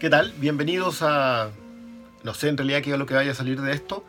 ¿Qué 0.00 0.08
tal? 0.08 0.32
Bienvenidos 0.38 1.02
a... 1.02 1.50
No 2.24 2.32
sé 2.32 2.48
en 2.48 2.56
realidad 2.56 2.80
qué 2.80 2.92
es 2.92 2.98
lo 2.98 3.04
que 3.04 3.12
vaya 3.12 3.32
a 3.32 3.34
salir 3.34 3.60
de 3.60 3.74
esto, 3.74 4.02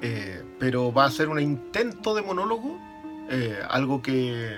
eh, 0.00 0.42
pero 0.58 0.94
va 0.94 1.04
a 1.04 1.10
ser 1.10 1.28
un 1.28 1.38
intento 1.38 2.14
de 2.14 2.22
monólogo, 2.22 2.78
eh, 3.28 3.60
algo 3.68 4.00
que 4.00 4.56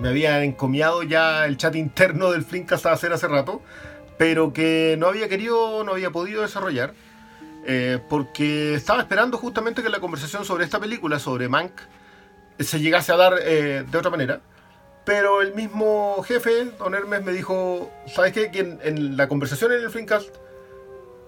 me 0.00 0.08
había 0.08 0.42
encomiado 0.42 1.04
ya 1.04 1.46
el 1.46 1.56
chat 1.56 1.76
interno 1.76 2.32
del 2.32 2.42
Flinkcast 2.42 2.86
a 2.86 2.92
hacer 2.92 3.12
hace 3.12 3.28
rato, 3.28 3.62
pero 4.18 4.52
que 4.52 4.96
no 4.98 5.06
había 5.06 5.28
querido, 5.28 5.84
no 5.84 5.92
había 5.92 6.10
podido 6.10 6.42
desarrollar, 6.42 6.92
eh, 7.66 8.00
porque 8.10 8.74
estaba 8.74 8.98
esperando 8.98 9.38
justamente 9.38 9.84
que 9.84 9.90
la 9.90 10.00
conversación 10.00 10.44
sobre 10.44 10.64
esta 10.64 10.80
película, 10.80 11.20
sobre 11.20 11.48
Mank, 11.48 11.70
se 12.58 12.80
llegase 12.80 13.12
a 13.12 13.16
dar 13.16 13.34
de 13.36 13.96
otra 13.96 14.10
manera. 14.10 14.40
Pero 15.04 15.42
el 15.42 15.54
mismo 15.54 16.22
jefe, 16.26 16.70
Don 16.78 16.94
Hermes, 16.94 17.22
me 17.22 17.32
dijo, 17.32 17.90
¿sabes 18.06 18.32
qué? 18.32 18.50
Que 18.50 18.78
en, 18.82 19.16
la 19.16 19.28
conversación 19.28 19.72
en 19.72 19.82
el 19.82 19.90
Flinkcast 19.90 20.34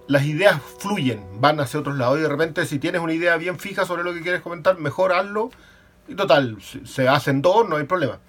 las 0.07 0.25
ideas 0.25 0.59
fluyen, 0.79 1.21
van 1.39 1.59
hacia 1.59 1.79
otros 1.79 1.97
lados 1.97 2.17
y 2.17 2.21
de 2.21 2.29
repente 2.29 2.65
si 2.65 2.79
tienes 2.79 3.01
una 3.01 3.13
idea 3.13 3.35
bien 3.37 3.59
fija 3.59 3.85
sobre 3.85 4.03
lo 4.03 4.13
que 4.13 4.21
quieres 4.21 4.41
comentar, 4.41 4.77
mejor 4.77 5.13
hazlo. 5.13 5.51
Y 6.07 6.15
total, 6.15 6.57
se 6.85 7.07
hacen 7.07 7.41
dos, 7.41 7.67
no 7.67 7.75
hay 7.75 7.83
problema. 7.83 8.19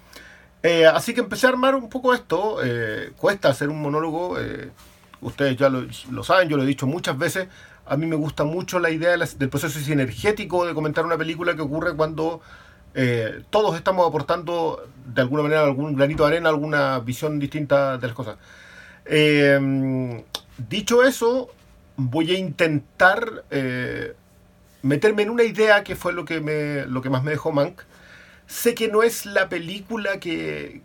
Eh, 0.63 0.87
así 0.87 1.15
que 1.15 1.21
empecé 1.21 1.47
a 1.47 1.51
armar 1.51 1.75
un 1.75 1.89
poco 1.89 2.13
esto. 2.15 2.59
Eh, 2.63 3.13
cuesta 3.17 3.49
hacer 3.49 3.69
un 3.69 3.81
monólogo. 3.81 4.39
Eh, 4.39 4.71
ustedes 5.21 5.57
ya 5.57 5.69
lo, 5.69 6.25
saben, 6.25 6.49
yo 6.49 6.57
lo 6.57 6.65
he 6.65 6.67
dicho 6.67 6.87
muchas 6.87 7.17
veces. 7.17 7.49
A 7.87 7.97
mí 7.97 8.07
me 8.07 8.17
gusta 8.17 8.45
mucho 8.45 8.79
la 8.81 8.91
idea 8.91 9.17
del 9.17 9.49
proceso 9.49 9.79
sinergético 9.79 10.67
de 10.67 10.75
comentar 10.75 11.07
una 11.07 11.17
película 11.17 11.57
que 11.57 11.63
ocurre 11.63 11.95
cuando 11.95 12.43
eh, 13.01 13.43
todos 13.51 13.77
estamos 13.77 14.09
aportando 14.09 14.85
de 15.07 15.21
alguna 15.21 15.45
manera 15.45 15.63
algún 15.63 15.95
granito 15.95 16.25
de 16.25 16.31
arena, 16.31 16.49
alguna 16.49 16.99
visión 16.99 17.39
distinta 17.39 17.97
de 17.97 18.09
las 18.09 18.17
cosas. 18.17 18.39
Eh, 19.05 20.25
dicho 20.69 21.05
eso, 21.05 21.49
voy 21.97 22.33
a 22.33 22.39
intentar 22.39 23.45
eh, 23.53 24.15
meterme 24.83 25.23
en 25.23 25.31
una 25.31 25.45
idea 25.45 25.85
que 25.85 25.95
fue 25.95 26.13
lo 26.13 26.25
que, 26.25 26.41
me, 26.41 26.87
lo 26.87 27.01
que 27.01 27.09
más 27.09 27.23
me 27.23 27.31
dejó 27.31 27.53
Mank. 27.53 27.83
Sé 28.49 28.75
que 28.75 28.89
no 28.89 29.05
es 29.05 29.27
la 29.27 29.49
película 29.49 30.19
que, 30.19 30.83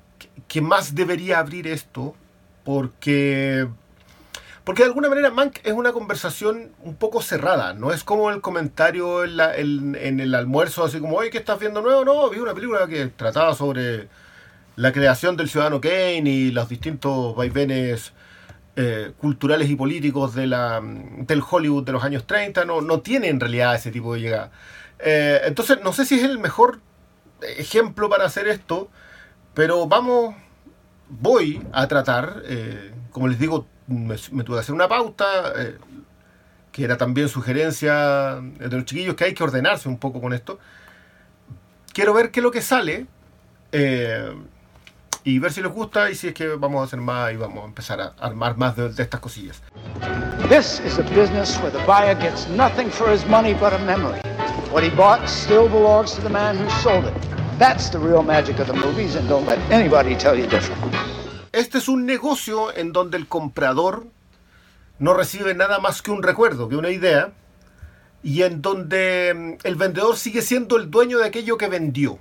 que 0.47 0.61
más 0.61 0.93
debería 0.93 1.39
abrir 1.39 1.65
esto, 1.65 2.13
porque 2.63 3.67
porque 4.63 4.83
de 4.83 4.87
alguna 4.87 5.09
manera 5.09 5.29
Mank 5.29 5.59
es 5.63 5.73
una 5.73 5.91
conversación 5.91 6.71
un 6.81 6.95
poco 6.95 7.21
cerrada, 7.21 7.73
no 7.73 7.91
es 7.91 8.03
como 8.03 8.29
el 8.29 8.41
comentario 8.41 9.23
en, 9.25 9.95
el 9.95 10.35
almuerzo, 10.35 10.85
así 10.85 10.99
como, 10.99 11.17
oye, 11.17 11.29
¿qué 11.29 11.37
estás 11.37 11.59
viendo 11.59 11.81
nuevo? 11.81 12.05
No, 12.05 12.29
vi 12.29 12.39
una 12.39 12.53
película 12.53 12.87
que 12.87 13.07
trataba 13.07 13.55
sobre 13.55 14.07
la 14.75 14.91
creación 14.93 15.35
del 15.35 15.49
ciudadano 15.49 15.81
Kane 15.81 16.23
y 16.29 16.51
los 16.51 16.69
distintos 16.69 17.35
vaivenes 17.35 18.13
eh, 18.75 19.11
culturales 19.17 19.69
y 19.69 19.75
políticos 19.75 20.33
de 20.33 20.47
la, 20.47 20.81
del 20.81 21.43
Hollywood 21.47 21.83
de 21.83 21.91
los 21.91 22.03
años 22.03 22.25
30, 22.25 22.63
no, 22.65 22.81
no 22.81 23.01
tiene 23.01 23.27
en 23.27 23.39
realidad 23.39 23.75
ese 23.75 23.91
tipo 23.91 24.13
de 24.13 24.21
llegada. 24.21 24.51
Eh, 24.99 25.41
entonces, 25.45 25.79
no 25.83 25.91
sé 25.91 26.05
si 26.05 26.15
es 26.15 26.23
el 26.23 26.39
mejor 26.39 26.79
ejemplo 27.57 28.09
para 28.09 28.25
hacer 28.25 28.47
esto, 28.47 28.89
pero 29.53 29.87
vamos, 29.87 30.35
voy 31.09 31.61
a 31.73 31.87
tratar, 31.87 32.41
eh, 32.45 32.93
como 33.11 33.27
les 33.27 33.37
digo, 33.37 33.67
me, 33.87 34.15
tuve 34.17 34.57
que 34.57 34.59
hacer 34.59 34.75
una 34.75 34.87
pauta, 34.87 35.53
eh, 35.57 35.77
que 36.71 36.83
era 36.83 36.97
también 36.97 37.29
sugerencia 37.29 38.39
de 38.41 38.69
los 38.69 38.85
chiquillos, 38.85 39.15
que 39.15 39.25
hay 39.25 39.33
que 39.33 39.43
ordenarse 39.43 39.89
un 39.89 39.97
poco 39.97 40.21
con 40.21 40.33
esto. 40.33 40.59
Quiero 41.93 42.13
ver 42.13 42.31
qué 42.31 42.39
es 42.39 42.43
lo 42.43 42.51
que 42.51 42.61
sale 42.61 43.05
eh, 43.71 44.33
y 45.23 45.39
ver 45.39 45.53
si 45.53 45.61
les 45.61 45.71
gusta 45.71 46.09
y 46.09 46.15
si 46.15 46.29
es 46.29 46.33
que 46.33 46.47
vamos 46.47 46.81
a 46.81 46.85
hacer 46.85 46.99
más 46.99 47.31
y 47.31 47.37
vamos 47.37 47.63
a 47.63 47.67
empezar 47.67 48.01
a 48.01 48.13
armar 48.19 48.57
más 48.57 48.75
de, 48.75 48.87
estas 48.87 49.19
cosillas. 49.19 49.61
This 50.49 50.79
is 50.85 50.97
a 50.97 51.03
business 51.03 51.57
where 51.59 51.71
the 51.71 51.83
buyer 51.85 52.15
gets 52.15 52.47
nothing 52.49 52.89
for 52.89 53.11
his 53.11 53.25
money 53.27 53.53
but 53.53 53.73
a 53.73 53.79
memory. 53.79 54.19
What 54.71 54.83
he 54.83 54.89
bought 54.89 55.27
still 55.29 55.69
belongs 55.69 56.13
to 56.13 56.21
the 56.21 56.29
man 56.29 56.57
who 56.57 56.69
sold 56.81 57.05
it. 57.05 57.13
That's 57.59 57.89
the 57.89 57.99
real 57.99 58.23
magic 58.23 58.59
of 58.59 58.67
the 58.67 58.73
movies 58.73 59.15
and 59.15 59.29
don't 59.29 59.45
let 59.45 59.59
anybody 59.71 60.15
tell 60.15 60.35
you 60.35 60.47
different. 60.47 61.12
Este 61.53 61.77
es 61.77 61.87
un 61.87 62.07
negocio 62.07 62.75
en 62.75 62.91
donde 62.91 63.15
el 63.15 63.27
comprador 63.27 64.07
no 64.97 65.13
recibe 65.13 65.53
nada 65.53 65.77
más 65.77 66.01
que 66.01 66.09
un 66.09 66.23
recuerdo, 66.23 66.67
que 66.67 66.75
una 66.75 66.89
idea, 66.89 67.31
y 68.23 68.41
en 68.41 68.63
donde 68.63 69.33
mm, 69.35 69.67
el 69.67 69.75
vendedor 69.75 70.17
sigue 70.17 70.41
siendo 70.41 70.77
el 70.77 70.89
dueño 70.89 71.19
de 71.19 71.27
aquello 71.27 71.57
que 71.57 71.67
vendió. 71.67 72.17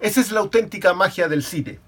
Esa 0.00 0.20
es 0.20 0.30
la 0.30 0.40
auténtica 0.40 0.92
magia 0.92 1.26
del 1.28 1.42
cine. 1.42 1.78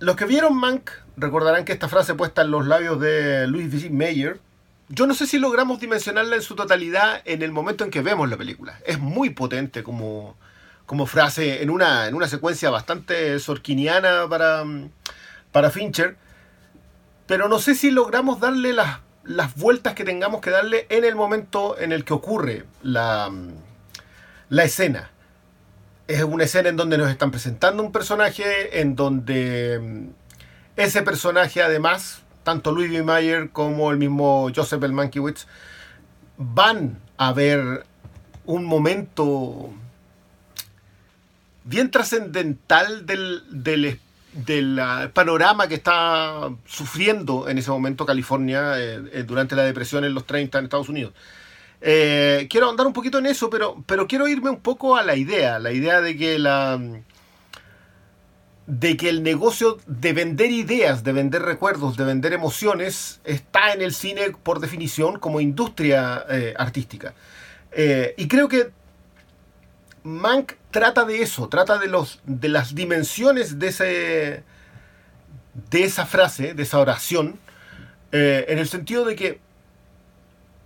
Los 0.00 0.16
que 0.16 0.24
vieron 0.24 0.56
Mank 0.56 0.90
recordarán 1.16 1.64
que 1.64 1.72
esta 1.72 1.88
frase 1.88 2.14
puesta 2.14 2.42
en 2.42 2.50
los 2.50 2.66
labios 2.66 2.98
de 2.98 3.46
Louis 3.46 3.72
V. 3.72 3.90
Mayer, 3.90 4.40
yo 4.88 5.06
no 5.06 5.14
sé 5.14 5.28
si 5.28 5.38
logramos 5.38 5.78
dimensionarla 5.78 6.34
en 6.34 6.42
su 6.42 6.56
totalidad 6.56 7.22
en 7.24 7.42
el 7.42 7.52
momento 7.52 7.84
en 7.84 7.92
que 7.92 8.02
vemos 8.02 8.28
la 8.28 8.36
película. 8.36 8.80
Es 8.84 8.98
muy 8.98 9.30
potente 9.30 9.84
como, 9.84 10.36
como 10.86 11.06
frase 11.06 11.62
en 11.62 11.70
una, 11.70 12.08
en 12.08 12.16
una 12.16 12.26
secuencia 12.26 12.70
bastante 12.70 13.38
sorquiniana 13.38 14.26
para, 14.28 14.64
mm, 14.64 14.90
para 15.52 15.70
Fincher, 15.70 16.16
pero 17.26 17.48
no 17.48 17.58
sé 17.58 17.74
si 17.74 17.90
logramos 17.90 18.40
darle 18.40 18.72
las, 18.72 19.00
las 19.24 19.54
vueltas 19.56 19.94
que 19.94 20.04
tengamos 20.04 20.40
que 20.40 20.50
darle 20.50 20.86
en 20.88 21.04
el 21.04 21.14
momento 21.14 21.78
en 21.78 21.92
el 21.92 22.04
que 22.04 22.12
ocurre 22.12 22.64
la, 22.82 23.30
la 24.48 24.64
escena. 24.64 25.10
Es 26.06 26.22
una 26.24 26.44
escena 26.44 26.68
en 26.68 26.76
donde 26.76 26.98
nos 26.98 27.08
están 27.08 27.30
presentando 27.30 27.82
un 27.82 27.92
personaje, 27.92 28.80
en 28.80 28.96
donde 28.96 29.78
mm, 29.80 30.08
ese 30.76 31.02
personaje 31.02 31.62
además, 31.62 32.22
tanto 32.42 32.72
Louis 32.72 32.90
B. 32.90 33.02
Mayer 33.02 33.50
como 33.50 33.90
el 33.90 33.98
mismo 33.98 34.50
Joseph 34.54 34.82
L. 34.82 34.92
Mankiewicz, 34.92 35.46
van 36.36 36.98
a 37.16 37.32
ver 37.32 37.84
un 38.46 38.64
momento 38.64 39.70
bien 41.64 41.90
trascendental 41.90 43.06
del, 43.06 43.44
del, 43.50 44.00
del 44.32 44.80
panorama 45.12 45.68
que 45.68 45.74
está 45.74 46.50
sufriendo 46.64 47.48
en 47.48 47.58
ese 47.58 47.70
momento 47.70 48.06
California 48.06 48.78
eh, 48.78 49.02
eh, 49.12 49.24
durante 49.26 49.56
la 49.56 49.62
depresión 49.62 50.04
en 50.04 50.14
los 50.14 50.24
30 50.26 50.58
en 50.58 50.64
Estados 50.64 50.88
Unidos. 50.88 51.12
Eh, 51.80 52.46
quiero 52.50 52.68
andar 52.68 52.86
un 52.86 52.92
poquito 52.92 53.18
en 53.18 53.26
eso, 53.26 53.50
pero, 53.50 53.82
pero 53.86 54.06
quiero 54.06 54.28
irme 54.28 54.50
un 54.50 54.60
poco 54.60 54.96
a 54.96 55.02
la 55.02 55.16
idea, 55.16 55.58
la 55.58 55.72
idea 55.72 56.00
de 56.00 56.16
que 56.16 56.38
la 56.38 56.80
de 58.66 58.96
que 58.96 59.08
el 59.08 59.24
negocio 59.24 59.78
de 59.86 60.12
vender 60.12 60.52
ideas, 60.52 61.02
de 61.02 61.12
vender 61.12 61.42
recuerdos, 61.42 61.96
de 61.96 62.04
vender 62.04 62.32
emociones, 62.32 63.20
está 63.24 63.72
en 63.72 63.82
el 63.82 63.92
cine 63.92 64.30
por 64.44 64.60
definición 64.60 65.18
como 65.18 65.40
industria 65.40 66.24
artística. 66.56 67.14
y 68.16 68.28
creo 68.28 68.46
que 68.46 68.70
Mank 70.02 70.54
trata 70.70 71.04
de 71.04 71.22
eso, 71.22 71.48
trata 71.48 71.78
de, 71.78 71.88
los, 71.88 72.20
de 72.24 72.48
las 72.48 72.74
dimensiones 72.74 73.58
de, 73.58 73.68
ese, 73.68 74.42
de 75.70 75.84
esa 75.84 76.06
frase, 76.06 76.54
de 76.54 76.62
esa 76.62 76.78
oración, 76.78 77.38
eh, 78.12 78.46
en 78.48 78.58
el 78.58 78.68
sentido 78.68 79.04
de 79.04 79.16
que 79.16 79.40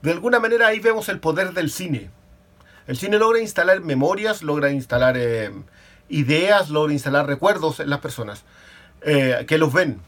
de 0.02 0.12
alguna 0.12 0.38
manera 0.38 0.68
ahí 0.68 0.80
vemos 0.80 1.08
el 1.08 1.18
poder 1.18 1.52
del 1.52 1.70
cine. 1.70 2.10
El 2.86 2.96
cine 2.96 3.18
logra 3.18 3.40
instalar 3.40 3.80
memorias, 3.80 4.42
logra 4.42 4.70
instalar 4.70 5.16
eh, 5.16 5.50
ideas, 6.08 6.70
logra 6.70 6.92
instalar 6.92 7.26
recuerdos 7.26 7.80
en 7.80 7.88
las 7.88 8.00
personas 8.00 8.44
eh, 9.02 9.46
que 9.48 9.58
los 9.58 9.72
ven. 9.72 10.00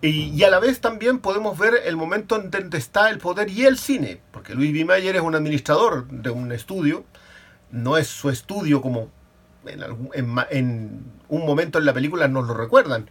Y, 0.00 0.30
y, 0.30 0.44
a 0.44 0.50
la 0.50 0.60
vez 0.60 0.80
también 0.80 1.18
podemos 1.18 1.58
ver 1.58 1.74
el 1.84 1.96
momento 1.96 2.36
en 2.36 2.50
donde 2.50 2.78
está 2.78 3.10
el 3.10 3.18
poder 3.18 3.50
y 3.50 3.64
el 3.64 3.78
cine, 3.78 4.20
porque 4.30 4.54
Luis 4.54 4.72
B. 4.72 4.84
Mayer 4.84 5.16
es 5.16 5.22
un 5.22 5.34
administrador 5.34 6.06
de 6.08 6.30
un 6.30 6.52
estudio, 6.52 7.04
no 7.70 7.96
es 7.96 8.06
su 8.06 8.30
estudio 8.30 8.80
como 8.80 9.10
en, 9.66 11.04
un 11.28 11.46
momento 11.46 11.78
en 11.78 11.84
la 11.84 11.92
película 11.92 12.28
nos 12.28 12.46
lo 12.46 12.54
recuerdan. 12.54 13.10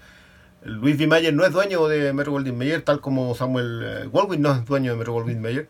Luis 0.63 0.97
B. 0.97 1.07
Mayer 1.07 1.33
no 1.33 1.45
es 1.45 1.51
dueño 1.51 1.87
de 1.87 2.13
Metro 2.13 2.31
Goldwyn 2.31 2.57
Mayer, 2.57 2.81
tal 2.81 2.99
como 2.99 3.35
Samuel 3.35 4.09
Goldwyn 4.11 4.39
eh, 4.39 4.43
no 4.43 4.53
es 4.53 4.65
dueño 4.65 4.91
de 4.91 4.97
Metro 4.97 5.13
Goldwyn 5.13 5.41
Mayer. 5.41 5.69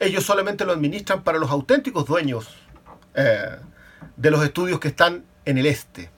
Ellos 0.00 0.24
solamente 0.24 0.64
lo 0.64 0.72
administran 0.72 1.22
para 1.22 1.38
los 1.38 1.50
auténticos 1.50 2.06
dueños 2.06 2.48
eh, 3.14 3.56
de 4.16 4.30
los 4.30 4.42
estudios 4.42 4.80
que 4.80 4.88
están 4.88 5.24
en 5.44 5.58
el 5.58 5.66
este. 5.66 6.10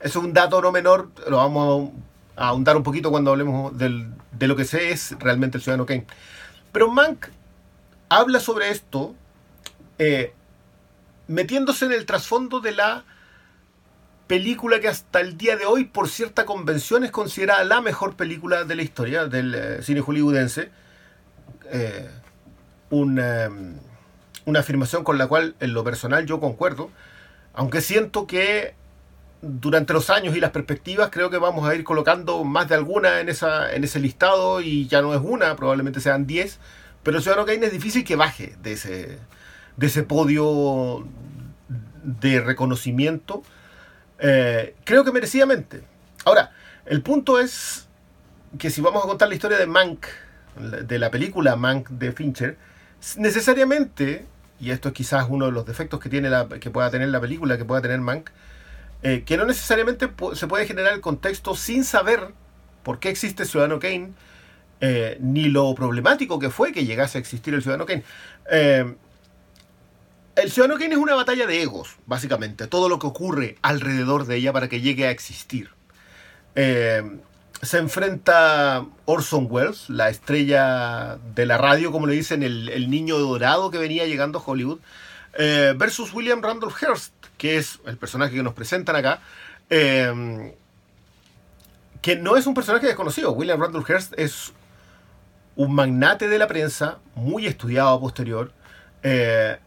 Eso 0.00 0.20
es 0.20 0.24
un 0.24 0.32
dato 0.32 0.62
no 0.62 0.72
menor, 0.72 1.10
lo 1.28 1.38
vamos 1.38 1.90
a 2.36 2.48
ahondar 2.48 2.76
un 2.76 2.84
poquito 2.84 3.10
cuando 3.10 3.32
hablemos 3.32 3.76
de 3.76 4.46
lo 4.46 4.56
que 4.56 4.64
sé 4.64 4.90
es 4.90 5.16
realmente 5.18 5.58
el 5.58 5.62
ciudadano 5.62 5.86
Kane. 5.86 6.06
Pero 6.72 6.88
Mank 6.88 7.26
habla 8.08 8.40
sobre 8.40 8.70
esto 8.70 9.14
eh, 9.98 10.32
metiéndose 11.28 11.84
en 11.84 11.92
el 11.92 12.06
trasfondo 12.06 12.60
de 12.60 12.72
la 12.72 13.04
película 14.26 14.80
que 14.80 14.88
hasta 14.88 15.20
el 15.20 15.38
día 15.38 15.56
de 15.56 15.64
hoy, 15.64 15.84
por 15.84 16.08
cierta 16.08 16.44
convención, 16.44 17.04
es 17.04 17.10
considerada 17.10 17.64
la 17.64 17.80
mejor 17.80 18.16
película 18.16 18.64
de 18.64 18.74
la 18.74 18.82
historia 18.82 19.26
del 19.26 19.54
eh, 19.54 19.82
cine 19.82 20.00
hollywoodense. 20.00 20.70
Eh, 21.70 22.10
una, 22.90 23.50
una, 24.44 24.60
afirmación 24.60 25.04
con 25.04 25.18
la 25.18 25.26
cual, 25.26 25.54
en 25.60 25.72
lo 25.74 25.84
personal, 25.84 26.26
yo 26.26 26.40
concuerdo, 26.40 26.90
aunque 27.52 27.80
siento 27.80 28.26
que 28.26 28.74
durante 29.42 29.92
los 29.92 30.10
años 30.10 30.36
y 30.36 30.40
las 30.40 30.50
perspectivas, 30.50 31.10
creo 31.10 31.30
que 31.30 31.38
vamos 31.38 31.68
a 31.68 31.74
ir 31.74 31.84
colocando 31.84 32.42
más 32.44 32.68
de 32.68 32.74
alguna 32.74 33.20
en, 33.20 33.28
esa, 33.28 33.72
en 33.72 33.84
ese 33.84 34.00
listado 34.00 34.60
y 34.60 34.88
ya 34.88 35.02
no 35.02 35.14
es 35.14 35.20
una, 35.22 35.54
probablemente 35.56 36.00
sean 36.00 36.26
10, 36.26 36.58
pero 37.02 37.20
Ciudadano 37.20 37.46
Kane 37.46 37.66
es 37.66 37.72
difícil 37.72 38.04
que 38.04 38.16
baje 38.16 38.56
de 38.62 38.72
ese, 38.72 39.18
de 39.78 39.86
ese 39.86 40.02
podio 40.02 41.06
de 42.02 42.40
reconocimiento, 42.40 43.42
eh, 44.18 44.74
creo 44.84 45.04
que 45.04 45.12
merecidamente. 45.12 45.82
Ahora, 46.24 46.50
el 46.84 47.00
punto 47.00 47.38
es 47.38 47.88
que 48.58 48.70
si 48.70 48.80
vamos 48.80 49.04
a 49.04 49.06
contar 49.06 49.28
la 49.28 49.34
historia 49.34 49.56
de 49.56 49.66
Mank, 49.66 50.06
de 50.56 50.98
la 50.98 51.10
película 51.10 51.54
Mank 51.54 51.88
de 51.90 52.12
Fincher, 52.12 52.58
necesariamente, 53.16 54.26
y 54.58 54.72
esto 54.72 54.88
es 54.88 54.94
quizás 54.94 55.26
uno 55.28 55.46
de 55.46 55.52
los 55.52 55.64
defectos 55.64 56.00
que, 56.00 56.08
tiene 56.08 56.28
la, 56.28 56.48
que 56.48 56.70
pueda 56.70 56.90
tener 56.90 57.08
la 57.08 57.20
película, 57.20 57.56
que 57.56 57.64
pueda 57.64 57.80
tener 57.80 58.00
Mank, 58.00 58.30
eh, 59.02 59.22
que 59.24 59.36
no 59.36 59.46
necesariamente 59.46 60.10
se 60.34 60.46
puede 60.48 60.66
generar 60.66 60.92
el 60.92 61.00
contexto 61.00 61.54
sin 61.54 61.84
saber 61.84 62.32
por 62.82 62.98
qué 62.98 63.10
existe 63.10 63.44
Ciudadano 63.44 63.78
Kane, 63.78 64.12
eh, 64.80 65.18
ni 65.20 65.44
lo 65.44 65.72
problemático 65.76 66.40
que 66.40 66.50
fue 66.50 66.72
que 66.72 66.84
llegase 66.84 67.18
a 67.18 67.20
existir 67.20 67.54
el 67.54 67.62
Ciudadano 67.62 67.86
Kane. 67.86 68.02
Eh, 68.50 68.96
el 70.42 70.50
Ciudadano 70.50 70.78
Kane 70.78 70.94
es 70.94 71.00
una 71.00 71.14
batalla 71.14 71.46
de 71.46 71.62
egos, 71.62 71.96
básicamente, 72.06 72.66
todo 72.66 72.88
lo 72.88 72.98
que 72.98 73.06
ocurre 73.06 73.56
alrededor 73.62 74.26
de 74.26 74.36
ella 74.36 74.52
para 74.52 74.68
que 74.68 74.80
llegue 74.80 75.06
a 75.06 75.10
existir. 75.10 75.70
se 76.54 77.78
enfrenta 77.78 78.86
Orson 79.04 79.46
Welles, 79.50 79.90
la 79.90 80.08
estrella 80.08 81.18
de 81.34 81.46
la 81.46 81.58
radio, 81.58 81.92
como 81.92 82.06
le 82.06 82.14
dicen, 82.14 82.42
el, 82.42 82.90
niño 82.90 83.18
dorado 83.18 83.70
que 83.70 83.78
venía 83.78 84.06
llegando 84.06 84.38
a 84.38 84.42
Hollywood, 84.44 84.80
versus 85.76 86.12
William 86.12 86.42
Randolph 86.42 86.82
Hearst, 86.82 87.12
que 87.36 87.56
es 87.56 87.80
el 87.86 87.96
personaje 87.96 88.34
que 88.34 88.42
nos 88.42 88.54
presentan 88.54 88.96
acá, 88.96 89.20
eh, 89.70 90.54
que 92.02 92.16
no 92.16 92.36
es 92.36 92.46
un 92.46 92.54
personaje 92.54 92.86
desconocido. 92.86 93.32
William 93.32 93.60
Randolph 93.60 93.88
Hearst 93.88 94.14
es 94.18 94.52
un 95.56 95.74
magnate 95.74 96.28
de 96.28 96.38
la 96.38 96.46
prensa, 96.46 96.98
muy 97.14 97.46
estudiado 97.46 97.88
a 97.88 98.00
posterior, 98.00 98.52
eh, 99.02 99.58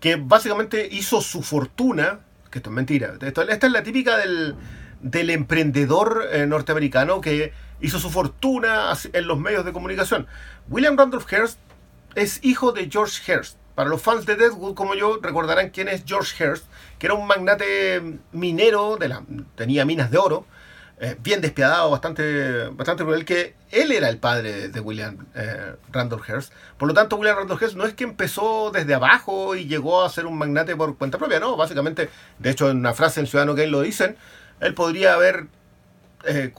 que 0.00 0.16
básicamente 0.16 0.88
hizo 0.90 1.20
su 1.20 1.42
fortuna, 1.42 2.20
que 2.50 2.58
esto 2.58 2.70
es 2.70 2.74
mentira, 2.74 3.14
esta 3.20 3.66
es 3.66 3.72
la 3.72 3.82
típica 3.82 4.16
del, 4.16 4.56
emprendedor 5.30 6.28
eh, 6.32 6.46
norteamericano 6.46 7.20
que 7.20 7.52
hizo 7.80 7.98
su 7.98 8.10
fortuna 8.10 8.92
en 9.12 9.26
los 9.26 9.38
medios 9.38 9.64
de 9.64 9.72
comunicación. 9.72 10.26
William 10.68 10.96
Randolph 10.96 11.30
Hearst 11.30 11.58
es 12.14 12.40
hijo 12.42 12.72
de 12.72 12.90
George 12.90 13.20
Hearst, 13.30 13.56
para 13.74 13.88
los 13.88 14.02
fans 14.02 14.26
de 14.26 14.36
Deadwood 14.36 14.74
como 14.74 14.94
yo 14.94 15.18
recordarán 15.22 15.70
quién 15.70 15.88
es 15.88 16.04
George 16.04 16.42
Hearst, 16.42 16.64
que 16.98 17.06
era 17.06 17.14
un 17.14 17.26
magnate 17.26 18.18
minero, 18.32 18.96
de 18.96 19.08
la, 19.08 19.22
tenía 19.54 19.84
minas 19.84 20.10
de 20.10 20.18
oro, 20.18 20.46
eh, 21.00 21.16
bien 21.18 21.40
despiadado, 21.40 21.90
bastante, 21.90 22.68
bastante 22.68 23.04
cruel, 23.04 23.24
que 23.24 23.54
él 23.70 23.90
era 23.90 24.08
el 24.08 24.18
padre 24.18 24.68
de 24.68 24.80
William 24.80 25.26
eh, 25.34 25.74
Randolph 25.90 26.28
Hearst. 26.28 26.52
Por 26.76 26.88
lo 26.88 26.94
tanto, 26.94 27.16
William 27.16 27.36
Randolph 27.38 27.60
Hearst 27.60 27.76
no 27.76 27.84
es 27.84 27.94
que 27.94 28.04
empezó 28.04 28.70
desde 28.70 28.94
abajo 28.94 29.56
y 29.56 29.64
llegó 29.64 30.04
a 30.04 30.10
ser 30.10 30.26
un 30.26 30.36
magnate 30.36 30.76
por 30.76 30.98
cuenta 30.98 31.16
propia, 31.16 31.40
no, 31.40 31.56
básicamente, 31.56 32.10
de 32.38 32.50
hecho 32.50 32.70
en 32.70 32.76
una 32.76 32.92
frase 32.92 33.20
en 33.20 33.26
Ciudadano 33.26 33.54
que 33.54 33.64
él 33.64 33.70
lo 33.70 33.80
dicen, 33.80 34.16
él 34.60 34.74
podría 34.74 35.14
haber 35.14 35.46
eh, 36.26 36.52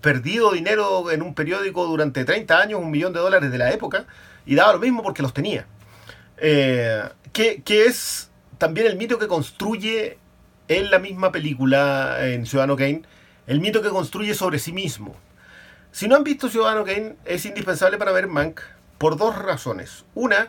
perdido 0.00 0.52
dinero 0.52 1.10
en 1.10 1.22
un 1.22 1.34
periódico 1.34 1.86
durante 1.86 2.24
30 2.24 2.58
años, 2.58 2.80
un 2.80 2.90
millón 2.90 3.12
de 3.12 3.20
dólares 3.20 3.50
de 3.50 3.58
la 3.58 3.72
época, 3.72 4.06
y 4.44 4.54
daba 4.54 4.72
lo 4.72 4.80
mismo 4.80 5.02
porque 5.02 5.22
los 5.22 5.32
tenía. 5.32 5.66
Eh, 6.38 7.02
que, 7.32 7.62
es 7.86 8.30
también 8.58 8.86
el 8.86 8.96
mito 8.96 9.18
que 9.18 9.28
construye 9.28 10.18
en 10.68 10.90
la 10.90 10.98
misma 10.98 11.30
película, 11.32 12.16
en 12.26 12.46
Ciudadano 12.46 12.76
Kane, 12.76 13.02
el 13.46 13.60
mito 13.60 13.82
que 13.82 13.90
construye 13.90 14.34
sobre 14.34 14.58
sí 14.58 14.72
mismo. 14.72 15.14
Si 15.92 16.08
no 16.08 16.16
han 16.16 16.24
visto 16.24 16.48
Ciudadano 16.48 16.84
Kane, 16.84 17.16
es 17.24 17.46
indispensable 17.46 17.98
para 17.98 18.12
ver 18.12 18.26
Mank 18.26 18.60
por 18.98 19.16
dos 19.16 19.36
razones. 19.36 20.04
Una, 20.14 20.48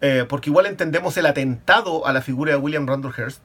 eh, 0.00 0.24
porque 0.28 0.50
igual 0.50 0.66
entendemos 0.66 1.16
el 1.16 1.26
atentado 1.26 2.06
a 2.06 2.12
la 2.12 2.22
figura 2.22 2.52
de 2.52 2.58
William 2.58 2.86
Randolph 2.86 3.18
Hearst. 3.18 3.42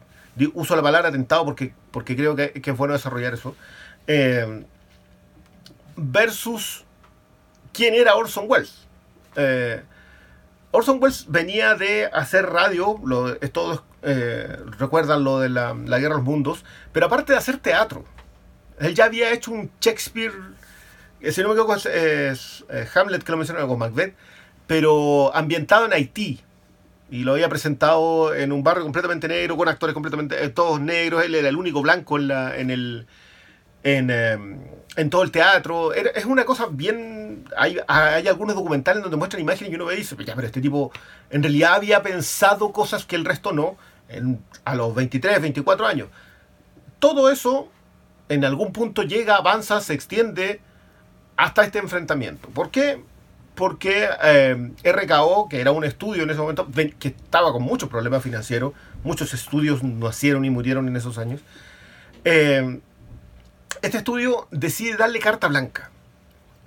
Uso 0.53 0.75
la 0.75 0.83
palabra 0.83 1.09
atentado 1.09 1.45
porque, 1.45 1.73
porque 1.91 2.15
creo 2.15 2.35
que, 2.35 2.51
es 2.53 2.77
bueno 2.77 2.93
desarrollar 2.93 3.33
eso. 3.33 3.55
Eh, 4.07 4.65
versus 5.95 6.85
quién 7.73 7.95
era 7.95 8.15
Orson 8.15 8.45
Welles. 8.47 8.85
Orson 10.71 11.01
Welles 11.01 11.25
venía 11.27 11.75
de 11.75 12.05
hacer 12.05 12.45
radio, 12.45 13.01
todos 13.51 13.83
eh, 14.03 14.57
recuerdan 14.77 15.23
lo 15.23 15.39
de 15.39 15.49
la, 15.49 15.73
Guerra 15.73 15.99
de 15.99 16.09
los 16.09 16.23
Mundos, 16.23 16.63
pero 16.91 17.07
aparte 17.07 17.33
de 17.33 17.39
hacer 17.39 17.57
teatro. 17.57 18.05
Él 18.79 18.93
ya 18.93 19.05
había 19.05 19.31
hecho 19.33 19.51
un 19.51 19.71
Shakespeare, 19.81 20.33
eh, 21.21 21.31
si 21.31 21.41
no 21.41 21.47
me 21.47 21.53
equivoco 21.55 21.75
es, 21.75 21.85
eh, 22.69 22.87
Hamlet, 22.93 23.23
que 23.23 23.31
lo 23.31 23.37
mencionaba 23.37 23.67
con 23.67 23.79
Macbeth, 23.79 24.15
pero 24.67 25.35
ambientado 25.35 25.85
en 25.85 25.93
Haití. 25.93 26.41
Y 27.09 27.23
lo 27.23 27.33
había 27.33 27.47
presentado 27.47 28.35
en 28.35 28.51
un 28.51 28.63
barrio 28.63 28.83
completamente 28.83 29.27
negro, 29.27 29.55
con 29.55 29.69
actores 29.69 29.93
completamente 29.93 30.49
todos 30.49 30.81
negros. 30.81 31.23
Él 31.23 31.35
era 31.35 31.47
el 31.47 31.55
único 31.55 31.81
blanco 31.81 32.17
en, 32.17 32.27
la, 32.27 32.57
en 32.57 32.69
el... 32.69 33.07
En, 33.83 34.09
em, 34.09 34.59
en 34.97 35.09
todo 35.09 35.23
el 35.23 35.31
teatro. 35.31 35.93
Es 35.93 36.25
una 36.25 36.43
cosa 36.43 36.67
bien. 36.69 37.45
Hay, 37.55 37.77
hay, 37.87 38.27
algunos 38.27 38.55
documentales 38.55 39.01
donde 39.03 39.15
muestran 39.15 39.41
imágenes 39.41 39.71
y 39.71 39.75
uno 39.75 39.85
ve 39.85 39.93
y 39.93 39.97
dice, 39.97 40.17
ya, 40.25 40.35
pero 40.35 40.47
este 40.47 40.59
tipo 40.59 40.91
en 41.29 41.43
realidad 41.43 41.75
había 41.75 42.01
pensado 42.01 42.73
cosas 42.73 43.05
que 43.05 43.15
el 43.15 43.23
resto 43.23 43.53
no 43.53 43.77
a 44.65 44.75
los 44.75 44.93
23, 44.95 45.39
24 45.39 45.85
años. 45.85 46.09
Todo 46.99 47.29
eso 47.29 47.69
en 48.29 48.45
algún 48.45 48.73
punto 48.73 49.03
llega, 49.03 49.35
avanza, 49.35 49.81
se 49.81 49.93
extiende 49.93 50.61
hasta 51.35 51.63
este 51.63 51.79
enfrentamiento. 51.79 52.49
¿Por 52.49 52.71
qué? 52.71 53.01
Porque 53.55 54.07
eh, 54.23 54.71
RKO, 54.83 55.47
que 55.49 55.61
era 55.61 55.71
un 55.71 55.83
estudio 55.83 56.23
en 56.23 56.29
ese 56.29 56.39
momento, 56.39 56.67
que 56.99 57.07
estaba 57.07 57.51
con 57.51 57.63
muchos 57.63 57.89
problemas 57.89 58.23
financieros, 58.23 58.73
muchos 59.03 59.33
estudios 59.33 59.83
nacieron 59.83 60.45
y 60.45 60.49
murieron 60.49 60.87
en 60.87 60.95
esos 60.95 61.17
años, 61.17 61.41
eh, 62.25 62.79
este 63.81 63.97
estudio 63.97 64.47
decide 64.51 64.97
darle 64.97 65.19
carta 65.19 65.47
blanca. 65.47 65.91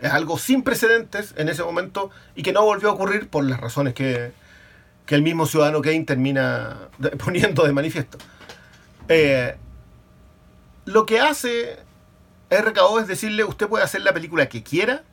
Es 0.01 0.13
algo 0.13 0.39
sin 0.39 0.63
precedentes 0.63 1.35
en 1.37 1.49
ese 1.49 1.63
momento 1.63 2.11
y 2.35 2.43
que 2.43 2.53
no 2.53 2.65
volvió 2.65 2.89
a 2.89 2.93
ocurrir 2.93 3.29
por 3.29 3.45
las 3.45 3.61
razones 3.61 3.95
que, 3.95 4.33
el 5.09 5.23
mismo 5.23 5.45
ciudadano 5.45 5.83
Kane 5.83 6.05
termina 6.05 6.89
poniendo 7.25 7.65
de 7.65 7.73
manifiesto. 7.73 8.17
Eh, 9.09 9.57
lo 10.91 11.07
que 11.07 11.21
hace 11.21 11.79
RKO 12.51 13.01
es 13.01 13.07
decirle, 13.07 13.45
usted 13.45 13.69
puede 13.69 13.85
hacer 13.85 14.03
la 14.03 14.13
película 14.13 14.49
que 14.49 14.63
quiera, 14.63 15.05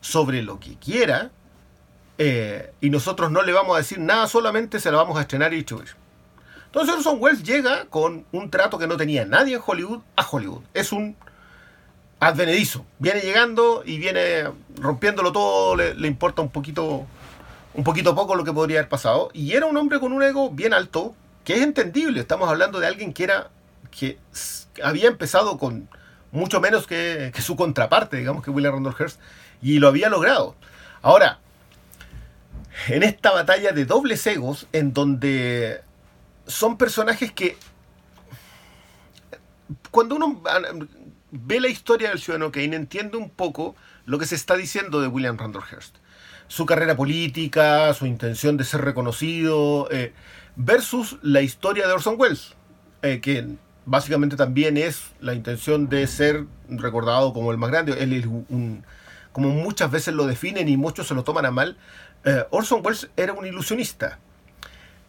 sobre 0.00 0.42
lo 0.42 0.60
que 0.60 0.76
quiera, 0.76 1.30
eh, 2.18 2.72
y 2.80 2.90
nosotros 2.90 3.30
no 3.30 3.42
le 3.42 3.52
vamos 3.52 3.74
a 3.74 3.78
decir 3.78 3.98
nada, 3.98 4.26
solamente 4.26 4.80
se 4.80 4.90
la 4.90 4.98
vamos 4.98 5.18
a 5.18 5.22
estrenar 5.22 5.52
y 5.52 5.56
distribuir. 5.56 5.90
Entonces 6.66 6.94
Orson 6.96 7.16
Welles 7.20 7.42
llega 7.42 7.86
con 7.86 8.26
un 8.30 8.50
trato 8.50 8.78
que 8.78 8.86
no 8.86 8.96
tenía 8.96 9.24
nadie 9.24 9.56
en 9.56 9.62
Hollywood 9.64 10.00
a 10.16 10.28
Hollywood. 10.28 10.62
Es 10.74 10.92
un 10.92 11.16
advenedizo. 12.20 12.84
Viene 12.98 13.20
llegando 13.20 13.82
y 13.86 13.98
viene 13.98 14.50
rompiéndolo 14.76 15.32
todo, 15.32 15.76
le, 15.76 16.06
importa 16.06 16.42
un 16.42 16.50
poquito, 16.50 17.06
un 17.72 17.84
poquito 17.84 18.14
poco 18.14 18.34
lo 18.34 18.44
que 18.44 18.52
podría 18.52 18.80
haber 18.80 18.88
pasado. 18.90 19.30
Y 19.32 19.52
era 19.52 19.64
un 19.64 19.76
hombre 19.76 19.98
con 19.98 20.12
un 20.12 20.22
ego 20.22 20.50
bien 20.50 20.74
alto, 20.74 21.14
que 21.44 21.54
es 21.54 21.62
entendible. 21.62 22.20
Estamos 22.20 22.50
hablando 22.50 22.80
de 22.80 22.86
alguien 22.86 23.14
que 23.14 23.24
era, 23.24 23.50
que 23.90 24.18
había 24.82 25.08
empezado 25.08 25.58
con 25.58 25.88
mucho 26.30 26.60
menos 26.60 26.86
que, 26.86 27.32
su 27.40 27.56
contraparte, 27.56 28.16
digamos 28.16 28.44
que 28.44 28.50
William 28.50 28.74
Randolph 28.74 29.00
Hearst, 29.00 29.20
y 29.62 29.78
lo 29.78 29.88
había 29.88 30.08
logrado. 30.08 30.54
Ahora, 31.02 31.40
en 32.88 33.02
esta 33.02 33.32
batalla 33.32 33.72
de 33.72 33.84
dobles 33.84 34.26
egos, 34.26 34.66
en 34.72 34.92
donde 34.92 35.82
son 36.46 36.76
personajes 36.78 37.32
que 37.32 37.56
cuando 39.90 40.16
uno 40.16 40.42
ve 41.30 41.60
la 41.60 41.68
historia 41.68 42.10
del 42.10 42.20
ciudadano 42.20 42.52
Kane, 42.52 42.76
entiende 42.76 43.16
un 43.16 43.30
poco 43.30 43.74
lo 44.06 44.18
que 44.18 44.26
se 44.26 44.34
está 44.34 44.56
diciendo 44.56 45.00
de 45.00 45.08
William 45.08 45.36
Randolph 45.36 45.70
Hearst. 45.70 45.96
Su 46.46 46.64
carrera 46.64 46.96
política, 46.96 47.92
su 47.92 48.06
intención 48.06 48.56
de 48.56 48.64
ser 48.64 48.80
reconocido, 48.80 49.88
eh, 49.90 50.14
versus 50.56 51.18
la 51.22 51.42
historia 51.42 51.86
de 51.86 51.92
Orson 51.92 52.16
Welles, 52.18 52.54
eh, 53.02 53.20
que 53.20 53.56
básicamente 53.88 54.36
también 54.36 54.76
es 54.76 55.12
la 55.20 55.34
intención 55.34 55.88
de 55.88 56.06
ser 56.06 56.46
recordado 56.68 57.32
como 57.32 57.50
el 57.50 57.58
más 57.58 57.70
grande. 57.70 58.02
Él 58.02 58.12
es 58.12 58.26
un, 58.26 58.84
como 59.32 59.48
muchas 59.48 59.90
veces 59.90 60.14
lo 60.14 60.26
definen 60.26 60.68
y 60.68 60.76
muchos 60.76 61.08
se 61.08 61.14
lo 61.14 61.24
toman 61.24 61.46
a 61.46 61.50
mal, 61.50 61.76
eh, 62.24 62.44
Orson 62.50 62.82
Welles 62.84 63.10
era 63.16 63.32
un 63.32 63.46
ilusionista. 63.46 64.18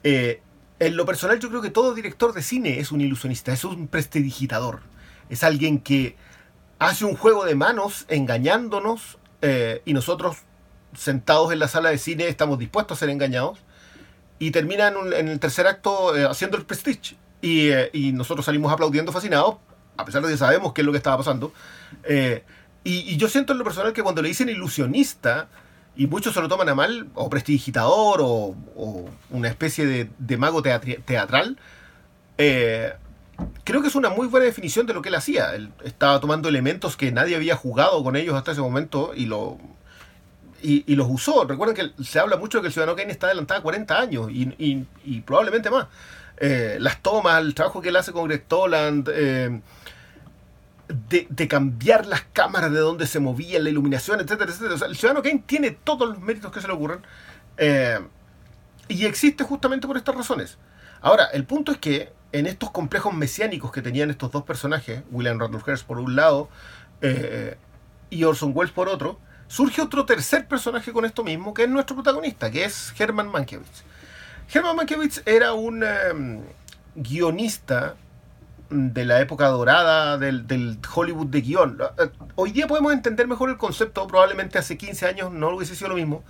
en 0.04 0.96
lo 0.96 1.06
personal 1.06 1.40
yo 1.40 1.50
creo 1.50 1.62
que 1.62 1.72
todo 1.72 1.94
director 1.94 2.34
de 2.34 2.42
cine 2.42 2.80
es 2.80 2.92
un 2.92 3.02
ilusionista, 3.02 3.52
es 3.52 3.64
un 3.64 3.88
prestidigitador 3.88 4.82
es 5.30 5.44
alguien 5.44 5.80
que 5.80 6.16
hace 6.80 7.06
un 7.06 7.16
juego 7.16 7.46
de 7.46 7.56
manos 7.56 8.06
engañándonos 8.10 9.18
eh, 9.42 9.82
y 9.86 9.94
nosotros 9.94 10.38
sentados 10.96 11.54
en 11.54 11.60
la 11.60 11.68
sala 11.68 11.90
de 11.90 11.98
cine 11.98 12.28
estamos 12.28 12.58
dispuestos 12.58 12.98
a 12.98 13.00
ser 13.00 13.10
engañados 13.10 13.60
y 14.40 14.52
termina 14.52 14.88
en, 14.88 15.28
el 15.28 15.40
tercer 15.40 15.68
acto 15.68 16.18
eh, 16.18 16.26
haciendo 16.26 16.58
el 16.58 16.66
prestige. 16.66 17.16
Y, 17.42 17.70
eh, 17.70 17.90
y 17.94 18.12
nosotros 18.12 18.46
salimos 18.46 18.72
aplaudiendo 18.72 19.12
fascinados, 19.12 19.56
a 19.98 20.06
pesar 20.06 20.22
de 20.24 20.30
que 20.32 20.38
sabemos 20.38 20.74
qué 20.74 20.82
es 20.82 20.86
lo 20.86 20.92
que 20.92 20.98
estaba 20.98 21.18
pasando. 21.18 21.54
Eh, 22.04 22.44
y, 22.84 23.00
y 23.14 23.18
yo 23.18 23.28
siento 23.30 23.54
en 23.54 23.60
lo 23.60 23.64
personal 23.66 23.94
que 23.94 24.04
cuando 24.04 24.22
le 24.22 24.30
dicen 24.30 24.50
ilusionista, 24.50 25.48
y 25.96 26.08
muchos 26.08 26.34
se 26.34 26.42
lo 26.42 26.48
toman 26.48 26.70
a 26.70 26.76
mal, 26.76 27.08
o 27.16 27.30
prestidigitador, 27.30 28.22
o, 28.22 28.56
o 28.76 29.10
una 29.32 29.48
especie 29.50 29.86
de, 29.86 30.10
de 30.18 30.38
mago 30.38 30.62
teatral, 30.62 31.58
eh, 32.38 32.94
creo 33.64 33.82
que 33.82 33.88
es 33.90 33.96
una 33.96 34.10
muy 34.10 34.28
buena 34.28 34.46
definición 34.46 34.86
de 34.86 34.94
lo 34.94 35.02
que 35.02 35.10
él 35.10 35.16
hacía. 35.16 35.54
Él 35.56 35.72
estaba 35.84 36.20
tomando 36.20 36.50
elementos 36.50 36.96
que 36.98 37.12
nadie 37.12 37.36
había 37.36 37.56
jugado 37.56 38.04
con 38.04 38.16
ellos 38.16 38.36
hasta 38.36 38.52
ese 38.52 38.62
momento 38.62 39.12
y 39.16 39.26
lo 39.26 39.58
y, 40.62 40.84
y 40.92 40.96
los 40.96 41.08
usó. 41.10 41.46
Recuerden 41.46 41.76
que 41.98 42.04
se 42.04 42.20
habla 42.20 42.36
mucho 42.38 42.58
de 42.58 42.64
que 42.64 42.68
el 42.68 42.74
Ciudadano 42.74 42.98
Kane 42.98 43.12
está 43.12 43.28
adelantado 43.28 43.60
a 43.60 43.64
40 43.64 43.98
años 44.00 44.30
y, 44.30 44.44
y- 44.58 44.86
y 45.06 45.22
probablemente 45.22 45.70
más. 45.70 45.88
Eh, 46.40 46.78
las 46.80 47.02
tomas, 47.02 47.42
el 47.42 47.54
trabajo 47.54 47.82
que 47.82 47.90
él 47.90 47.96
hace 47.96 48.12
con 48.12 48.26
Greg 48.26 48.46
Toland, 48.48 49.10
eh, 49.14 49.62
de, 50.90 51.48
cambiar 51.48 52.08
las 52.08 52.22
cámaras 52.34 52.72
de 52.72 52.80
donde 52.80 53.06
se 53.06 53.20
movía, 53.20 53.60
la 53.60 53.70
iluminación, 53.70 54.20
etcétera, 54.20 54.52
etcétera. 54.52 54.76
O 54.76 54.78
sea, 54.78 54.88
el 54.88 54.96
Ciudadano 54.96 55.22
Kane 55.22 55.44
tiene 55.46 55.72
todos 55.72 56.10
los 56.10 56.20
méritos 56.20 56.52
que 56.52 56.62
se 56.62 56.68
le 56.68 56.74
ocurran 56.74 57.06
eh, 57.58 58.00
y 58.88 59.06
existe 59.06 59.44
justamente 59.44 59.86
por 59.86 59.98
estas 59.98 60.16
razones. 60.16 60.58
Ahora, 61.02 61.26
el 61.26 61.46
punto 61.46 61.72
es 61.72 61.78
que 61.78 62.12
en 62.32 62.48
estos 62.48 62.72
complejos 62.72 63.14
mesiánicos 63.14 63.72
que 63.72 63.82
tenían 63.82 64.10
estos 64.10 64.32
dos 64.32 64.44
personajes, 64.44 65.04
William 65.12 65.40
Randolph 65.40 65.68
Hearst 65.68 65.86
por 65.86 66.00
un 66.00 66.16
lado 66.16 66.50
eh, 67.02 67.58
y 68.10 68.24
Orson 68.24 68.52
Welles 68.56 68.74
por 68.74 68.90
otro, 68.90 69.20
surge 69.48 69.82
otro 69.82 70.06
tercer 70.06 70.48
personaje 70.48 70.92
con 70.92 71.06
esto 71.06 71.24
mismo, 71.24 71.54
que 71.54 71.64
es 71.64 71.70
nuestro 71.70 71.96
protagonista, 71.96 72.50
que 72.50 72.66
es 72.66 72.94
Herman 72.98 73.30
Mankiewicz. 73.30 73.84
Herman 74.52 74.76
Mankiewicz 74.78 75.22
era 75.28 75.54
un 75.54 75.84
eh, 75.84 76.42
guionista 76.96 77.96
de 78.72 79.06
la 79.06 79.22
época 79.22 79.48
dorada 79.48 80.18
del, 80.18 80.48
del 80.48 80.80
Hollywood 80.92 81.28
de 81.28 81.42
guion. 81.42 81.78
Eh, 82.00 82.10
Hoy 82.34 82.52
día 82.52 82.66
podemos 82.66 82.92
entender 82.94 83.28
mejor 83.28 83.50
el 83.52 83.58
concepto, 83.58 84.08
probablemente 84.08 84.58
hace 84.58 84.76
15 84.76 85.06
años 85.06 85.32
no 85.32 85.50
hubiese 85.50 85.76
sido 85.76 85.90
lo 85.90 85.96
mismo, 85.96 86.24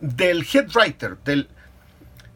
del 0.00 0.44
head 0.52 0.68
writer, 0.74 1.16
del 1.24 1.48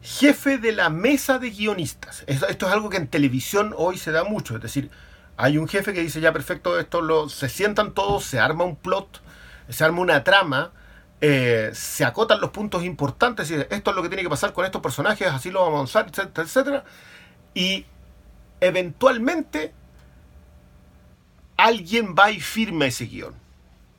jefe 0.01 0.57
de 0.57 0.71
la 0.71 0.89
mesa 0.89 1.37
de 1.37 1.49
guionistas. 1.49 2.23
Esto, 2.25 2.47
esto 2.47 2.67
es 2.67 2.71
algo 2.71 2.89
que 2.89 2.97
en 2.97 3.07
televisión 3.07 3.73
hoy 3.75 3.97
se 3.97 4.11
da 4.11 4.23
mucho, 4.23 4.55
es 4.55 4.61
decir, 4.61 4.89
hay 5.35 5.57
un 5.57 5.67
jefe 5.67 5.93
que 5.93 6.01
dice 6.01 6.21
ya 6.21 6.31
perfecto, 6.31 6.79
esto 6.79 7.01
lo, 7.01 7.27
se 7.27 7.49
sientan 7.49 7.93
todos, 7.93 8.23
se 8.23 8.39
arma 8.39 8.63
un 8.63 8.77
plot, 8.77 9.21
se 9.67 9.83
arma 9.83 9.99
una 9.99 10.23
trama, 10.23 10.71
eh, 11.21 11.71
se 11.73 12.05
acotan 12.05 12.39
los 12.41 12.51
puntos 12.51 12.83
importantes, 12.83 13.51
y 13.51 13.55
esto 13.55 13.89
es 13.91 13.95
lo 13.95 14.01
que 14.01 14.09
tiene 14.09 14.23
que 14.23 14.29
pasar 14.29 14.53
con 14.53 14.65
estos 14.65 14.81
personajes, 14.81 15.27
así 15.27 15.51
lo 15.51 15.61
vamos 15.61 15.95
a 15.95 15.99
avanzar, 15.99 16.07
etcétera, 16.09 16.45
etcétera. 16.45 16.83
Y 17.53 17.85
eventualmente 18.61 19.73
alguien 21.57 22.15
va 22.17 22.31
y 22.31 22.39
firma 22.39 22.85
ese 22.85 23.05
guion. 23.05 23.38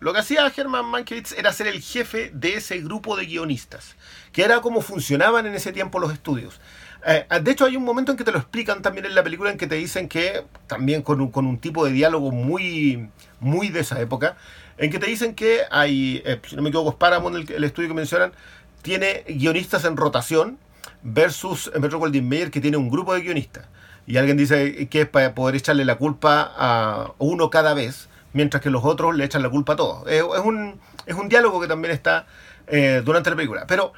Lo 0.00 0.14
que 0.14 0.20
hacía 0.20 0.50
Herman 0.54 0.86
Mankiewicz 0.86 1.32
era 1.32 1.52
ser 1.52 1.66
el 1.66 1.82
jefe 1.82 2.30
de 2.32 2.54
ese 2.54 2.78
grupo 2.78 3.16
de 3.16 3.26
guionistas, 3.26 3.96
que 4.32 4.42
era 4.42 4.62
como 4.62 4.80
funcionaban 4.80 5.46
en 5.46 5.54
ese 5.54 5.72
tiempo 5.72 6.00
los 6.00 6.10
estudios. 6.10 6.58
Eh, 7.06 7.26
de 7.42 7.50
hecho, 7.50 7.66
hay 7.66 7.76
un 7.76 7.84
momento 7.84 8.10
en 8.10 8.16
que 8.16 8.24
te 8.24 8.32
lo 8.32 8.38
explican 8.38 8.80
también 8.80 9.04
en 9.04 9.14
la 9.14 9.22
película, 9.22 9.50
en 9.50 9.58
que 9.58 9.66
te 9.66 9.74
dicen 9.74 10.08
que, 10.08 10.44
también 10.66 11.02
con 11.02 11.20
un, 11.20 11.30
con 11.30 11.46
un 11.46 11.58
tipo 11.58 11.84
de 11.84 11.92
diálogo 11.92 12.32
muy, 12.32 13.10
muy 13.40 13.68
de 13.68 13.80
esa 13.80 14.00
época, 14.00 14.36
en 14.78 14.90
que 14.90 14.98
te 14.98 15.06
dicen 15.06 15.34
que 15.34 15.60
hay, 15.70 16.22
eh, 16.24 16.40
si 16.48 16.56
no 16.56 16.62
me 16.62 16.70
equivoco, 16.70 16.90
es 16.90 16.96
Paramount 16.96 17.36
el, 17.36 17.52
el 17.56 17.64
estudio 17.64 17.88
que 17.88 17.94
mencionan, 17.94 18.32
tiene 18.80 19.24
guionistas 19.28 19.84
en 19.84 19.98
rotación 19.98 20.58
versus 21.02 21.70
Metro 21.78 21.98
Goldwyn 21.98 22.26
Mayer 22.26 22.50
que 22.50 22.62
tiene 22.62 22.78
un 22.78 22.88
grupo 22.88 23.12
de 23.12 23.20
guionistas. 23.20 23.66
Y 24.06 24.16
alguien 24.16 24.38
dice 24.38 24.88
que 24.88 25.02
es 25.02 25.08
para 25.08 25.34
poder 25.34 25.56
echarle 25.56 25.84
la 25.84 25.96
culpa 25.96 26.52
a 26.56 27.12
uno 27.18 27.50
cada 27.50 27.74
vez, 27.74 28.08
mientras 28.32 28.62
que 28.62 28.70
los 28.70 28.84
otros 28.84 29.14
le 29.14 29.24
echan 29.24 29.42
la 29.42 29.50
culpa 29.50 29.74
a 29.74 29.76
todos. 29.76 30.08
Es, 30.08 30.22
un, 30.22 30.80
es 31.06 31.14
un 31.14 31.28
diálogo 31.28 31.60
que 31.60 31.68
también 31.68 31.92
está 31.92 32.26
eh, 32.66 33.02
durante 33.04 33.30
la 33.30 33.36
película. 33.36 33.66
Pero 33.66 33.92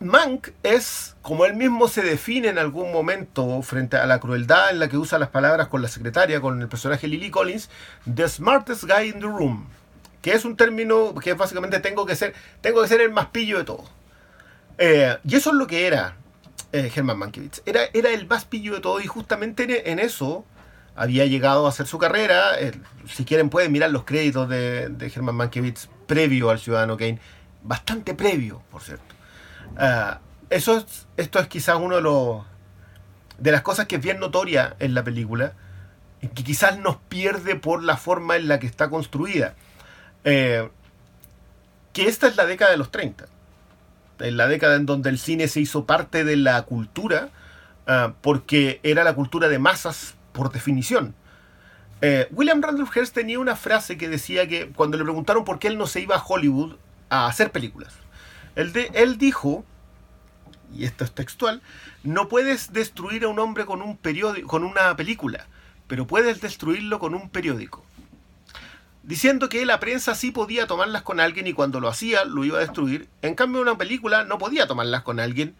Mank 0.00 0.48
es, 0.62 1.16
como 1.22 1.44
él 1.44 1.54
mismo 1.54 1.86
se 1.88 2.02
define 2.02 2.48
en 2.48 2.58
algún 2.58 2.90
momento 2.90 3.60
frente 3.62 3.98
a 3.98 4.06
la 4.06 4.18
crueldad 4.18 4.70
en 4.70 4.78
la 4.78 4.88
que 4.88 4.96
usa 4.96 5.18
las 5.18 5.28
palabras 5.28 5.68
con 5.68 5.82
la 5.82 5.88
secretaria, 5.88 6.40
con 6.40 6.60
el 6.60 6.68
personaje 6.68 7.06
Lily 7.06 7.30
Collins, 7.30 7.68
the 8.12 8.28
smartest 8.28 8.84
guy 8.84 9.08
in 9.08 9.20
the 9.20 9.26
room. 9.26 9.68
Que 10.22 10.32
es 10.32 10.44
un 10.44 10.56
término 10.56 11.14
que 11.14 11.34
básicamente 11.34 11.80
tengo 11.80 12.06
que 12.06 12.16
ser, 12.16 12.34
tengo 12.60 12.82
que 12.82 12.88
ser 12.88 13.00
el 13.00 13.10
más 13.10 13.26
pillo 13.26 13.58
de 13.58 13.64
todos. 13.64 13.90
Eh, 14.78 15.16
y 15.24 15.36
eso 15.36 15.50
es 15.50 15.56
lo 15.56 15.66
que 15.66 15.86
era 15.86 16.16
eh, 16.72 16.90
Herman 16.94 17.18
Mankiewicz. 17.18 17.62
Era, 17.66 17.82
era 17.92 18.10
el 18.10 18.26
más 18.26 18.44
pillo 18.46 18.74
de 18.74 18.80
todo 18.80 19.00
y 19.00 19.06
justamente 19.06 19.64
en, 19.64 19.98
en 19.98 19.98
eso 19.98 20.44
había 21.00 21.24
llegado 21.24 21.64
a 21.64 21.70
hacer 21.70 21.86
su 21.86 21.96
carrera. 21.96 22.60
Eh, 22.60 22.72
si 23.08 23.24
quieren 23.24 23.48
pueden 23.48 23.72
mirar 23.72 23.90
los 23.90 24.04
créditos 24.04 24.50
de, 24.50 24.90
de 24.90 25.06
Herman 25.06 25.34
Mankiewicz 25.34 25.88
previo 26.06 26.50
al 26.50 26.58
Ciudadano 26.58 26.98
Kane. 26.98 27.18
Bastante 27.62 28.12
previo, 28.12 28.62
por 28.70 28.82
cierto. 28.82 29.14
Uh, 29.72 30.18
eso 30.50 30.76
es, 30.76 31.06
esto 31.16 31.38
es 31.38 31.48
quizás 31.48 31.76
uno 31.80 31.96
de 31.96 32.02
los 32.02 32.44
de 33.38 33.50
las 33.50 33.62
cosas 33.62 33.86
que 33.86 33.96
es 33.96 34.02
bien 34.02 34.20
notoria 34.20 34.76
en 34.78 34.92
la 34.92 35.02
película 35.02 35.54
que 36.20 36.44
quizás 36.44 36.78
nos 36.78 36.96
pierde 36.96 37.56
por 37.56 37.82
la 37.82 37.96
forma 37.96 38.36
en 38.36 38.46
la 38.46 38.58
que 38.58 38.66
está 38.66 38.90
construida. 38.90 39.54
Eh, 40.24 40.68
que 41.94 42.08
esta 42.08 42.26
es 42.26 42.36
la 42.36 42.44
década 42.44 42.72
de 42.72 42.76
los 42.76 42.90
30 42.90 43.24
en 44.18 44.36
la 44.36 44.46
década 44.48 44.76
en 44.76 44.84
donde 44.84 45.08
el 45.08 45.18
cine 45.18 45.48
se 45.48 45.60
hizo 45.60 45.86
parte 45.86 46.24
de 46.24 46.36
la 46.36 46.60
cultura, 46.62 47.30
uh, 47.88 48.12
porque 48.20 48.80
era 48.82 49.02
la 49.02 49.14
cultura 49.14 49.48
de 49.48 49.58
masas 49.58 50.14
por 50.32 50.52
definición. 50.52 51.14
Eh, 52.02 52.28
William 52.30 52.62
Randolph 52.62 52.94
Hearst 52.96 53.14
tenía 53.14 53.38
una 53.38 53.56
frase 53.56 53.98
que 53.98 54.08
decía 54.08 54.48
que 54.48 54.70
cuando 54.70 54.96
le 54.96 55.04
preguntaron 55.04 55.44
por 55.44 55.58
qué 55.58 55.68
él 55.68 55.76
no 55.76 55.86
se 55.86 56.00
iba 56.00 56.16
a 56.16 56.24
Hollywood 56.26 56.76
a 57.10 57.26
hacer 57.26 57.52
películas, 57.52 57.94
él, 58.56 59.18
dijo, 59.18 59.64
y 60.74 60.84
esto 60.84 61.04
es 61.04 61.12
textual, 61.12 61.62
no 62.02 62.28
puedes 62.28 62.72
destruir 62.72 63.24
a 63.24 63.28
un 63.28 63.38
hombre 63.38 63.66
con, 63.66 63.82
un 63.82 63.96
periódico, 63.96 64.48
con 64.48 64.64
una 64.64 64.96
película, 64.96 65.46
pero 65.86 66.06
puedes 66.06 66.40
destruirlo 66.40 66.98
con 66.98 67.14
un 67.14 67.28
periódico 67.28 67.84
diciendo 69.02 69.48
que 69.48 69.64
la 69.66 69.80
prensa 69.80 70.14
sí 70.14 70.30
podía 70.30 70.66
tomarlas 70.66 71.02
con 71.02 71.20
alguien 71.20 71.46
y 71.46 71.52
cuando 71.52 71.80
lo 71.80 71.88
hacía 71.88 72.24
lo 72.24 72.44
iba 72.44 72.58
a 72.58 72.60
destruir. 72.60 73.08
En 73.22 73.34
cambio, 73.34 73.60
una 73.60 73.78
película 73.78 74.24
no 74.24 74.38
podía 74.38 74.66
tomarlas 74.66 75.02
con 75.02 75.20
alguien 75.20 75.54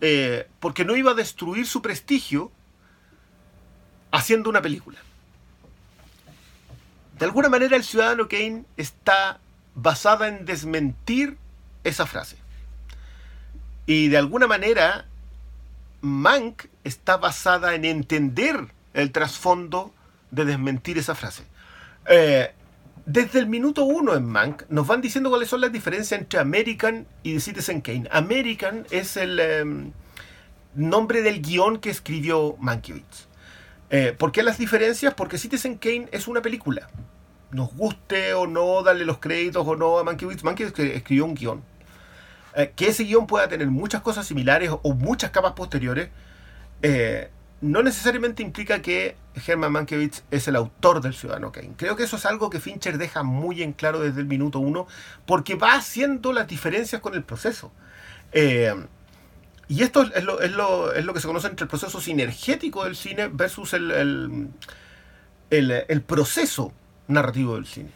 eh, 0.00 0.48
porque 0.60 0.84
no 0.84 0.94
iba 0.96 1.12
a 1.12 1.14
destruir 1.14 1.66
su 1.66 1.82
prestigio 1.82 2.52
haciendo 4.16 4.50
una 4.50 4.62
película. 4.62 4.98
De 7.18 7.24
alguna 7.24 7.48
manera, 7.48 7.76
el 7.76 7.84
Ciudadano 7.84 8.28
Kane 8.28 8.64
está 8.76 9.38
basada 9.74 10.28
en 10.28 10.44
desmentir 10.44 11.36
esa 11.84 12.06
frase. 12.06 12.36
Y 13.86 14.08
de 14.08 14.18
alguna 14.18 14.46
manera, 14.46 15.06
Mank 16.00 16.64
está 16.84 17.16
basada 17.16 17.74
en 17.74 17.84
entender 17.84 18.68
el 18.94 19.12
trasfondo 19.12 19.94
de 20.30 20.44
desmentir 20.44 20.98
esa 20.98 21.14
frase. 21.14 21.44
Eh, 22.08 22.52
desde 23.04 23.38
el 23.38 23.46
minuto 23.46 23.84
uno 23.84 24.14
en 24.14 24.26
Mank 24.26 24.64
nos 24.68 24.86
van 24.86 25.00
diciendo 25.00 25.30
cuáles 25.30 25.48
son 25.48 25.60
las 25.60 25.72
diferencias 25.72 26.20
entre 26.20 26.40
American 26.40 27.06
y 27.22 27.38
Citizen 27.40 27.80
Kane. 27.80 28.08
American 28.10 28.86
es 28.90 29.16
el 29.16 29.38
eh, 29.40 29.64
nombre 30.74 31.22
del 31.22 31.40
guion 31.40 31.78
que 31.78 31.90
escribió 31.90 32.56
Mankiewicz. 32.58 33.26
Eh, 33.90 34.14
¿Por 34.16 34.32
qué 34.32 34.42
las 34.42 34.58
diferencias? 34.58 35.14
Porque 35.14 35.38
Citizen 35.38 35.78
Kane 35.78 36.08
es 36.10 36.28
una 36.28 36.42
película. 36.42 36.88
Nos 37.50 37.72
guste 37.74 38.34
o 38.34 38.46
no 38.46 38.82
darle 38.82 39.04
los 39.04 39.18
créditos 39.18 39.66
o 39.66 39.76
no 39.76 39.98
a 39.98 40.04
Mankiewicz, 40.04 40.42
Mankiewicz 40.42 40.78
escribió 40.78 41.24
un 41.24 41.34
guion. 41.34 41.62
Eh, 42.54 42.72
que 42.74 42.88
ese 42.88 43.04
guion 43.04 43.26
pueda 43.26 43.48
tener 43.48 43.68
muchas 43.68 44.02
cosas 44.02 44.26
similares 44.26 44.70
o 44.70 44.94
muchas 44.94 45.30
capas 45.30 45.52
posteriores, 45.52 46.08
eh, 46.82 47.30
no 47.60 47.82
necesariamente 47.82 48.42
implica 48.42 48.82
que 48.82 49.16
Herman 49.46 49.72
Mankiewicz 49.72 50.24
es 50.30 50.48
el 50.48 50.56
autor 50.56 51.00
del 51.00 51.14
Ciudadano 51.14 51.52
Kane. 51.52 51.74
Creo 51.76 51.96
que 51.96 52.02
eso 52.02 52.16
es 52.16 52.26
algo 52.26 52.50
que 52.50 52.60
Fincher 52.60 52.98
deja 52.98 53.22
muy 53.22 53.62
en 53.62 53.72
claro 53.72 54.00
desde 54.00 54.20
el 54.20 54.26
minuto 54.26 54.58
uno, 54.58 54.86
porque 55.26 55.54
va 55.54 55.74
haciendo 55.74 56.32
las 56.32 56.48
diferencias 56.48 57.00
con 57.00 57.14
el 57.14 57.22
proceso. 57.22 57.72
Eh, 59.68 59.74
y 59.74 59.82
esto 59.82 60.02
es 60.02 60.24
lo, 60.24 60.40
es, 60.40 60.52
lo, 60.52 60.92
es 60.92 61.04
lo, 61.04 61.14
que 61.14 61.20
se 61.20 61.26
conoce 61.26 61.48
entre 61.48 61.64
el 61.64 61.68
proceso 61.68 62.00
sinergético 62.00 62.84
del 62.84 62.96
cine 62.96 63.28
versus 63.28 63.72
el, 63.72 63.90
el, 65.50 65.84
el, 65.88 66.02
proceso 66.02 66.72
narrativo 67.08 67.54
del 67.54 67.66
cine. 67.66 67.90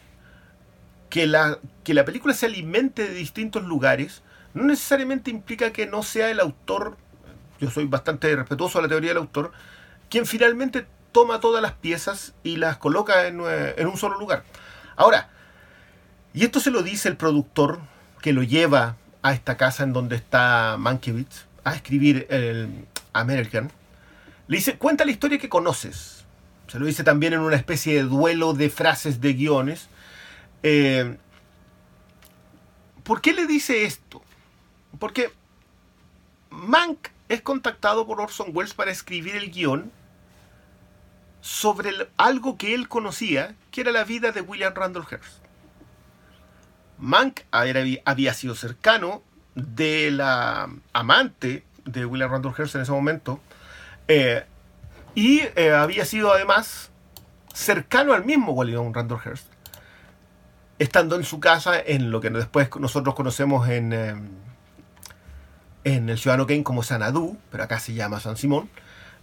Que 1.09 1.27
la, 1.27 1.59
que 1.83 1.93
la 1.93 2.05
película 2.05 2.33
se 2.33 2.45
alimente 2.45 3.07
de 3.07 3.13
distintos 3.13 3.63
lugares 3.63 4.21
no 4.53 4.63
necesariamente 4.63 5.31
implica 5.31 5.71
que 5.71 5.87
no 5.87 6.03
sea 6.03 6.29
el 6.29 6.39
autor 6.39 6.97
yo 7.61 7.69
soy 7.69 7.85
bastante 7.85 8.35
respetuoso 8.35 8.79
de 8.79 8.83
la 8.83 8.89
teoría 8.89 9.11
del 9.11 9.19
autor, 9.19 9.51
quien 10.09 10.25
finalmente 10.25 10.87
toma 11.11 11.39
todas 11.39 11.61
las 11.61 11.73
piezas 11.73 12.33
y 12.43 12.57
las 12.57 12.77
coloca 12.77 13.27
en, 13.27 13.39
en, 13.77 13.87
un 13.87 13.97
solo 13.97 14.17
lugar. 14.17 14.43
Ahora, 14.95 15.29
y 16.33 16.43
esto 16.43 16.59
se 16.59 16.71
lo 16.71 16.81
dice 16.81 17.07
el 17.07 17.17
productor 17.17 17.79
que 18.21 18.33
lo 18.33 18.41
lleva 18.41 18.95
a 19.21 19.33
esta 19.33 19.57
casa 19.57 19.83
en 19.83 19.93
donde 19.93 20.15
está 20.15 20.75
Mankiewicz 20.79 21.45
a 21.63 21.75
escribir 21.75 22.27
el 22.29 22.85
American, 23.13 23.71
Le 24.47 24.57
dice, 24.57 24.77
cuenta 24.77 25.05
la 25.05 25.11
historia 25.11 25.37
que 25.37 25.49
conoces. 25.49 26.25
Se 26.67 26.79
lo 26.79 26.85
dice 26.85 27.03
también 27.03 27.33
en 27.33 27.39
una 27.39 27.55
especie 27.55 27.95
de 27.95 28.03
duelo 28.03 28.53
de 28.53 28.69
frases 28.69 29.21
de 29.21 29.33
guiones. 29.33 29.87
Eh, 30.63 31.17
¿Por 33.03 33.21
qué 33.21 33.33
le 33.33 33.45
dice 33.45 33.85
esto? 33.85 34.21
Porque 34.99 35.31
Mank 36.49 37.09
es 37.29 37.41
contactado 37.41 38.05
por 38.05 38.21
Orson 38.21 38.51
Welles 38.53 38.73
para 38.73 38.91
escribir 38.91 39.35
el 39.35 39.51
guion 39.51 39.91
sobre 41.41 41.91
algo 42.17 42.57
que 42.57 42.73
él 42.73 42.87
conocía, 42.87 43.55
que 43.71 43.81
era 43.81 43.91
la 43.91 44.03
vida 44.03 44.31
de 44.31 44.41
William 44.41 44.73
Randolph 44.73 45.11
Hearst. 45.11 45.41
Mank 46.99 47.41
había 47.51 48.33
sido 48.33 48.53
cercano 48.53 49.23
de 49.55 50.11
la 50.11 50.69
amante 50.93 51.65
de 51.85 52.05
William 52.05 52.31
Randolph 52.31 52.57
Hearst 52.57 52.75
en 52.75 52.81
ese 52.81 52.91
momento, 52.91 53.39
eh, 54.07 54.45
y 55.15 55.41
eh, 55.55 55.71
había 55.71 56.05
sido 56.05 56.31
además 56.31 56.89
cercano 57.53 58.13
al 58.13 58.23
mismo 58.23 58.53
William 58.53 58.93
Randolph 58.93 59.25
Hearst, 59.25 59.47
estando 60.79 61.15
en 61.15 61.23
su 61.23 61.39
casa 61.39 61.79
en 61.79 62.11
lo 62.11 62.21
que 62.21 62.29
después 62.29 62.69
nosotros 62.79 63.13
conocemos 63.13 63.67
en, 63.67 63.93
eh, 63.93 64.15
en 65.83 66.09
el 66.09 66.17
Ciudadano 66.17 66.47
Kane 66.47 66.63
como 66.63 66.81
Sanadú, 66.83 67.37
pero 67.51 67.63
acá 67.63 67.79
se 67.79 67.93
llama 67.93 68.19
San 68.19 68.37
Simón, 68.37 68.69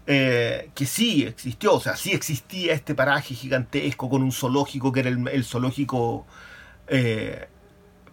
que 0.06 0.86
sí 0.86 1.24
existió, 1.24 1.74
o 1.74 1.80
sea, 1.80 1.94
sí 1.94 2.12
existía 2.12 2.72
este 2.72 2.94
paraje 2.94 3.34
gigantesco 3.34 4.08
con 4.08 4.22
un 4.22 4.32
zoológico 4.32 4.90
que 4.90 5.00
era 5.00 5.10
el, 5.10 5.44
zoológico 5.44 6.26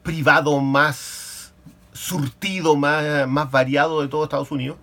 privado 0.04 0.60
más 0.60 1.35
surtido, 1.96 2.76
más, 2.76 3.28
más 3.28 3.50
variado 3.50 4.02
de 4.02 4.08
todo 4.08 4.26
Estados 4.26 4.52
Unidos. 4.52 4.78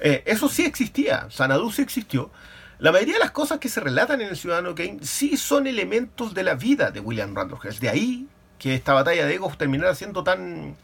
eso 0.00 0.48
sí 0.48 0.64
existía, 0.64 1.28
Sanadú 1.30 1.70
sí 1.70 1.82
existió, 1.82 2.30
la 2.78 2.92
mayoría 2.92 3.14
de 3.14 3.20
las 3.20 3.30
cosas 3.30 3.60
que 3.60 3.68
se 3.68 3.80
relatan 3.80 4.20
en 4.20 4.28
el 4.28 4.36
Ciudadano 4.36 4.74
Kane 4.74 4.98
sí 5.02 5.36
son 5.36 5.66
elementos 5.66 6.34
de 6.34 6.42
la 6.42 6.54
vida 6.54 6.90
de 6.90 7.00
William 7.00 7.34
Randolph 7.34 7.64
Hearst. 7.64 7.80
De 7.80 7.88
ahí 7.88 8.28
que 8.58 8.74
esta 8.74 8.92
batalla 8.92 9.26
de 9.26 9.34
egos 9.34 9.56
terminara 9.56 9.94
siendo 9.94 10.24
tan, 10.24 10.76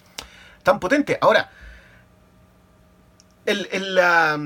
tan 0.63 0.81
potente. 0.81 1.19
Ahora, 1.21 1.51
la, 3.45 4.41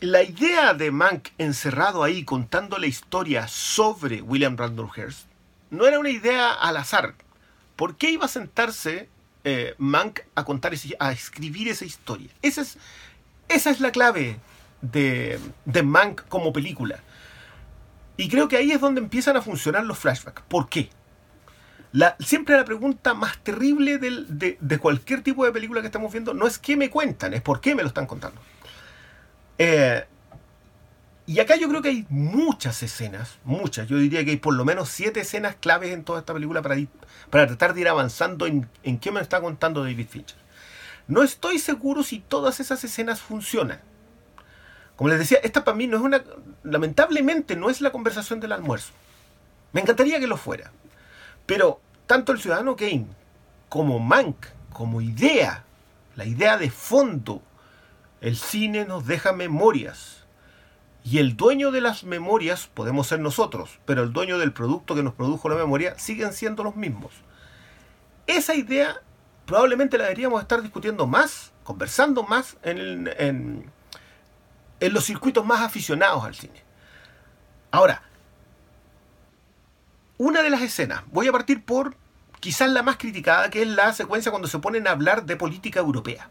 la, 0.00 0.22
idea 0.22 0.74
de 0.74 0.90
Mank 0.90 1.28
encerrado 1.38 2.04
ahí 2.04 2.24
contando 2.24 2.78
la 2.78 2.86
historia 2.86 3.48
sobre 3.48 4.22
William 4.22 4.56
Randolph 4.56 4.96
Hearst 4.96 5.26
no 5.70 5.86
era 5.86 5.98
una 5.98 6.10
idea 6.10 6.52
al 6.52 6.76
azar. 6.76 7.14
¿Por 7.74 7.96
qué 7.96 8.10
iba 8.10 8.26
a 8.26 8.28
sentarse 8.28 9.08
eh, 9.48 9.74
Mank 9.78 10.20
a 10.34 10.44
contar, 10.44 10.72
a 10.98 11.12
escribir 11.12 11.68
esa 11.68 11.84
historia? 11.84 12.28
Esa 12.42 12.60
es, 12.60 12.76
esa 13.48 13.70
es 13.70 13.80
la 13.80 13.92
clave 13.92 14.38
de, 14.82 15.38
de 15.64 15.82
Mank 15.82 16.28
como 16.28 16.52
película. 16.52 17.00
Y 18.18 18.28
creo 18.28 18.48
que 18.48 18.56
ahí 18.56 18.72
es 18.72 18.80
donde 18.80 19.00
empiezan 19.00 19.36
a 19.36 19.42
funcionar 19.42 19.86
los 19.86 19.98
flashbacks. 19.98 20.42
¿Por 20.42 20.68
qué? 20.68 20.90
La, 21.92 22.16
siempre 22.20 22.56
la 22.56 22.64
pregunta 22.66 23.14
más 23.14 23.38
terrible 23.38 23.96
de, 23.98 24.78
cualquier 24.78 25.22
tipo 25.22 25.46
de 25.46 25.52
película 25.52 25.80
que 25.80 25.86
estamos 25.86 26.12
viendo 26.12 26.34
no 26.34 26.46
es 26.46 26.58
qué 26.58 26.76
me 26.76 26.90
cuentan, 26.90 27.32
es 27.32 27.40
por 27.40 27.62
qué 27.62 27.74
me 27.74 27.82
lo 27.82 27.88
están 27.88 28.06
contando. 28.06 28.38
Eh, 29.56 30.04
y 31.28 31.40
acá 31.40 31.56
yo 31.56 31.68
creo 31.68 31.82
que 31.82 31.90
hay 31.90 32.06
muchas 32.08 32.82
escenas, 32.82 33.36
muchas. 33.44 33.86
Yo 33.86 33.98
diría 33.98 34.24
que 34.24 34.30
hay 34.30 34.36
por 34.38 34.54
lo 34.54 34.64
menos 34.64 34.88
siete 34.88 35.20
escenas 35.20 35.56
claves 35.56 35.92
en 35.92 36.02
toda 36.02 36.20
esta 36.20 36.32
película 36.32 36.62
para, 36.62 36.76
para 37.28 37.46
tratar 37.46 37.74
de 37.74 37.82
ir 37.82 37.88
avanzando 37.88 38.46
en, 38.46 38.66
en 38.82 38.98
qué 38.98 39.12
me 39.12 39.20
está 39.20 39.38
contando 39.42 39.84
David 39.84 40.08
Fincher. 40.08 40.38
No 41.06 41.22
estoy 41.22 41.58
seguro 41.58 42.02
si 42.02 42.20
todas 42.20 42.60
esas 42.60 42.82
escenas 42.82 43.20
funcionan. 43.20 43.78
Como 44.96 45.10
les 45.10 45.18
decía, 45.18 45.38
esta 45.42 45.64
para 45.64 45.76
mí 45.76 45.86
no 45.86 45.98
es 45.98 46.02
una. 46.02 46.24
Lamentablemente 46.62 47.56
no 47.56 47.68
es 47.68 47.82
la 47.82 47.92
conversación 47.92 48.40
del 48.40 48.52
almuerzo. 48.52 48.92
Me 49.74 49.82
encantaría 49.82 50.18
que 50.20 50.26
lo 50.26 50.38
fuera. 50.38 50.72
Pero 51.44 51.78
tanto 52.06 52.32
el 52.32 52.40
Ciudadano 52.40 52.74
Kane 52.74 53.06
como 53.68 53.98
Mank, 53.98 54.46
como 54.72 55.02
idea, 55.02 55.64
la 56.16 56.24
idea 56.24 56.56
de 56.56 56.70
fondo, 56.70 57.42
el 58.22 58.38
cine 58.38 58.86
nos 58.86 59.06
deja 59.06 59.34
memorias. 59.34 60.17
Y 61.04 61.18
el 61.18 61.36
dueño 61.36 61.70
de 61.70 61.80
las 61.80 62.04
memorias 62.04 62.68
podemos 62.72 63.06
ser 63.06 63.20
nosotros, 63.20 63.78
pero 63.86 64.02
el 64.02 64.12
dueño 64.12 64.38
del 64.38 64.52
producto 64.52 64.94
que 64.94 65.02
nos 65.02 65.14
produjo 65.14 65.48
la 65.48 65.56
memoria 65.56 65.98
siguen 65.98 66.32
siendo 66.32 66.64
los 66.64 66.76
mismos. 66.76 67.12
Esa 68.26 68.54
idea 68.54 69.00
probablemente 69.46 69.96
la 69.96 70.04
deberíamos 70.04 70.42
estar 70.42 70.60
discutiendo 70.60 71.06
más, 71.06 71.52
conversando 71.64 72.22
más 72.24 72.58
en, 72.62 73.08
en 73.18 73.72
en 74.80 74.92
los 74.92 75.04
circuitos 75.04 75.44
más 75.44 75.60
aficionados 75.60 76.24
al 76.24 76.34
cine. 76.34 76.62
Ahora, 77.70 78.02
una 80.16 80.42
de 80.42 80.50
las 80.50 80.62
escenas, 80.62 81.02
voy 81.10 81.28
a 81.28 81.32
partir 81.32 81.64
por 81.64 81.96
quizás 82.40 82.70
la 82.70 82.82
más 82.82 82.96
criticada, 82.96 83.50
que 83.50 83.62
es 83.62 83.68
la 83.68 83.92
secuencia 83.92 84.30
cuando 84.30 84.48
se 84.48 84.58
ponen 84.58 84.86
a 84.86 84.92
hablar 84.92 85.24
de 85.26 85.36
política 85.36 85.80
europea. 85.80 86.28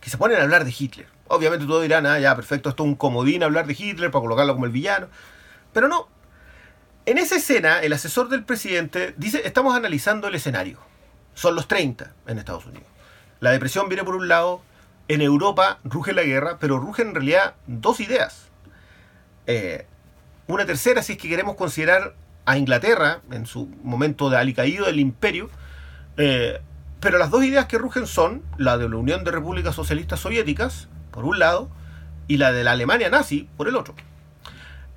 Que 0.00 0.10
se 0.10 0.18
ponen 0.18 0.38
a 0.38 0.42
hablar 0.42 0.64
de 0.64 0.74
Hitler. 0.76 1.06
Obviamente 1.28 1.66
todos 1.66 1.82
dirán, 1.82 2.06
ah, 2.06 2.18
ya, 2.18 2.34
perfecto, 2.36 2.68
esto 2.68 2.84
es 2.84 2.88
un 2.88 2.94
comodín 2.94 3.42
hablar 3.42 3.66
de 3.66 3.76
Hitler 3.78 4.10
para 4.10 4.22
colocarlo 4.22 4.54
como 4.54 4.66
el 4.66 4.72
villano. 4.72 5.08
Pero 5.72 5.88
no. 5.88 6.08
En 7.04 7.18
esa 7.18 7.36
escena, 7.36 7.80
el 7.80 7.92
asesor 7.92 8.28
del 8.28 8.44
presidente 8.44 9.14
dice, 9.16 9.42
estamos 9.44 9.76
analizando 9.76 10.28
el 10.28 10.34
escenario. 10.34 10.78
Son 11.34 11.54
los 11.54 11.68
30 11.68 12.14
en 12.26 12.38
Estados 12.38 12.66
Unidos. 12.66 12.88
La 13.40 13.50
depresión 13.50 13.88
viene 13.88 14.04
por 14.04 14.16
un 14.16 14.28
lado, 14.28 14.62
en 15.08 15.20
Europa 15.20 15.78
ruge 15.84 16.12
la 16.12 16.22
guerra, 16.22 16.58
pero 16.58 16.78
rugen 16.78 17.08
en 17.08 17.14
realidad 17.14 17.54
dos 17.66 18.00
ideas. 18.00 18.48
Eh, 19.46 19.86
una 20.48 20.66
tercera, 20.66 21.02
si 21.02 21.12
es 21.12 21.18
que 21.18 21.28
queremos 21.28 21.56
considerar 21.56 22.14
a 22.44 22.56
Inglaterra 22.56 23.20
en 23.30 23.46
su 23.46 23.66
momento 23.82 24.30
de 24.30 24.38
alicaído 24.38 24.86
del 24.86 25.00
imperio, 25.00 25.50
eh, 26.16 26.60
pero 27.06 27.18
las 27.18 27.30
dos 27.30 27.44
ideas 27.44 27.66
que 27.66 27.78
rugen 27.78 28.08
son 28.08 28.42
la 28.58 28.78
de 28.78 28.88
la 28.88 28.96
Unión 28.96 29.22
de 29.22 29.30
Repúblicas 29.30 29.76
Socialistas 29.76 30.18
Soviéticas, 30.18 30.88
por 31.12 31.24
un 31.24 31.38
lado, 31.38 31.68
y 32.26 32.36
la 32.36 32.50
de 32.50 32.64
la 32.64 32.72
Alemania 32.72 33.08
nazi, 33.08 33.48
por 33.56 33.68
el 33.68 33.76
otro. 33.76 33.94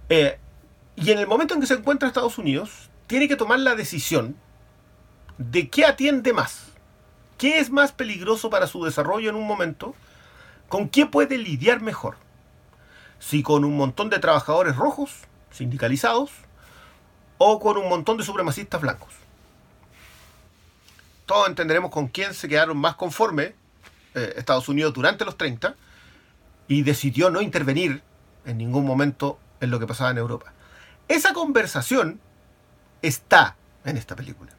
Eh, 0.10 0.40
y 0.96 1.12
en 1.12 1.20
el 1.20 1.28
momento 1.28 1.54
en 1.54 1.62
que 1.62 1.68
se 1.68 1.76
encuentra 1.76 2.08
Estados 2.08 2.40
Unidos, 2.40 2.90
tiene 3.06 3.28
que 3.28 3.36
tomar 3.36 3.60
la 3.60 3.76
decisión 3.76 4.36
de 5.38 5.70
qué 5.70 5.86
atiende 5.86 6.34
más. 6.34 6.72
¿Qué 7.38 7.60
es 7.60 7.70
más 7.70 7.92
peligroso 7.92 8.50
para 8.50 8.66
su 8.66 8.84
desarrollo 8.84 9.30
en 9.30 9.36
un 9.36 9.46
momento? 9.46 9.94
¿Con 10.68 10.90
qué 10.90 11.06
puede 11.06 11.38
lidiar 11.38 11.80
mejor? 11.80 12.18
Si 13.20 13.44
con 13.44 13.64
un 13.64 13.78
montón 13.78 14.10
de 14.10 14.18
trabajadores 14.18 14.78
rojos, 14.78 15.12
sindicalizados, 15.52 16.32
o 17.38 17.60
con 17.60 17.78
un 17.78 17.88
montón 17.88 18.18
de 18.18 18.24
supremacistas 18.24 18.82
blancos. 18.82 19.14
Todos 21.30 21.48
entenderemos 21.48 21.92
con 21.92 22.08
quién 22.08 22.34
se 22.34 22.50
quedaron 22.50 22.76
más 22.76 22.96
conformes 22.96 23.54
eh, 24.16 24.34
Estados 24.38 24.68
Unidos 24.68 24.96
durante 24.96 25.26
los 25.26 25.38
30 25.38 25.76
y 26.68 26.82
decidió 26.82 27.30
no 27.30 27.40
intervenir 27.40 28.02
en 28.46 28.58
ningún 28.58 28.84
momento 28.84 29.38
en 29.62 29.70
lo 29.70 29.80
que 29.80 29.86
pasaba 29.86 30.10
en 30.10 30.18
Europa. 30.18 30.52
Esa 31.08 31.34
conversación 31.34 32.20
está 33.04 33.58
en 33.86 33.96
esta 33.96 34.16
película. 34.16 34.54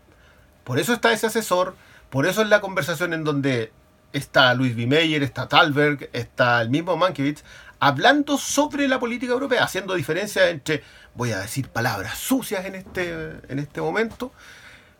Por 0.63 0.79
eso 0.79 0.93
está 0.93 1.11
ese 1.11 1.27
asesor, 1.27 1.75
por 2.09 2.25
eso 2.25 2.41
es 2.41 2.49
la 2.49 2.61
conversación 2.61 3.15
en 3.15 3.25
donde 3.25 3.73
está 4.13 4.55
Luis 4.55 4.77
B. 4.77 4.87
Meyer, 4.87 5.25
está 5.25 5.49
Talberg, 5.49 6.09
está 6.13 6.63
el 6.63 6.71
mismo 6.71 6.97
Mankiewicz, 6.97 7.43
hablando 7.81 8.39
sobre 8.39 8.87
la 8.87 9.01
política 9.01 9.33
europea, 9.33 9.65
haciendo 9.65 9.95
diferencia 9.95 10.49
entre, 10.51 10.85
voy 11.17 11.33
a 11.33 11.41
decir 11.41 11.69
palabras 11.69 12.17
sucias 12.17 12.65
en 12.65 12.77
este, 12.77 13.41
en 13.49 13.59
este 13.59 13.81
momento, 13.81 14.33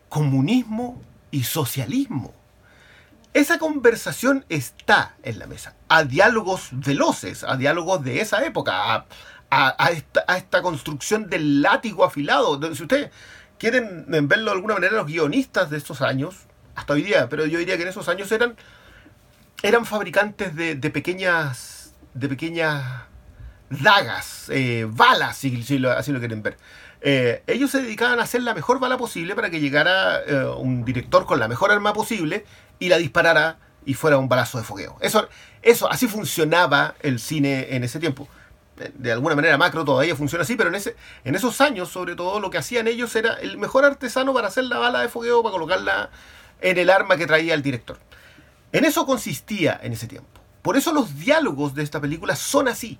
comunismo 0.09 1.01
y 1.31 1.43
socialismo. 1.43 2.33
Esa 3.33 3.59
conversación 3.59 4.45
está 4.49 5.15
en 5.23 5.39
la 5.39 5.47
mesa, 5.47 5.73
a 5.87 6.03
diálogos 6.03 6.69
veloces, 6.71 7.45
a 7.45 7.55
diálogos 7.55 8.03
de 8.03 8.19
esa 8.19 8.45
época, 8.45 9.05
a, 9.49 9.89
esta, 9.91 10.25
a 10.27 10.37
esta, 10.37 10.61
construcción 10.61 11.29
del 11.29 11.61
látigo 11.61 12.03
afilado. 12.03 12.59
Si 12.75 12.83
ustedes 12.83 13.09
quieren 13.57 14.05
verlo 14.27 14.51
de 14.51 14.57
alguna 14.57 14.73
manera, 14.73 14.93
los 14.93 15.07
guionistas 15.07 15.69
de 15.69 15.77
estos 15.77 16.01
años 16.01 16.35
hasta 16.75 16.93
hoy 16.93 17.03
día, 17.03 17.29
pero 17.29 17.45
yo 17.45 17.59
diría 17.59 17.77
que 17.77 17.83
en 17.83 17.89
esos 17.89 18.09
años 18.09 18.31
eran, 18.33 18.55
eran 19.63 19.85
fabricantes 19.85 20.55
de, 20.55 20.75
pequeñas 20.89 21.93
de 22.13 22.27
pequeñas 22.27 22.83
dagas, 23.69 24.49
eh, 24.49 24.85
balas, 24.89 25.37
si, 25.37 25.55
así 25.87 26.11
lo 26.11 26.19
quieren 26.19 26.43
ver. 26.43 26.57
Eh, 27.01 27.43
ellos 27.47 27.71
se 27.71 27.81
dedicaban 27.81 28.19
a 28.19 28.23
hacer 28.23 28.43
la 28.43 28.53
mejor 28.53 28.79
bala 28.79 28.97
posible 28.97 29.35
para 29.35 29.49
que 29.49 29.59
llegara 29.59 30.21
eh, 30.21 30.45
un 30.45 30.85
director 30.85 31.25
con 31.25 31.39
la 31.39 31.47
mejor 31.47 31.71
arma 31.71 31.93
posible 31.93 32.45
y 32.79 32.89
la 32.89 32.97
disparara 32.97 33.57
y 33.85 33.95
fuera 33.95 34.17
un 34.17 34.29
balazo 34.29 34.59
de 34.59 34.63
fogueo. 34.63 34.97
Eso, 35.01 35.27
eso, 35.61 35.89
así 35.91 36.07
funcionaba 36.07 36.95
el 37.01 37.19
cine 37.19 37.75
en 37.75 37.83
ese 37.83 37.99
tiempo. 37.99 38.27
De 38.95 39.11
alguna 39.11 39.35
manera 39.35 39.57
macro 39.57 39.83
todavía 39.83 40.15
funciona 40.15 40.43
así, 40.43 40.55
pero 40.55 40.69
en, 40.69 40.75
ese, 40.75 40.95
en 41.23 41.35
esos 41.35 41.59
años, 41.61 41.89
sobre 41.89 42.15
todo, 42.15 42.39
lo 42.39 42.49
que 42.49 42.57
hacían 42.57 42.87
ellos 42.87 43.15
era 43.15 43.33
el 43.33 43.57
mejor 43.57 43.85
artesano 43.85 44.33
para 44.33 44.47
hacer 44.47 44.63
la 44.65 44.77
bala 44.77 45.01
de 45.01 45.09
fogueo, 45.09 45.43
para 45.43 45.53
colocarla 45.53 46.09
en 46.61 46.77
el 46.77 46.89
arma 46.89 47.17
que 47.17 47.27
traía 47.27 47.53
el 47.53 47.61
director. 47.61 47.99
En 48.71 48.85
eso 48.85 49.05
consistía 49.05 49.79
en 49.83 49.93
ese 49.93 50.07
tiempo. 50.07 50.29
Por 50.61 50.77
eso 50.77 50.93
los 50.93 51.17
diálogos 51.17 51.73
de 51.73 51.83
esta 51.83 51.99
película 51.99 52.35
son 52.35 52.67
así. 52.67 52.99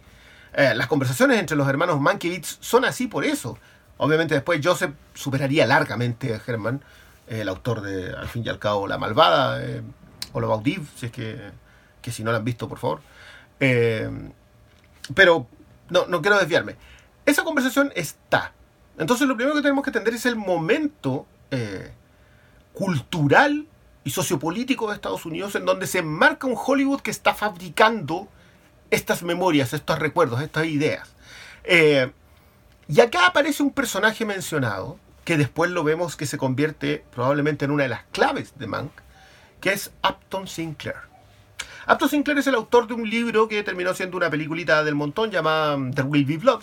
Eh, 0.54 0.74
las 0.76 0.88
conversaciones 0.88 1.40
entre 1.40 1.56
los 1.56 1.68
hermanos 1.68 2.02
Mankiewicz 2.02 2.58
son 2.60 2.86
así 2.86 3.08
por 3.08 3.24
eso. 3.24 3.58
Obviamente 4.04 4.34
después 4.34 4.60
Joseph 4.64 4.96
superaría 5.14 5.68
largamente 5.68 6.34
a 6.34 6.42
Herman, 6.44 6.84
el 7.28 7.48
autor 7.48 7.82
de, 7.82 8.12
al 8.12 8.28
fin 8.28 8.44
y 8.44 8.50
al 8.50 8.58
cabo, 8.58 8.88
La 8.88 8.98
Malvada, 8.98 9.64
eh, 9.64 9.84
o 10.34 10.40
Lo 10.40 10.48
Baudiv, 10.48 10.88
si 10.96 11.06
es 11.06 11.12
que, 11.12 11.52
que, 12.02 12.12
si 12.12 12.24
no 12.24 12.32
la 12.32 12.40
han 12.40 12.44
visto, 12.44 12.68
por 12.68 12.80
favor. 12.80 13.02
Eh, 13.60 14.10
pero 15.14 15.46
no, 15.90 16.08
no 16.08 16.20
quiero 16.20 16.40
desviarme. 16.40 16.78
Esa 17.28 17.44
conversación 17.44 17.92
está. 17.94 18.54
Entonces 18.98 19.28
lo 19.28 19.36
primero 19.36 19.56
que 19.56 19.62
tenemos 19.62 19.84
que 19.84 19.92
entender 19.92 20.16
es 20.16 20.26
el 20.26 20.36
momento 20.36 21.28
eh, 21.52 21.92
cultural 22.74 23.68
y 24.04 24.10
sociopolítico 24.10 24.88
de 24.88 24.96
Estados 24.96 25.28
Unidos 25.28 25.54
en 25.54 25.66
donde 25.66 25.86
se 25.86 26.00
enmarca 26.00 26.48
un 26.48 26.58
Hollywood 26.58 27.02
que 27.02 27.12
está 27.12 27.36
fabricando 27.36 28.28
estas 28.90 29.22
memorias, 29.22 29.74
estos 29.74 30.00
recuerdos, 30.00 30.42
estas 30.42 30.66
ideas. 30.66 31.08
Eh, 31.66 32.12
y 32.88 33.00
acá 33.02 33.28
aparece 33.28 33.64
un 33.64 33.72
personaje 33.72 34.26
mencionado, 34.26 34.98
que 35.24 35.38
después 35.38 35.72
lo 35.72 35.84
vemos 35.84 36.16
que 36.16 36.26
se 36.26 36.38
convierte 36.38 37.06
probablemente 37.14 37.66
en 37.66 37.72
una 37.72 37.84
de 37.84 37.90
las 37.90 38.04
claves 38.12 38.54
de 38.58 38.68
Mank, 38.68 38.92
que 39.60 39.74
es 39.74 39.92
Upton 40.08 40.48
Sinclair. 40.48 40.98
Upton 41.88 42.10
Sinclair 42.10 42.40
es 42.40 42.48
el 42.48 42.56
autor 42.56 42.88
de 42.88 42.94
un 42.94 43.10
libro 43.10 43.48
que 43.48 43.64
terminó 43.64 43.94
siendo 43.94 44.18
una 44.18 44.30
peliculita 44.30 44.84
del 44.84 44.96
montón 44.96 45.32
llamada 45.32 45.76
um, 45.76 45.92
There 45.92 46.08
Will 46.08 46.26
Be 46.26 46.38
Blood. 46.38 46.62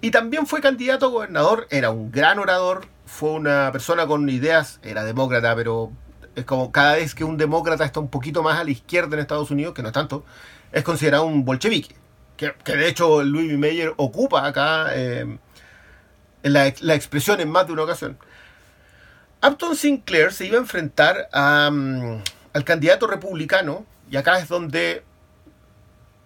Y 0.00 0.10
también 0.10 0.46
fue 0.46 0.60
candidato 0.60 1.06
a 1.06 1.10
gobernador, 1.10 1.66
era 1.70 1.90
un 1.90 2.10
gran 2.12 2.38
orador, 2.38 2.86
fue 3.06 3.30
una 3.30 3.72
persona 3.72 4.06
con 4.06 4.28
ideas, 4.28 4.78
era 4.82 5.04
demócrata, 5.04 5.54
pero 5.56 5.90
es 6.34 6.44
como 6.44 6.70
cada 6.70 6.96
vez 6.96 7.14
que 7.14 7.24
un 7.24 7.38
demócrata 7.38 7.84
está 7.84 7.98
un 7.98 8.10
poquito 8.10 8.42
más 8.42 8.58
a 8.58 8.64
la 8.64 8.70
izquierda 8.70 9.14
en 9.14 9.20
Estados 9.20 9.50
Unidos, 9.50 9.74
que 9.74 9.82
no 9.82 9.88
es 9.88 9.94
tanto, 9.94 10.24
es 10.72 10.84
considerado 10.84 11.24
un 11.24 11.44
bolchevique. 11.44 11.96
Que, 12.36 12.52
de 12.64 12.88
hecho 12.88 13.22
Louis 13.22 13.56
Meyer 13.56 13.94
ocupa 13.96 14.46
acá 14.46 14.88
eh, 14.92 15.38
la, 16.42 16.66
expresión 16.66 17.40
en 17.40 17.50
más 17.50 17.66
de 17.66 17.72
una 17.72 17.82
ocasión. 17.82 18.18
Upton 19.42 19.76
Sinclair 19.76 20.32
se 20.32 20.46
iba 20.46 20.56
a 20.56 20.60
enfrentar 20.60 21.28
mm, 21.32 22.16
al 22.52 22.64
candidato 22.64 23.06
republicano, 23.06 23.84
y 24.10 24.16
acá 24.16 24.38
es 24.38 24.48
donde 24.48 25.04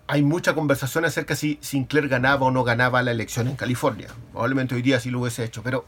hay 0.07 0.23
mucha 0.23 0.55
conversación 0.55 1.05
acerca 1.05 1.37
si 1.37 1.59
Sinclair 1.61 2.09
ganaba 2.09 2.47
o 2.47 2.51
no 2.51 2.65
ganaba 2.65 3.03
la 3.03 3.13
elección 3.13 3.47
en 3.47 3.57
California. 3.57 4.09
Probablemente 4.33 4.75
hoy 4.75 4.83
día 4.83 4.99
sí 4.99 5.11
lo 5.11 5.21
hubiese 5.21 5.45
hecho, 5.45 5.63
pero 5.63 5.85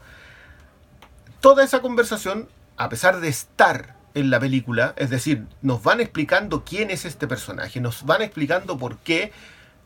toda 1.41 1.63
esa 1.63 1.81
conversación, 1.81 2.47
a 2.77 2.87
pesar 2.87 3.19
de 3.19 3.27
estar 3.27 3.95
en 4.13 4.29
la 4.29 4.39
película, 4.39 4.93
es 4.95 5.09
decir, 5.09 5.45
nos 5.61 5.83
van 5.83 5.99
explicando 5.99 6.63
quién 6.63 6.89
es 6.89 7.03
este 7.03 7.27
personaje, 7.27 7.81
nos 7.81 8.05
van 8.05 8.21
explicando 8.21 8.77
por 8.77 8.97
qué 8.99 9.33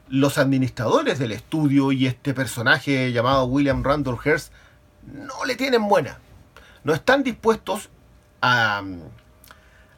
los 0.10 0.38
administradores 0.38 1.20
del 1.20 1.32
estudio 1.32 1.92
y 1.92 2.08
este 2.08 2.34
personaje 2.34 3.12
llamado 3.12 3.46
William 3.46 3.84
Randolph 3.84 4.26
Hearst 4.26 4.52
no 5.06 5.46
le 5.46 5.56
tienen 5.56 5.88
buena. 5.88 6.20
No 6.84 6.94
están 6.94 7.24
dispuestos 7.24 7.90
a, 8.42 8.84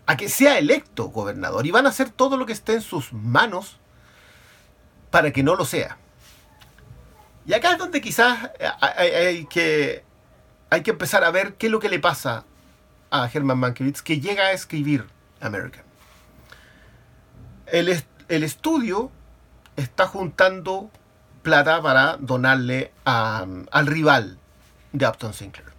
a 0.06 0.18
que 0.18 0.30
sea 0.30 0.58
electo 0.58 1.10
gobernador 1.10 1.66
y 1.68 1.72
van 1.72 1.86
a 1.86 1.90
hacer 1.90 2.10
todo 2.10 2.38
lo 2.38 2.46
que 2.46 2.54
esté 2.54 2.74
en 2.74 2.82
sus 2.82 3.14
manos 3.14 3.78
para 5.12 5.32
que 5.32 5.44
no 5.44 5.56
lo 5.56 5.66
sea. 5.66 5.98
Y 7.46 7.54
acá 7.54 7.72
es 7.74 7.78
donde 7.78 8.02
quizás 8.02 8.52
hay, 8.80 9.46
que, 9.46 10.04
hay 10.70 10.84
que 10.84 10.92
empezar 10.92 11.24
a 11.24 11.32
ver 11.32 11.56
qué 11.56 11.66
es 11.66 11.72
lo 11.72 11.80
que 11.80 11.90
le 11.90 12.00
pasa 12.00 12.46
a 13.10 13.28
Herman 13.32 13.58
Mankiewicz 13.58 14.02
que 14.02 14.20
llega 14.20 14.46
a 14.46 14.52
escribir 14.52 15.08
American. 15.42 15.84
El, 17.66 18.04
el 18.28 18.44
estudio 18.44 19.12
está 19.80 20.08
juntando 20.08 20.90
plata 21.42 21.82
para 21.82 22.18
donarle 22.18 22.92
al 23.06 23.88
rival 23.88 24.38
de 24.92 25.08
Upton 25.08 25.34
Sinclair. 25.34 25.70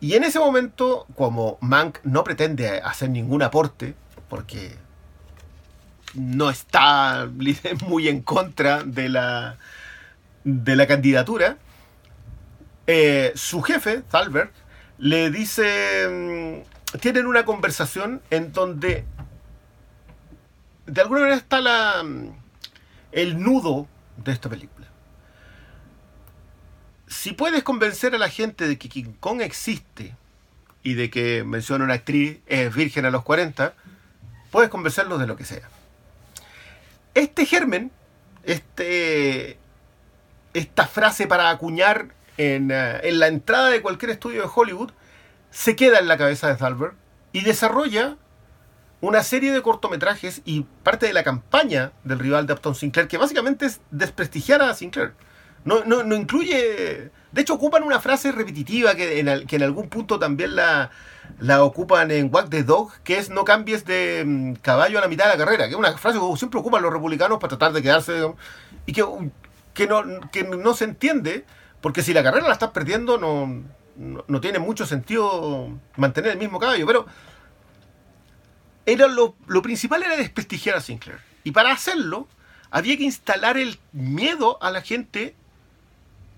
Y 0.00 0.14
en 0.14 0.24
ese 0.24 0.38
momento, 0.38 1.06
como 1.14 1.58
Mank 1.60 1.98
no 2.04 2.24
pretende 2.24 2.80
hacer 2.80 3.10
ningún 3.10 3.42
aporte, 3.42 3.94
porque 4.28 4.76
no 6.14 6.50
está 6.50 7.28
muy 7.86 8.08
en 8.08 8.20
contra 8.22 8.82
de 8.82 9.08
la, 9.08 9.56
de 10.44 10.76
la 10.76 10.86
candidatura, 10.86 11.56
eh, 12.86 13.32
su 13.34 13.62
jefe, 13.62 14.02
Thalberg, 14.10 14.52
le 14.98 15.30
dice, 15.30 16.08
mm, 16.10 16.98
tienen 16.98 17.26
una 17.26 17.44
conversación 17.44 18.20
en 18.30 18.52
donde 18.52 19.04
de 20.86 21.00
alguna 21.00 21.20
manera 21.20 21.38
está 21.38 21.60
la, 21.60 22.02
mm, 22.02 22.43
el 23.14 23.40
nudo 23.40 23.86
de 24.16 24.32
esta 24.32 24.50
película. 24.50 24.88
Si 27.06 27.32
puedes 27.32 27.62
convencer 27.62 28.14
a 28.14 28.18
la 28.18 28.28
gente 28.28 28.66
de 28.66 28.76
que 28.76 28.88
King 28.88 29.12
Kong 29.20 29.40
existe 29.40 30.16
y 30.82 30.94
de 30.94 31.10
que, 31.10 31.44
menciona 31.44 31.84
una 31.84 31.94
actriz, 31.94 32.40
virgen 32.74 33.06
a 33.06 33.10
los 33.10 33.22
40, 33.22 33.74
puedes 34.50 34.68
convencerlos 34.68 35.20
de 35.20 35.26
lo 35.26 35.36
que 35.36 35.44
sea. 35.44 35.68
Este 37.14 37.46
germen, 37.46 37.92
este, 38.42 39.58
esta 40.52 40.86
frase 40.88 41.28
para 41.28 41.50
acuñar 41.50 42.08
en, 42.36 42.72
eh, 42.72 43.00
en, 43.04 43.20
la 43.20 43.28
entrada 43.28 43.70
de 43.70 43.80
cualquier 43.80 44.10
estudio 44.10 44.42
de 44.42 44.50
Hollywood, 44.52 44.90
se 45.52 45.76
queda 45.76 46.00
en 46.00 46.08
la 46.08 46.18
cabeza 46.18 46.48
de 46.48 46.56
Thalberg 46.56 46.94
y 47.32 47.42
desarrolla 47.42 48.16
una 49.04 49.22
serie 49.22 49.52
de 49.52 49.62
cortometrajes 49.62 50.42
y 50.44 50.62
parte 50.82 51.06
de 51.06 51.12
la 51.12 51.24
campaña 51.24 51.92
del 52.04 52.18
rival 52.18 52.46
de 52.46 52.54
Upton 52.54 52.74
Sinclair, 52.74 53.08
que 53.08 53.18
básicamente 53.18 53.66
es 53.66 53.80
desprestigiar 53.90 54.62
a 54.62 54.74
Sinclair. 54.74 55.14
No, 55.64 55.84
no, 55.84 56.02
no 56.04 56.14
incluye. 56.14 57.10
De 57.32 57.40
hecho, 57.40 57.54
ocupan 57.54 57.82
una 57.82 58.00
frase 58.00 58.32
repetitiva 58.32 58.94
que 58.94 59.20
en, 59.20 59.46
que 59.46 59.56
en 59.56 59.62
algún 59.62 59.88
punto 59.88 60.18
también 60.18 60.54
la, 60.54 60.90
la 61.40 61.64
ocupan 61.64 62.10
en 62.10 62.32
Walk 62.32 62.50
the 62.50 62.62
Dog, 62.62 62.92
que 63.02 63.18
es 63.18 63.30
no 63.30 63.44
cambies 63.44 63.84
de 63.84 64.24
mm, 64.24 64.54
caballo 64.54 64.98
a 64.98 65.00
la 65.00 65.08
mitad 65.08 65.24
de 65.24 65.36
la 65.36 65.44
carrera, 65.44 65.64
que 65.64 65.70
es 65.70 65.76
una 65.76 65.96
frase 65.96 66.18
que 66.18 66.36
siempre 66.36 66.60
ocupan 66.60 66.82
los 66.82 66.92
republicanos 66.92 67.38
para 67.38 67.48
tratar 67.48 67.72
de 67.72 67.82
quedarse 67.82 68.34
y 68.86 68.92
que, 68.92 69.04
que, 69.72 69.86
no, 69.86 70.02
que 70.30 70.44
no 70.44 70.74
se 70.74 70.84
entiende, 70.84 71.44
porque 71.80 72.02
si 72.02 72.12
la 72.12 72.22
carrera 72.22 72.46
la 72.46 72.52
estás 72.52 72.70
perdiendo, 72.70 73.18
no, 73.18 73.64
no, 73.96 74.24
no 74.26 74.40
tiene 74.40 74.58
mucho 74.58 74.86
sentido 74.86 75.70
mantener 75.96 76.32
el 76.32 76.38
mismo 76.38 76.58
caballo. 76.58 76.86
Pero 76.86 77.06
era 78.86 79.08
lo, 79.08 79.34
principal 79.62 80.02
era 80.02 80.16
desprestigiar 80.16 80.76
a 80.76 80.80
Sinclair. 80.80 81.20
Y 81.42 81.52
para 81.52 81.72
hacerlo, 81.72 82.28
había 82.70 82.96
que 82.96 83.04
instalar 83.04 83.56
el 83.56 83.78
miedo 83.92 84.62
a 84.62 84.70
la 84.70 84.82
gente 84.82 85.34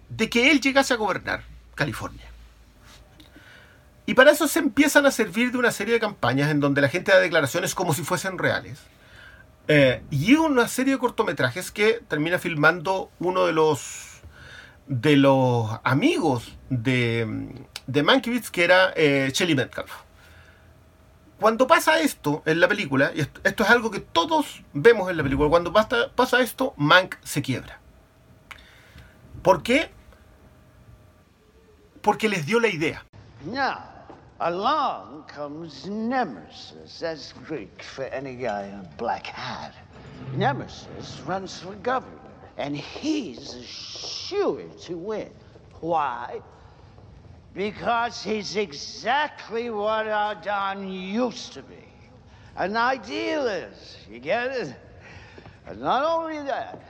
de 0.09 0.31
que 0.31 0.51
él 0.51 0.61
llegase 0.61 0.95
a 0.95 0.97
gobernar 0.97 1.45
California. 1.75 2.27
Y 4.07 4.15
para 4.15 4.31
eso 4.31 4.47
se 4.47 4.61
empiezan 4.61 5.05
a 5.07 5.11
servir 5.11 5.51
de 5.51 5.59
una 5.59 5.73
serie 5.73 5.95
de 5.95 6.01
campañas 6.01 6.51
en 6.51 6.61
donde 6.61 6.81
la 6.81 6.89
gente 6.89 7.11
da 7.11 7.19
declaraciones 7.19 7.75
como 7.75 7.93
si 7.93 8.03
fuesen 8.03 8.39
reales. 8.39 8.79
Eh, 9.69 10.03
y 10.11 10.35
una 10.35 10.69
serie 10.69 10.95
de 10.95 10.99
cortometrajes 11.01 11.73
que 11.73 12.01
termina 12.07 12.39
filmando 12.39 13.11
uno 13.19 13.47
de 13.47 13.53
los 13.53 14.07
de 14.87 15.17
los 15.17 15.69
amigos 15.83 16.57
de, 16.71 17.49
de 17.89 18.03
Mankiewicz, 18.05 18.51
que 18.51 18.63
era 18.63 18.93
eh, 18.95 19.31
Shelly 19.35 19.57
Metcalf. 19.57 20.06
Cuando 21.41 21.67
pasa 21.67 22.01
esto 22.01 22.43
en 22.47 22.61
la 22.61 22.69
película, 22.69 23.13
y 23.15 23.21
esto, 23.21 23.63
es 23.63 23.71
algo 23.71 23.91
que 23.91 24.01
todos 24.01 24.63
vemos 24.73 25.11
en 25.11 25.19
la 25.19 25.23
película, 25.23 25.51
cuando 25.51 25.73
pasa, 25.73 26.41
esto, 26.41 26.73
Mank 26.77 27.17
se 27.23 27.43
quiebra. 27.43 27.79
¿Por 29.43 29.63
qué? 29.63 29.91
Porque 32.01 32.29
les 32.29 32.47
dio 32.47 32.59
la 32.59 32.69
idea. 32.69 33.05
Now, 33.45 33.79
along 34.39 35.25
comes 35.33 35.87
Nemesis. 35.87 37.01
That's 37.01 37.35
Greek 37.47 37.83
for 37.83 38.05
any 38.15 38.35
guy 38.35 38.69
in 38.69 38.89
black 38.97 39.27
hat. 39.27 39.75
Nemesis 40.37 41.21
runs 41.27 41.61
for 41.61 41.75
governor, 41.83 42.19
and 42.57 42.75
he's 42.75 43.63
sure 43.67 44.63
to 44.87 44.97
win. 44.97 45.31
Why? 45.81 46.41
Because 47.57 48.23
he's 48.23 48.55
exactly 48.57 49.71
what 49.71 50.07
our 50.07 50.35
Don 50.35 50.87
used 50.93 51.55
to 51.55 51.63
be. 51.63 51.75
An 52.55 52.77
idealist. 52.77 53.97
You 54.11 54.19
get 54.19 54.51
it? 54.51 54.75
And 55.67 55.81
not 55.81 56.05
only 56.05 56.39
that, 56.47 56.83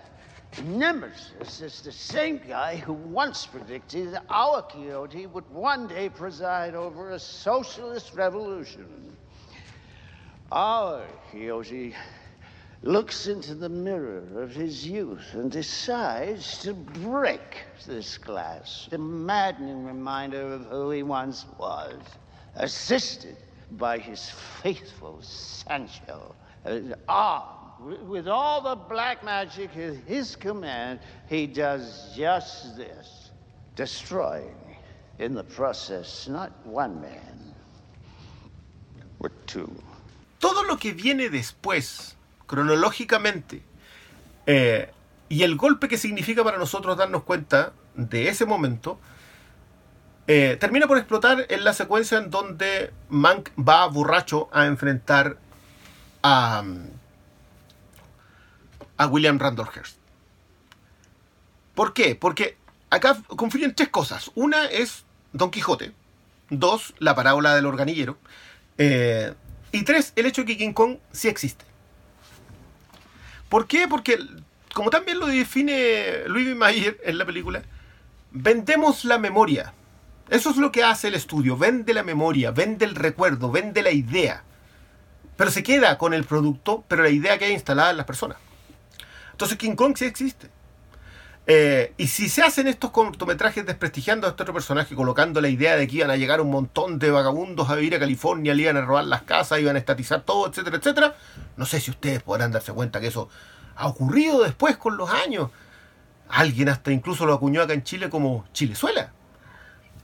Nemesis 0.65 1.61
is 1.61 1.81
the 1.83 1.93
same 1.93 2.41
guy 2.49 2.77
who 2.77 2.95
once 2.95 3.47
predicted 3.47 4.13
that 4.13 4.25
our 4.29 4.61
Quixote 4.63 5.27
would 5.27 5.49
one 5.53 5.87
day 5.87 6.09
preside 6.09 6.75
over 6.75 7.13
a 7.13 7.19
socialist 7.19 8.15
revolution. 8.15 9.17
Our 10.51 11.05
Quixote 11.31 11.95
looks 12.83 13.27
into 13.27 13.55
the 13.55 13.69
mirror 13.69 14.23
of 14.41 14.53
his 14.53 14.87
youth 14.87 15.35
and 15.35 15.51
decides 15.51 16.59
to 16.59 16.75
break 16.75 17.63
this 17.87 18.19
glass, 18.19 18.89
a 18.93 18.99
maddening 18.99 19.85
reminder 19.85 20.41
of 20.53 20.67
who 20.67 20.91
he 20.91 21.03
once 21.03 21.47
was, 21.59 22.01
assisted 22.57 23.37
by 23.73 23.99
his 23.99 24.31
faithful 24.63 25.21
Sancho, 25.23 26.35
armed 27.09 27.57
with 28.07 28.27
all 28.27 28.63
the 28.63 28.75
black 28.75 29.23
magic 29.23 29.77
at 29.77 29.97
his 30.07 30.35
command, 30.37 30.99
he 31.29 31.47
does 31.47 32.13
just 32.17 32.77
this, 32.77 33.31
destroying 33.75 34.57
in 35.19 35.35
the 35.35 35.45
process 35.45 36.29
not 36.29 36.53
one 36.67 37.01
man, 37.01 37.55
but 39.21 39.33
two. 39.47 39.71
Todo 40.41 40.67
lo 40.67 40.77
que 40.77 40.93
viene 40.93 41.29
después, 41.29 42.16
cronológicamente, 42.47 43.63
eh, 44.47 44.91
y 45.29 45.43
el 45.43 45.57
golpe 45.57 45.89
que 45.89 45.99
significa 45.99 46.45
para 46.45 46.59
nosotros 46.59 46.97
darnos 46.97 47.25
cuenta 47.25 47.73
de 47.95 48.29
ese 48.29 48.47
momento, 48.47 48.99
eh, 50.29 50.57
termina 50.59 50.87
por 50.87 50.99
explotar 50.99 51.47
en 51.49 51.65
la 51.65 51.73
secuencia 51.73 52.19
en 52.19 52.31
donde 52.31 52.93
Mank 53.09 53.51
va 53.57 53.87
borracho 53.87 54.49
a 54.53 54.67
enfrentar 54.67 55.39
a, 56.23 56.65
a 58.97 59.07
William 59.07 59.39
Randolph 59.39 59.77
Hearst. 59.77 59.99
¿Por 61.75 61.93
qué? 61.93 62.17
Porque 62.17 62.57
acá 62.91 63.19
confluyen 63.29 63.75
tres 63.75 63.91
cosas. 63.91 64.31
Una 64.35 64.65
es 64.65 65.05
Don 65.33 65.51
Quijote. 65.51 65.93
Dos, 66.49 66.95
la 66.99 67.15
parábola 67.15 67.55
del 67.55 67.67
organillero. 67.67 68.19
Eh, 68.79 69.35
y 69.73 69.83
tres, 69.85 70.13
el 70.17 70.27
hecho 70.27 70.43
de 70.43 70.47
que 70.47 70.57
King 70.57 70.73
Kong 70.73 70.99
sí 71.13 71.29
existe. 71.29 71.65
¿Por 73.49 73.67
qué? 73.67 73.87
Porque, 73.89 74.19
como 74.75 74.91
también 74.91 75.19
lo 75.19 75.27
define 75.27 76.27
Louis 76.27 76.55
Mayer 76.55 76.99
en 77.05 77.19
la 77.19 77.25
película, 77.25 77.63
vendemos 78.33 79.05
la 79.05 79.19
memoria. 79.19 79.73
Eso 80.29 80.51
es 80.51 80.57
lo 80.57 80.73
que 80.73 80.83
hace 80.83 81.09
el 81.09 81.15
estudio. 81.15 81.57
Vende 81.57 81.95
la 81.95 82.03
memoria, 82.03 82.51
vende 82.51 82.85
el 82.85 82.95
recuerdo, 82.95 83.51
vende 83.51 83.83
la 83.83 83.93
idea. 83.93 84.43
Pero 85.37 85.51
se 85.51 85.63
queda 85.63 85.99
con 85.99 86.15
el 86.15 86.25
producto, 86.25 86.85
pero 86.89 87.03
la 87.03 87.11
idea 87.11 87.39
que 87.39 87.45
hay 87.45 87.53
instalada 87.53 87.91
en 87.91 87.99
las 87.99 88.07
personas. 88.07 88.39
Entonces 89.33 89.59
King 89.59 89.77
Kong 89.77 89.95
sí 89.97 90.07
existe. 90.07 90.51
Eh, 91.49 91.95
y 91.97 92.09
si 92.09 92.29
se 92.29 92.43
hacen 92.43 92.67
estos 92.67 92.91
cortometrajes 92.91 93.65
desprestigiando 93.65 94.27
a 94.27 94.31
este 94.31 94.43
otro 94.43 94.53
personaje, 94.53 94.97
colocando 94.97 95.41
la 95.41 95.49
idea 95.49 95.77
de 95.77 95.87
que 95.87 95.97
iban 95.97 96.11
a 96.11 96.17
llegar 96.17 96.41
un 96.41 96.51
montón 96.51 96.99
de 96.99 97.11
vagabundos 97.13 97.71
a 97.71 97.77
vivir 97.77 97.95
a 97.95 98.01
California, 98.01 98.53
le 98.53 98.63
iban 98.63 98.77
a 98.77 98.81
robar 98.81 99.05
las 99.05 99.23
casas, 99.23 99.61
iban 99.61 99.77
a 99.77 99.79
estatizar 99.79 100.23
todo, 100.23 100.49
etcétera, 100.49 100.79
etcétera, 100.79 101.15
no 101.57 101.65
sé 101.65 101.79
si 101.79 101.93
ustedes 101.93 102.21
podrán 102.23 102.51
darse 102.51 102.73
cuenta 102.73 103.01
que 103.01 103.07
eso 103.07 103.29
ha 103.77 103.87
ocurrido 103.87 104.43
después 104.43 104.77
con 104.77 104.97
los 104.97 105.09
años. 105.11 105.51
Alguien 106.29 106.69
hasta 106.69 106.91
incluso 106.91 107.25
lo 107.27 107.35
acuñó 107.35 107.63
acá 107.63 107.75
en 107.75 107.85
Chile 107.85 108.11
como 108.11 108.45
Chilezuela. 108.53 109.13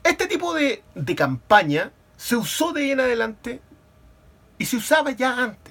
Este 0.01 0.27
tipo 0.27 0.53
de, 0.53 0.81
de 0.95 1.15
campaña 1.15 1.91
se 2.15 2.37
usó 2.37 2.71
de 2.71 2.83
ahí 2.83 2.91
en 2.91 3.01
adelante 3.01 3.61
y 4.57 4.65
se 4.65 4.77
usaba 4.77 5.11
ya 5.11 5.43
antes. 5.43 5.62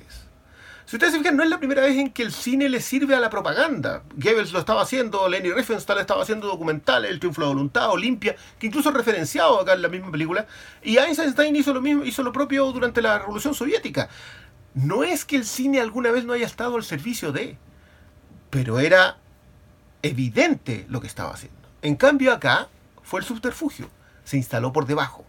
Si 0.93 0.97
ustedes 0.97 1.15
se 1.15 1.21
fijan, 1.21 1.39
no 1.39 1.43
es 1.43 1.49
la 1.49 1.57
primera 1.57 1.81
vez 1.81 1.97
en 1.97 2.11
que 2.11 2.23
el 2.23 2.35
cine 2.35 2.69
le 2.69 2.79
sirve 2.79 3.15
a 3.15 3.19
la 3.19 3.31
propaganda. 3.31 4.03
Goebbels 4.15 4.53
lo 4.53 4.59
estaba 4.59 4.83
haciendo, 4.83 5.27
Lenny 5.27 5.51
Riefenstahl 5.51 5.99
estaba 5.99 6.23
haciendo 6.23 6.47
documentales, 6.49 7.11
El 7.11 7.19
triunfo 7.19 7.41
de 7.41 7.47
voluntad, 7.47 7.89
Olimpia, 7.89 8.37
que 8.59 8.67
incluso 8.67 8.91
es 8.91 8.95
referenciado 8.95 9.59
acá 9.59 9.73
en 9.73 9.81
la 9.81 9.89
misma 9.89 10.11
película. 10.11 10.47
Y 10.83 10.99
Einstein 10.99 11.57
hizo 11.57 11.73
lo 11.73 11.81
mismo, 11.81 12.05
hizo 12.05 12.23
lo 12.23 12.31
propio 12.31 12.71
durante 12.73 13.01
la 13.01 13.19
Revolución 13.19 13.55
Soviética. 13.55 14.11
No 14.75 15.03
es 15.03 15.25
que 15.25 15.37
el 15.37 15.47
cine 15.47 15.81
alguna 15.81 16.11
vez 16.11 16.27
no 16.27 16.35
haya 16.35 16.45
estado 16.45 16.77
al 16.77 16.85
servicio 16.85 17.33
de, 17.33 17.57
pero 18.51 18.79
era 18.79 19.17
evidente 20.03 20.85
lo 20.91 21.01
que 21.01 21.07
estaba 21.07 21.33
haciendo. 21.33 21.71
En 21.81 21.97
cambio 21.97 22.35
acá 22.35 22.69
fue 23.03 23.21
el 23.21 23.25
subterfugio, 23.25 23.89
se 24.25 24.37
instaló 24.37 24.75
por 24.75 24.85
debajo. 24.85 25.25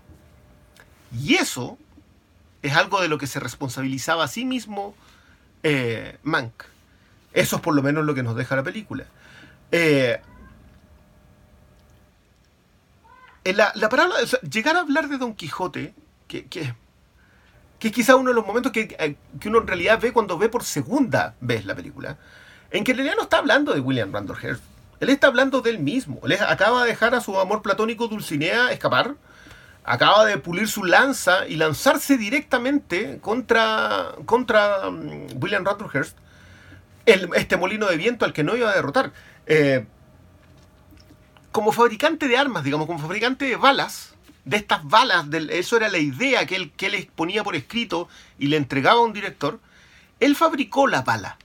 Y 1.17 1.35
eso 1.35 1.77
es 2.61 2.75
algo 2.75 2.99
de 2.99 3.07
lo 3.07 3.17
que 3.17 3.27
se 3.27 3.39
responsabilizaba 3.39 4.25
a 4.25 4.27
sí 4.27 4.43
mismo 4.43 4.93
eh, 5.63 6.17
Mank. 6.23 6.63
Eso 7.33 7.55
es 7.55 7.61
por 7.61 7.73
lo 7.73 7.81
menos 7.81 8.05
lo 8.05 8.13
que 8.13 8.23
nos 8.23 8.35
deja 8.35 8.55
la 8.55 8.63
película. 8.63 9.05
Eh, 9.71 10.21
la, 13.45 13.71
la 13.75 13.89
palabra, 13.89 14.15
llegar 14.49 14.75
a 14.75 14.81
hablar 14.81 15.09
de 15.09 15.17
Don 15.17 15.33
Quijote, 15.33 15.93
que, 16.27 16.45
que, 16.45 16.73
que, 17.79 17.87
es 17.87 17.93
quizá 17.93 18.15
uno 18.15 18.29
de 18.29 18.35
los 18.35 18.45
momentos 18.45 18.71
que, 18.71 18.95
eh, 18.99 19.15
que, 19.39 19.49
uno 19.49 19.59
en 19.59 19.67
realidad 19.67 19.99
ve 19.99 20.13
cuando 20.13 20.37
ve 20.37 20.47
por 20.47 20.63
segunda 20.63 21.35
vez 21.41 21.65
la 21.65 21.75
película, 21.75 22.17
en 22.71 22.83
que 22.83 22.91
en 22.91 22.97
realidad 22.97 23.15
no 23.17 23.23
está 23.23 23.39
hablando 23.39 23.73
de 23.73 23.79
William 23.79 24.13
Randolph 24.13 24.43
Hearst, 24.43 24.63
él 24.99 25.09
está 25.09 25.27
hablando 25.27 25.61
de 25.61 25.71
él 25.71 25.79
mismo, 25.79 26.21
él 26.23 26.37
acaba 26.47 26.83
de 26.83 26.89
dejar 26.89 27.15
a 27.15 27.21
su 27.21 27.37
amor 27.39 27.61
platónico 27.61 28.07
Dulcinea 28.07 28.71
escapar, 28.71 29.15
acaba 29.83 30.25
de 30.25 30.37
pulir 30.37 30.67
su 30.67 30.83
lanza 30.83 31.47
y 31.47 31.55
lanzarse 31.55 32.17
directamente 32.17 33.19
contra, 33.19 34.13
contra 34.25 34.87
um, 34.87 35.27
William 35.41 35.65
Randolph 35.65 35.93
Hearst, 35.93 36.17
este 37.05 37.57
molino 37.57 37.87
de 37.87 37.97
viento 37.97 38.25
al 38.25 38.33
que 38.33 38.43
no 38.43 38.55
iba 38.55 38.69
a 38.69 38.75
derrotar. 38.75 39.11
Eh, 39.45 39.85
como 41.51 41.71
fabricante 41.71 42.27
de 42.27 42.37
armas, 42.37 42.63
digamos, 42.63 42.87
como 42.87 42.99
fabricante 42.99 43.45
de 43.45 43.55
balas, 43.57 44.15
de 44.45 44.57
estas 44.57 44.83
balas, 44.85 45.25
eso 45.49 45.77
era 45.77 45.89
la 45.89 45.99
idea 45.99 46.45
que 46.45 46.55
él, 46.55 46.71
que 46.71 46.87
él 46.87 47.09
ponía 47.13 47.43
por 47.43 47.55
escrito 47.55 48.07
y 48.39 48.47
le 48.47 48.57
entregaba 48.57 48.99
a 48.99 49.03
un 49.03 49.13
director, 49.13 49.59
él 50.19 50.35
fabricó 50.35 50.87
la 50.87 51.01
bala. 51.01 51.37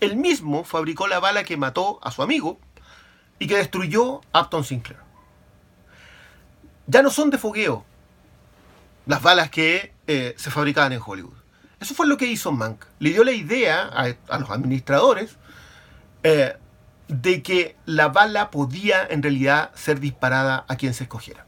Él 0.00 0.16
mismo 0.16 0.64
fabricó 0.64 1.08
la 1.08 1.20
bala 1.20 1.44
que 1.44 1.56
mató 1.56 1.98
a 2.02 2.10
su 2.10 2.22
amigo 2.22 2.58
y 3.38 3.46
que 3.46 3.56
destruyó 3.56 4.20
a 4.32 4.42
Upton 4.42 4.64
Sinclair 4.64 5.05
ya 6.86 7.02
no 7.02 7.10
son 7.10 7.30
de 7.30 7.38
fogueo 7.38 7.84
las 9.06 9.22
balas 9.22 9.50
que 9.50 9.92
eh, 10.06 10.34
se 10.36 10.50
fabricaban 10.50 10.92
en 10.92 11.00
Hollywood. 11.04 11.36
Eso 11.80 11.94
fue 11.94 12.06
lo 12.06 12.16
que 12.16 12.26
hizo 12.26 12.52
Mank. 12.52 12.84
Le 12.98 13.10
dio 13.10 13.24
la 13.24 13.32
idea 13.32 13.88
a, 13.88 14.38
los 14.38 14.50
administradores 14.50 15.36
eh, 16.22 16.56
de 17.08 17.42
que 17.42 17.76
la 17.86 18.08
bala 18.08 18.50
podía 18.50 19.06
en 19.06 19.22
realidad 19.22 19.70
ser 19.74 20.00
disparada 20.00 20.64
a 20.68 20.76
quien 20.76 20.94
se 20.94 21.04
escogiera. 21.04 21.46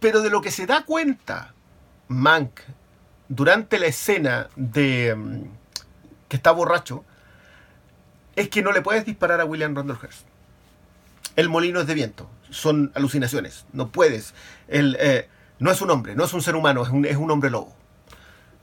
Pero 0.00 0.20
de 0.20 0.30
lo 0.30 0.42
que 0.42 0.50
se 0.50 0.66
da 0.66 0.84
cuenta 0.84 1.54
Mank 2.08 2.60
durante 3.28 3.78
la 3.78 3.86
escena 3.86 4.48
de 4.56 5.14
mm, 5.16 5.42
que 6.28 6.36
está 6.36 6.50
borracho 6.50 7.04
es 8.36 8.50
que 8.50 8.62
no 8.62 8.72
le 8.72 8.82
puedes 8.82 9.06
disparar 9.06 9.40
a 9.40 9.46
William 9.46 9.74
Randolph 9.74 10.02
Hearst 10.02 10.25
el 11.36 11.48
molino 11.48 11.80
es 11.80 11.86
de 11.86 11.94
viento. 11.94 12.28
Son 12.50 12.90
alucinaciones. 12.94 13.66
No 13.72 13.92
puedes. 13.92 14.34
El, 14.68 14.96
eh, 14.98 15.28
no 15.58 15.70
es 15.70 15.80
un 15.80 15.90
hombre, 15.90 16.14
no 16.14 16.24
es 16.24 16.32
un 16.32 16.42
ser 16.42 16.56
humano, 16.56 16.82
es 16.82 16.88
un, 16.88 17.04
es 17.04 17.16
un 17.16 17.30
hombre 17.30 17.50
lobo. 17.50 17.74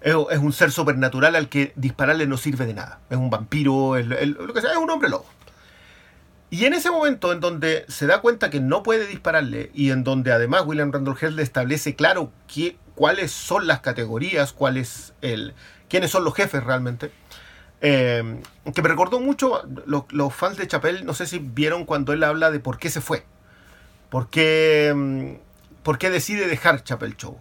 Es, 0.01 0.15
un 0.15 0.51
ser 0.51 0.71
supernatural 0.71 1.33
al 1.35 1.47
que 1.47 1.71
dispararle 1.77 2.27
no 2.27 2.35
sirve 2.35 2.65
de 2.65 2.73
nada. 2.73 2.99
Es 3.09 3.17
un 3.17 3.29
vampiro, 3.29 3.95
es, 3.95 4.05
lo 4.05 4.53
que 4.53 4.59
sea, 4.59 4.71
es 4.71 4.77
un 4.77 4.89
hombre 4.89 5.09
lobo. 5.09 5.25
Y 6.49 6.65
en 6.65 6.73
ese 6.73 6.91
momento 6.91 7.31
en 7.31 7.39
donde 7.39 7.85
se 7.87 8.05
da 8.05 8.21
cuenta 8.21 8.49
que 8.49 8.59
no 8.59 8.83
puede 8.83 9.07
dispararle 9.07 9.71
y 9.73 9.91
en 9.91 10.03
donde 10.03 10.31
además 10.31 10.63
William 10.65 10.91
Randolph 10.91 11.23
Hearst 11.23 11.37
le 11.37 11.41
establece 11.41 11.95
claro 11.95 12.31
cuáles 12.95 13.31
son 13.31 13.65
las 13.65 13.79
categorías, 13.79 14.53
cuáles 14.53 15.13
el, 15.21 15.55
quiénes 15.89 16.11
son 16.11 16.23
los 16.23 16.35
jefes 16.35 16.63
realmente, 16.63 17.11
eh, 17.85 18.41
que 18.73 18.81
me 18.81 18.87
recordó 18.87 19.19
mucho, 19.19 19.61
los, 19.85 20.33
fans 20.33 20.55
de 20.55 20.67
Chappelle, 20.67 21.03
no 21.03 21.13
sé 21.13 21.27
si 21.27 21.39
vieron 21.39 21.85
cuando 21.85 22.13
él 22.13 22.23
habla 22.23 22.49
de 22.49 22.61
por 22.61 22.79
qué 22.79 22.89
se 22.89 23.01
fue. 23.01 23.25
Por 24.09 24.29
qué, 24.29 24.93
mm, 24.95 25.83
por 25.83 25.97
qué 25.97 26.09
decide 26.09 26.47
dejar 26.47 26.83
Chappelle 26.83 27.17
Show. 27.17 27.37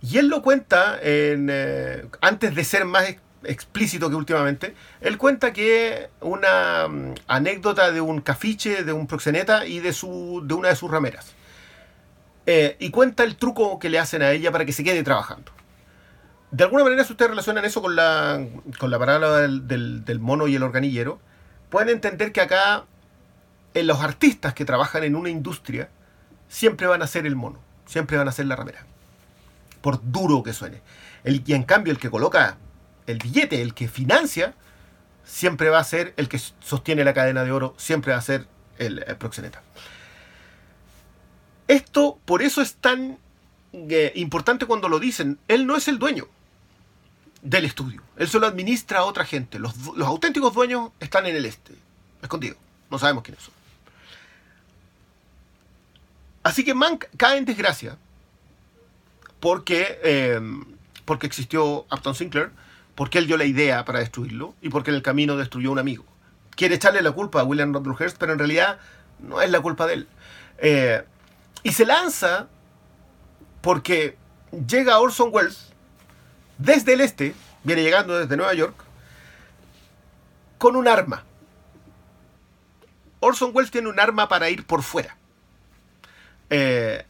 Y 0.00 0.18
él 0.18 0.28
lo 0.28 0.42
cuenta 0.42 0.96
en, 1.02 1.48
eh, 1.50 2.06
antes 2.20 2.54
de 2.54 2.62
ser 2.62 2.84
más 2.84 3.16
explícito 3.42 4.08
que 4.08 4.14
últimamente. 4.14 4.74
Él 5.00 5.18
cuenta 5.18 5.52
que 5.52 6.08
una 6.20 6.86
mm, 6.86 7.14
anécdota 7.26 7.90
de 7.90 8.00
un 8.00 8.20
cafiche, 8.20 8.84
de 8.84 8.92
un 8.92 9.08
proxeneta 9.08 9.66
y 9.66 9.80
de, 9.80 9.92
su, 9.92 10.40
de 10.44 10.54
una 10.54 10.68
de 10.68 10.76
sus 10.76 10.88
rameras. 10.88 11.34
Eh, 12.46 12.76
y 12.78 12.90
cuenta 12.90 13.24
el 13.24 13.36
truco 13.36 13.80
que 13.80 13.90
le 13.90 13.98
hacen 13.98 14.22
a 14.22 14.30
ella 14.30 14.52
para 14.52 14.64
que 14.64 14.72
se 14.72 14.84
quede 14.84 15.02
trabajando 15.02 15.57
de 16.50 16.64
alguna 16.64 16.84
manera, 16.84 17.04
si 17.04 17.12
ustedes 17.12 17.30
relacionan 17.30 17.64
eso 17.64 17.82
con 17.82 17.94
la, 17.94 18.44
con 18.78 18.90
la 18.90 18.98
parábola 18.98 19.40
del, 19.40 20.18
mono 20.20 20.48
y 20.48 20.56
el 20.56 20.62
organillero, 20.62 21.20
pueden 21.68 21.90
entender 21.90 22.32
que 22.32 22.40
acá 22.40 22.84
en 23.74 23.86
los 23.86 24.00
artistas 24.00 24.54
que 24.54 24.64
trabajan 24.64 25.04
en 25.04 25.14
una 25.14 25.28
industria 25.28 25.90
siempre 26.48 26.86
van 26.86 27.02
a 27.02 27.06
ser 27.06 27.26
el 27.26 27.36
mono, 27.36 27.60
siempre 27.84 28.16
van 28.16 28.28
a 28.28 28.32
ser 28.32 28.46
la 28.46 28.56
ramera, 28.56 28.86
por 29.82 30.00
duro 30.10 30.42
que 30.42 30.54
suene. 30.54 30.80
El, 31.22 31.42
y 31.44 31.52
en 31.52 31.64
cambio, 31.64 31.92
el 31.92 31.98
que 31.98 32.08
coloca 32.08 32.56
el 33.06 33.18
billete, 33.18 33.60
el 33.60 33.74
que 33.74 33.88
financia, 33.88 34.54
siempre 35.24 35.68
va 35.68 35.80
a 35.80 35.84
ser 35.84 36.14
el 36.16 36.30
que 36.30 36.38
sostiene 36.38 37.04
la 37.04 37.12
cadena 37.12 37.44
de 37.44 37.52
oro, 37.52 37.74
siempre 37.76 38.12
va 38.12 38.18
a 38.18 38.22
ser 38.22 38.46
el, 38.78 39.04
proxeneta. 39.18 39.62
Esto, 41.66 42.18
por 42.24 42.40
eso 42.40 42.62
es 42.62 42.76
tan 42.76 43.18
eh, 43.74 44.12
importante 44.14 44.64
cuando 44.64 44.88
lo 44.88 44.98
dicen. 44.98 45.38
Él 45.48 45.66
no 45.66 45.76
es 45.76 45.88
el 45.88 45.98
dueño 45.98 46.26
del 47.48 47.64
estudio. 47.64 48.02
Él 48.16 48.28
solo 48.28 48.46
administra 48.46 49.00
a 49.00 49.04
otra 49.04 49.24
gente. 49.24 49.58
Los, 49.58 49.74
auténticos 50.04 50.52
dueños 50.52 50.90
están 51.00 51.26
en 51.26 51.36
el 51.36 51.46
este, 51.46 51.72
escondidos. 52.20 52.58
No 52.90 52.98
sabemos 52.98 53.24
quiénes 53.24 53.42
son. 53.42 53.54
Así 56.42 56.64
que 56.64 56.74
Mank 56.74 57.06
cae 57.16 57.38
en 57.38 57.44
desgracia 57.44 57.96
porque 59.40 59.98
eh, 60.02 60.40
porque 61.04 61.26
existió 61.26 61.86
Upton 61.90 62.14
Sinclair, 62.14 62.50
porque 62.94 63.18
él 63.18 63.26
dio 63.26 63.36
la 63.38 63.44
idea 63.44 63.84
para 63.84 64.00
destruirlo 64.00 64.54
y 64.60 64.68
porque 64.68 64.90
en 64.90 64.96
el 64.96 65.02
camino 65.02 65.36
destruyó 65.36 65.70
a 65.70 65.72
un 65.72 65.78
amigo. 65.78 66.04
Quiere 66.50 66.74
echarle 66.74 67.00
la 67.00 67.12
culpa 67.12 67.40
a 67.40 67.44
William 67.44 67.72
Randolph 67.72 68.00
Hearst, 68.00 68.18
pero 68.18 68.32
en 68.32 68.38
realidad 68.38 68.78
no 69.18 69.40
es 69.40 69.50
la 69.50 69.60
culpa 69.60 69.86
de 69.86 69.94
él. 69.94 70.08
Eh, 70.58 71.02
y 71.62 71.72
se 71.72 71.86
lanza 71.86 72.48
porque 73.62 74.16
llega 74.66 74.98
Orson 74.98 75.30
Welles 75.32 75.67
desde 76.58 76.94
el 76.94 77.00
este, 77.00 77.34
viene 77.62 77.82
llegando 77.82 78.18
desde 78.18 78.36
Nueva 78.36 78.54
York, 78.54 78.74
con 80.58 80.76
un 80.76 80.88
arma. 80.88 81.24
Orson 83.20 83.50
Welles 83.54 83.70
tiene 83.70 83.88
un 83.88 83.98
arma 83.98 84.28
para 84.28 84.50
ir 84.50 84.66
por 84.66 84.82
fuera. 84.82 85.16
Eh, 86.50 87.04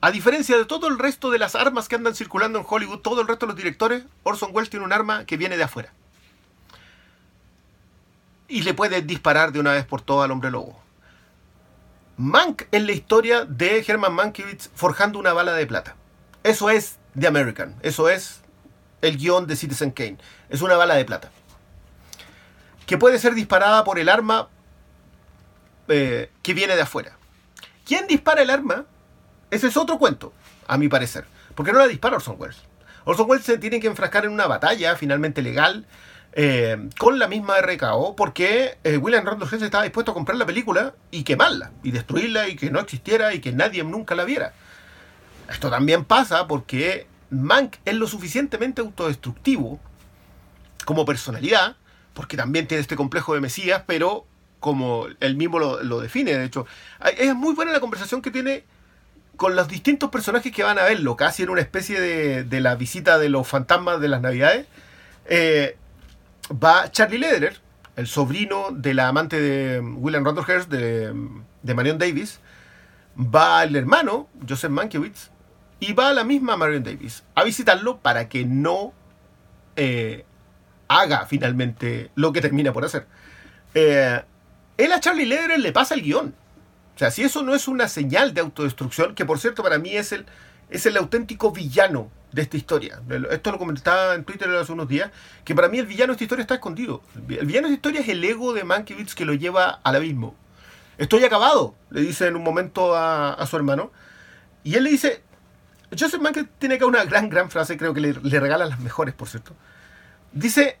a 0.00 0.10
diferencia 0.10 0.56
de 0.56 0.64
todo 0.64 0.88
el 0.88 0.98
resto 0.98 1.30
de 1.30 1.38
las 1.38 1.54
armas 1.54 1.88
que 1.88 1.96
andan 1.96 2.14
circulando 2.14 2.58
en 2.58 2.66
Hollywood, 2.68 3.00
todo 3.00 3.20
el 3.20 3.28
resto 3.28 3.46
de 3.46 3.52
los 3.52 3.56
directores, 3.56 4.04
Orson 4.22 4.50
Welles 4.52 4.70
tiene 4.70 4.84
un 4.84 4.92
arma 4.92 5.24
que 5.24 5.36
viene 5.36 5.56
de 5.56 5.64
afuera. 5.64 5.92
Y 8.46 8.62
le 8.62 8.74
puede 8.74 9.02
disparar 9.02 9.52
de 9.52 9.60
una 9.60 9.72
vez 9.72 9.84
por 9.84 10.00
todas 10.00 10.24
al 10.24 10.30
hombre 10.30 10.50
lobo. 10.50 10.80
Mank 12.16 12.62
es 12.72 12.82
la 12.82 12.92
historia 12.92 13.44
de 13.44 13.84
Herman 13.86 14.12
Mankiewicz 14.12 14.70
forjando 14.74 15.18
una 15.18 15.32
bala 15.32 15.52
de 15.52 15.66
plata. 15.66 15.96
Eso 16.42 16.70
es 16.70 16.98
The 17.18 17.26
American. 17.26 17.76
Eso 17.82 18.08
es 18.08 18.42
el 19.02 19.16
guion 19.16 19.46
de 19.46 19.56
Citizen 19.56 19.90
Kane. 19.90 20.18
Es 20.48 20.62
una 20.62 20.76
bala 20.76 20.94
de 20.94 21.04
plata. 21.04 21.30
Que 22.86 22.98
puede 22.98 23.18
ser 23.18 23.34
disparada 23.34 23.84
por 23.84 23.98
el 23.98 24.08
arma 24.08 24.48
eh, 25.88 26.30
que 26.42 26.54
viene 26.54 26.76
de 26.76 26.82
afuera. 26.82 27.16
¿Quién 27.84 28.06
dispara 28.06 28.42
el 28.42 28.50
arma? 28.50 28.84
Ese 29.50 29.68
es 29.68 29.76
otro 29.76 29.98
cuento, 29.98 30.32
a 30.66 30.76
mi 30.78 30.88
parecer. 30.88 31.24
Porque 31.54 31.72
no 31.72 31.78
la 31.78 31.88
dispara 31.88 32.16
Orson 32.16 32.36
Welles. 32.38 32.62
Orson 33.04 33.28
Welles 33.28 33.46
se 33.46 33.58
tiene 33.58 33.80
que 33.80 33.86
enfrascar 33.86 34.24
en 34.24 34.32
una 34.32 34.46
batalla 34.46 34.96
finalmente 34.96 35.42
legal 35.42 35.86
eh, 36.32 36.76
con 36.98 37.18
la 37.18 37.26
misma 37.26 37.60
RKO 37.60 38.14
porque 38.14 38.76
eh, 38.84 38.98
William 38.98 39.24
Randolph 39.24 39.50
Hearst 39.50 39.64
estaba 39.64 39.84
dispuesto 39.84 40.10
a 40.10 40.14
comprar 40.14 40.36
la 40.36 40.44
película 40.44 40.94
y 41.10 41.24
quemarla 41.24 41.72
y 41.82 41.90
destruirla 41.90 42.48
y 42.48 42.56
que 42.56 42.70
no 42.70 42.80
existiera 42.80 43.32
y 43.32 43.40
que 43.40 43.52
nadie 43.52 43.82
nunca 43.82 44.14
la 44.14 44.24
viera. 44.24 44.52
Esto 45.50 45.70
también 45.70 46.04
pasa 46.04 46.46
porque 46.46 47.06
Mank 47.30 47.76
es 47.84 47.94
lo 47.94 48.06
suficientemente 48.06 48.80
autodestructivo 48.80 49.80
como 50.84 51.04
personalidad, 51.04 51.76
porque 52.14 52.36
también 52.36 52.66
tiene 52.66 52.80
este 52.80 52.96
complejo 52.96 53.34
de 53.34 53.40
Mesías, 53.40 53.82
pero 53.86 54.26
como 54.60 55.06
él 55.20 55.36
mismo 55.36 55.58
lo, 55.58 56.00
define, 56.00 56.34
de 56.34 56.44
hecho. 56.44 56.66
Es 57.16 57.34
muy 57.34 57.54
buena 57.54 57.72
la 57.72 57.80
conversación 57.80 58.22
que 58.22 58.30
tiene 58.30 58.64
con 59.36 59.54
los 59.54 59.68
distintos 59.68 60.10
personajes 60.10 60.52
que 60.52 60.64
van 60.64 60.78
a 60.78 60.84
verlo, 60.84 61.16
casi 61.16 61.44
en 61.44 61.50
una 61.50 61.60
especie 61.60 62.00
de, 62.00 62.60
la 62.60 62.74
visita 62.74 63.18
de 63.18 63.28
los 63.28 63.46
fantasmas 63.46 64.00
de 64.00 64.08
las 64.08 64.20
navidades. 64.20 64.66
Eh, 65.26 65.76
va 66.50 66.90
Charlie 66.90 67.18
Lederer, 67.18 67.60
el 67.96 68.06
sobrino 68.06 68.68
de 68.72 68.94
la 68.94 69.08
amante 69.08 69.40
de 69.40 69.80
William 69.80 70.24
Randolph 70.24 70.48
Hearst, 70.48 70.70
de, 70.70 71.12
de 71.62 71.74
Marion 71.74 71.98
Davis. 71.98 72.40
Va 73.16 73.62
el 73.62 73.76
hermano, 73.76 74.28
Joseph 74.48 74.70
Mankiewicz, 74.70 75.30
y 75.80 75.92
va 75.92 76.12
la 76.12 76.24
misma 76.24 76.56
Marion 76.56 76.82
Davis 76.82 77.24
a 77.34 77.44
visitarlo 77.44 77.98
para 77.98 78.28
que 78.28 78.44
no 78.44 78.92
eh, 79.76 80.24
haga 80.88 81.26
finalmente 81.26 82.10
lo 82.14 82.32
que 82.32 82.40
termina 82.40 82.72
por 82.72 82.84
hacer. 82.84 83.06
Eh, 83.74 84.22
él 84.76 84.92
a 84.92 85.00
Charlie 85.00 85.26
Lederer 85.26 85.60
le 85.60 85.72
pasa 85.72 85.94
el 85.94 86.02
guion. 86.02 86.34
O 86.94 86.98
sea, 86.98 87.10
si 87.10 87.22
eso 87.22 87.42
no 87.42 87.54
es 87.54 87.68
una 87.68 87.88
señal 87.88 88.34
de 88.34 88.40
autodestrucción, 88.40 89.14
que 89.14 89.24
por 89.24 89.38
cierto 89.38 89.62
para 89.62 89.78
mí 89.78 89.90
es 89.94 90.12
el, 90.12 90.26
es 90.70 90.84
el 90.86 90.96
auténtico 90.96 91.52
villano 91.52 92.10
de 92.32 92.42
esta 92.42 92.56
historia. 92.56 93.00
Esto 93.30 93.52
lo 93.52 93.58
comentaba 93.58 94.14
en 94.14 94.24
Twitter 94.24 94.48
hace 94.50 94.72
unos 94.72 94.88
días, 94.88 95.10
que 95.44 95.54
para 95.54 95.68
mí 95.68 95.78
el 95.78 95.86
villano 95.86 96.08
de 96.08 96.14
esta 96.14 96.24
historia 96.24 96.42
está 96.42 96.54
escondido. 96.54 97.02
El 97.28 97.46
villano 97.46 97.68
de 97.68 97.74
esta 97.74 97.88
historia 97.88 98.00
es 98.00 98.08
el 98.08 98.24
ego 98.24 98.52
de 98.52 98.64
Mankiewicz 98.64 99.14
que 99.14 99.24
lo 99.24 99.34
lleva 99.34 99.80
al 99.82 99.96
abismo. 99.96 100.34
Estoy 100.98 101.24
acabado, 101.24 101.74
le 101.90 102.00
dice 102.00 102.26
en 102.26 102.36
un 102.36 102.42
momento 102.42 102.96
a, 102.96 103.44
su 103.46 103.56
hermano. 103.56 103.92
Y 104.64 104.74
él 104.74 104.84
le 104.84 104.90
dice, 104.90 105.22
Joseph 105.96 106.20
Mankiewicz 106.20 106.50
tiene 106.58 106.74
acá 106.76 106.86
una 106.86 107.04
gran, 107.04 107.28
gran 107.28 107.50
frase, 107.50 107.76
creo 107.76 107.94
que 107.94 108.00
le, 108.00 108.12
le 108.12 108.40
regala 108.40 108.66
las 108.66 108.80
mejores, 108.80 109.14
por 109.14 109.28
cierto. 109.28 109.54
Dice, 110.32 110.78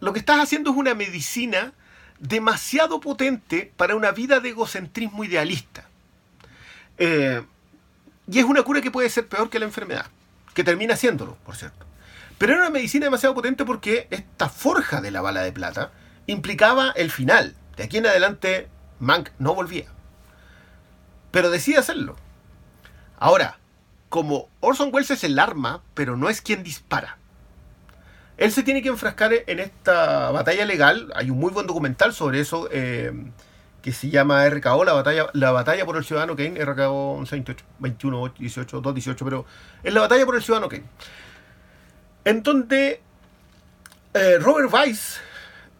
lo 0.00 0.12
que 0.12 0.20
estás 0.20 0.40
haciendo 0.40 0.70
es 0.70 0.76
una 0.76 0.94
medicina 0.94 1.72
demasiado 2.20 3.00
potente 3.00 3.72
para 3.76 3.96
una 3.96 4.12
vida 4.12 4.40
de 4.40 4.50
egocentrismo 4.50 5.24
idealista. 5.24 5.88
Eh, 6.98 7.42
y 8.30 8.38
es 8.38 8.44
una 8.44 8.62
cura 8.62 8.80
que 8.80 8.90
puede 8.90 9.10
ser 9.10 9.26
peor 9.26 9.50
que 9.50 9.58
la 9.58 9.64
enfermedad, 9.64 10.06
que 10.54 10.62
termina 10.62 10.96
siéndolo, 10.96 11.36
por 11.44 11.56
cierto. 11.56 11.86
Pero 12.38 12.52
era 12.52 12.62
una 12.62 12.70
medicina 12.70 13.06
demasiado 13.06 13.34
potente 13.34 13.64
porque 13.64 14.06
esta 14.10 14.48
forja 14.48 15.00
de 15.00 15.10
la 15.10 15.20
bala 15.20 15.42
de 15.42 15.52
plata 15.52 15.92
implicaba 16.26 16.92
el 16.92 17.10
final. 17.10 17.54
De 17.76 17.84
aquí 17.84 17.98
en 17.98 18.06
adelante, 18.06 18.68
Mank 18.98 19.30
no 19.38 19.54
volvía. 19.54 19.86
Pero 21.30 21.50
decide 21.50 21.78
hacerlo. 21.78 22.16
Ahora, 23.18 23.58
como 24.10 24.50
Orson 24.58 24.90
Welles 24.92 25.12
es 25.12 25.24
el 25.24 25.38
arma, 25.38 25.82
pero 25.94 26.16
no 26.16 26.28
es 26.28 26.42
quien 26.42 26.62
dispara. 26.62 27.16
Él 28.36 28.50
se 28.50 28.62
tiene 28.62 28.82
que 28.82 28.88
enfrascar 28.88 29.32
en 29.46 29.60
esta 29.60 30.30
batalla 30.30 30.64
legal. 30.66 31.12
Hay 31.14 31.30
un 31.30 31.38
muy 31.38 31.52
buen 31.52 31.66
documental 31.66 32.12
sobre 32.12 32.40
eso 32.40 32.68
eh, 32.72 33.12
que 33.82 33.92
se 33.92 34.10
llama 34.10 34.48
RKO, 34.48 34.84
la 34.84 34.94
batalla, 34.94 35.26
la 35.32 35.52
batalla 35.52 35.86
por 35.86 35.96
el 35.96 36.04
ciudadano 36.04 36.34
Kane, 36.34 36.62
RKO 36.64 37.22
28, 37.30 37.64
21, 37.78 38.32
18, 38.38 38.80
2, 38.80 38.94
18, 38.94 39.24
pero 39.24 39.46
es 39.82 39.94
la 39.94 40.00
batalla 40.00 40.26
por 40.26 40.34
el 40.34 40.42
ciudadano 40.42 40.68
Kane. 40.68 40.84
En 42.24 42.42
donde 42.42 43.00
eh, 44.14 44.38
Robert 44.40 44.72
Weiss, 44.72 45.20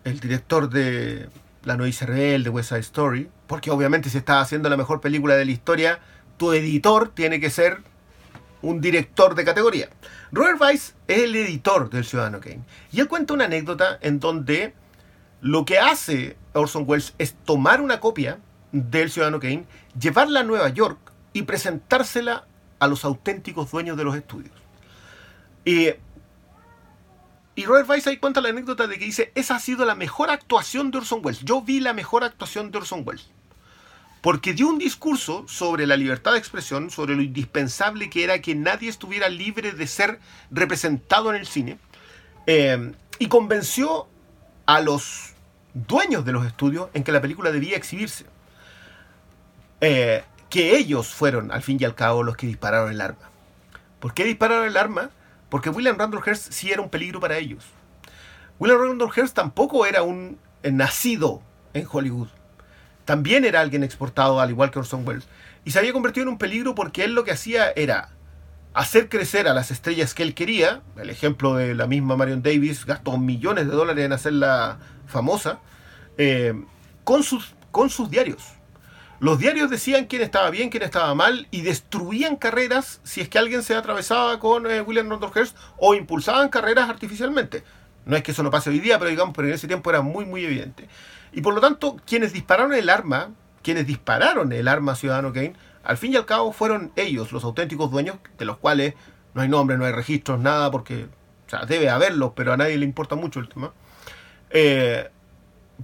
el 0.04 0.20
director 0.20 0.70
de 0.70 1.28
La 1.64 1.76
Novicia 1.76 2.06
Rebelde, 2.06 2.44
de 2.44 2.50
West 2.50 2.68
Side 2.68 2.80
Story, 2.80 3.28
porque 3.48 3.72
obviamente 3.72 4.08
se 4.08 4.18
está 4.18 4.40
haciendo 4.40 4.68
la 4.68 4.76
mejor 4.76 5.00
película 5.00 5.34
de 5.34 5.46
la 5.46 5.50
historia, 5.50 5.98
tu 6.36 6.52
editor 6.52 7.08
tiene 7.08 7.40
que 7.40 7.50
ser 7.50 7.89
un 8.62 8.80
director 8.80 9.34
de 9.34 9.44
categoría. 9.44 9.88
Robert 10.32 10.60
Weiss 10.60 10.94
es 11.08 11.22
el 11.22 11.34
editor 11.34 11.90
del 11.90 12.04
Ciudadano 12.04 12.40
Kane. 12.40 12.62
Y 12.92 13.00
él 13.00 13.08
cuenta 13.08 13.34
una 13.34 13.46
anécdota 13.46 13.98
en 14.00 14.20
donde 14.20 14.74
lo 15.40 15.64
que 15.64 15.78
hace 15.78 16.36
Orson 16.52 16.84
Welles 16.86 17.14
es 17.18 17.34
tomar 17.34 17.80
una 17.80 18.00
copia 18.00 18.38
del 18.72 19.10
Ciudadano 19.10 19.40
Kane, 19.40 19.64
llevarla 19.98 20.40
a 20.40 20.44
Nueva 20.44 20.68
York 20.68 20.98
y 21.32 21.42
presentársela 21.42 22.46
a 22.78 22.86
los 22.86 23.04
auténticos 23.04 23.70
dueños 23.70 23.96
de 23.96 24.04
los 24.04 24.16
estudios. 24.16 24.54
Y, 25.64 25.88
y 27.54 27.64
Robert 27.64 27.88
Weiss 27.88 28.06
ahí 28.06 28.18
cuenta 28.18 28.40
la 28.40 28.50
anécdota 28.50 28.86
de 28.86 28.98
que 28.98 29.04
dice, 29.04 29.32
esa 29.34 29.56
ha 29.56 29.60
sido 29.60 29.84
la 29.84 29.94
mejor 29.94 30.30
actuación 30.30 30.90
de 30.90 30.98
Orson 30.98 31.20
Welles. 31.22 31.44
Yo 31.44 31.62
vi 31.62 31.80
la 31.80 31.92
mejor 31.92 32.24
actuación 32.24 32.70
de 32.70 32.78
Orson 32.78 33.02
Welles 33.04 33.30
porque 34.20 34.52
dio 34.52 34.68
un 34.68 34.78
discurso 34.78 35.46
sobre 35.48 35.86
la 35.86 35.96
libertad 35.96 36.32
de 36.32 36.38
expresión, 36.38 36.90
sobre 36.90 37.14
lo 37.16 37.22
indispensable 37.22 38.10
que 38.10 38.24
era 38.24 38.40
que 38.40 38.54
nadie 38.54 38.88
estuviera 38.88 39.28
libre 39.28 39.72
de 39.72 39.86
ser 39.86 40.20
representado 40.50 41.30
en 41.30 41.36
el 41.36 41.46
cine, 41.46 41.78
eh, 42.46 42.92
y 43.18 43.28
convenció 43.28 44.08
a 44.66 44.80
los 44.80 45.34
dueños 45.74 46.24
de 46.24 46.32
los 46.32 46.46
estudios 46.46 46.88
en 46.94 47.04
que 47.04 47.12
la 47.12 47.20
película 47.20 47.50
debía 47.50 47.76
exhibirse. 47.76 48.26
Eh, 49.80 50.24
que 50.50 50.76
ellos 50.76 51.08
fueron, 51.08 51.52
al 51.52 51.62
fin 51.62 51.78
y 51.80 51.84
al 51.84 51.94
cabo, 51.94 52.22
los 52.22 52.36
que 52.36 52.46
dispararon 52.46 52.90
el 52.90 53.00
arma. 53.00 53.30
¿Por 54.00 54.14
qué 54.14 54.24
dispararon 54.24 54.66
el 54.66 54.76
arma? 54.76 55.10
Porque 55.48 55.70
William 55.70 55.96
Randolph 55.96 56.26
Hearst 56.26 56.52
sí 56.52 56.70
era 56.70 56.82
un 56.82 56.90
peligro 56.90 57.20
para 57.20 57.38
ellos. 57.38 57.64
William 58.58 58.80
Randolph 58.80 59.16
Hearst 59.16 59.34
tampoco 59.34 59.86
era 59.86 60.02
un 60.02 60.38
nacido 60.62 61.40
en 61.72 61.86
Hollywood 61.90 62.28
también 63.10 63.44
era 63.44 63.60
alguien 63.60 63.82
exportado, 63.82 64.38
al 64.38 64.50
igual 64.50 64.70
que 64.70 64.78
Orson 64.78 65.04
Welles, 65.04 65.26
y 65.64 65.72
se 65.72 65.80
había 65.80 65.92
convertido 65.92 66.22
en 66.22 66.28
un 66.28 66.38
peligro 66.38 66.76
porque 66.76 67.02
él 67.02 67.12
lo 67.12 67.24
que 67.24 67.32
hacía 67.32 67.72
era 67.74 68.10
hacer 68.72 69.08
crecer 69.08 69.48
a 69.48 69.52
las 69.52 69.72
estrellas 69.72 70.14
que 70.14 70.22
él 70.22 70.32
quería. 70.32 70.80
El 70.96 71.10
ejemplo 71.10 71.56
de 71.56 71.74
la 71.74 71.88
misma 71.88 72.16
Marion 72.16 72.40
Davis 72.40 72.86
gastó 72.86 73.18
millones 73.18 73.66
de 73.66 73.72
dólares 73.72 74.04
en 74.04 74.12
hacerla 74.12 74.78
famosa, 75.08 75.58
eh, 76.18 76.54
con, 77.02 77.24
sus, 77.24 77.56
con 77.72 77.90
sus 77.90 78.10
diarios. 78.10 78.44
Los 79.18 79.40
diarios 79.40 79.70
decían 79.70 80.04
quién 80.04 80.22
estaba 80.22 80.48
bien, 80.50 80.70
quién 80.70 80.84
estaba 80.84 81.12
mal 81.16 81.48
y 81.50 81.62
destruían 81.62 82.36
carreras 82.36 83.00
si 83.02 83.22
es 83.22 83.28
que 83.28 83.40
alguien 83.40 83.64
se 83.64 83.74
atravesaba 83.74 84.38
con 84.38 84.70
eh, 84.70 84.82
William 84.82 85.10
Randolph 85.10 85.36
Hearst 85.36 85.56
o 85.78 85.96
impulsaban 85.96 86.48
carreras 86.48 86.88
artificialmente. 86.88 87.64
No 88.06 88.14
es 88.14 88.22
que 88.22 88.30
eso 88.30 88.44
no 88.44 88.52
pase 88.52 88.70
hoy 88.70 88.78
día, 88.78 89.00
pero 89.00 89.10
digamos, 89.10 89.34
pero 89.34 89.48
en 89.48 89.54
ese 89.54 89.66
tiempo 89.66 89.90
era 89.90 90.00
muy, 90.00 90.24
muy 90.26 90.44
evidente. 90.44 90.86
Y 91.32 91.42
por 91.42 91.54
lo 91.54 91.60
tanto, 91.60 91.96
quienes 92.06 92.32
dispararon 92.32 92.72
el 92.74 92.88
arma, 92.90 93.30
quienes 93.62 93.86
dispararon 93.86 94.52
el 94.52 94.68
arma 94.68 94.94
Ciudadano 94.94 95.32
Kane, 95.32 95.54
al 95.84 95.96
fin 95.96 96.12
y 96.12 96.16
al 96.16 96.26
cabo 96.26 96.52
fueron 96.52 96.92
ellos, 96.96 97.32
los 97.32 97.44
auténticos 97.44 97.90
dueños, 97.90 98.16
de 98.38 98.44
los 98.44 98.58
cuales 98.58 98.94
no 99.34 99.42
hay 99.42 99.48
nombre, 99.48 99.78
no 99.78 99.84
hay 99.84 99.92
registros, 99.92 100.38
nada, 100.40 100.70
porque, 100.70 101.06
debe 101.68 101.88
haberlos, 101.88 102.32
pero 102.34 102.52
a 102.52 102.56
nadie 102.56 102.76
le 102.76 102.84
importa 102.84 103.14
mucho 103.16 103.40
el 103.40 103.48
tema. 103.48 103.72
Eh, 104.50 105.08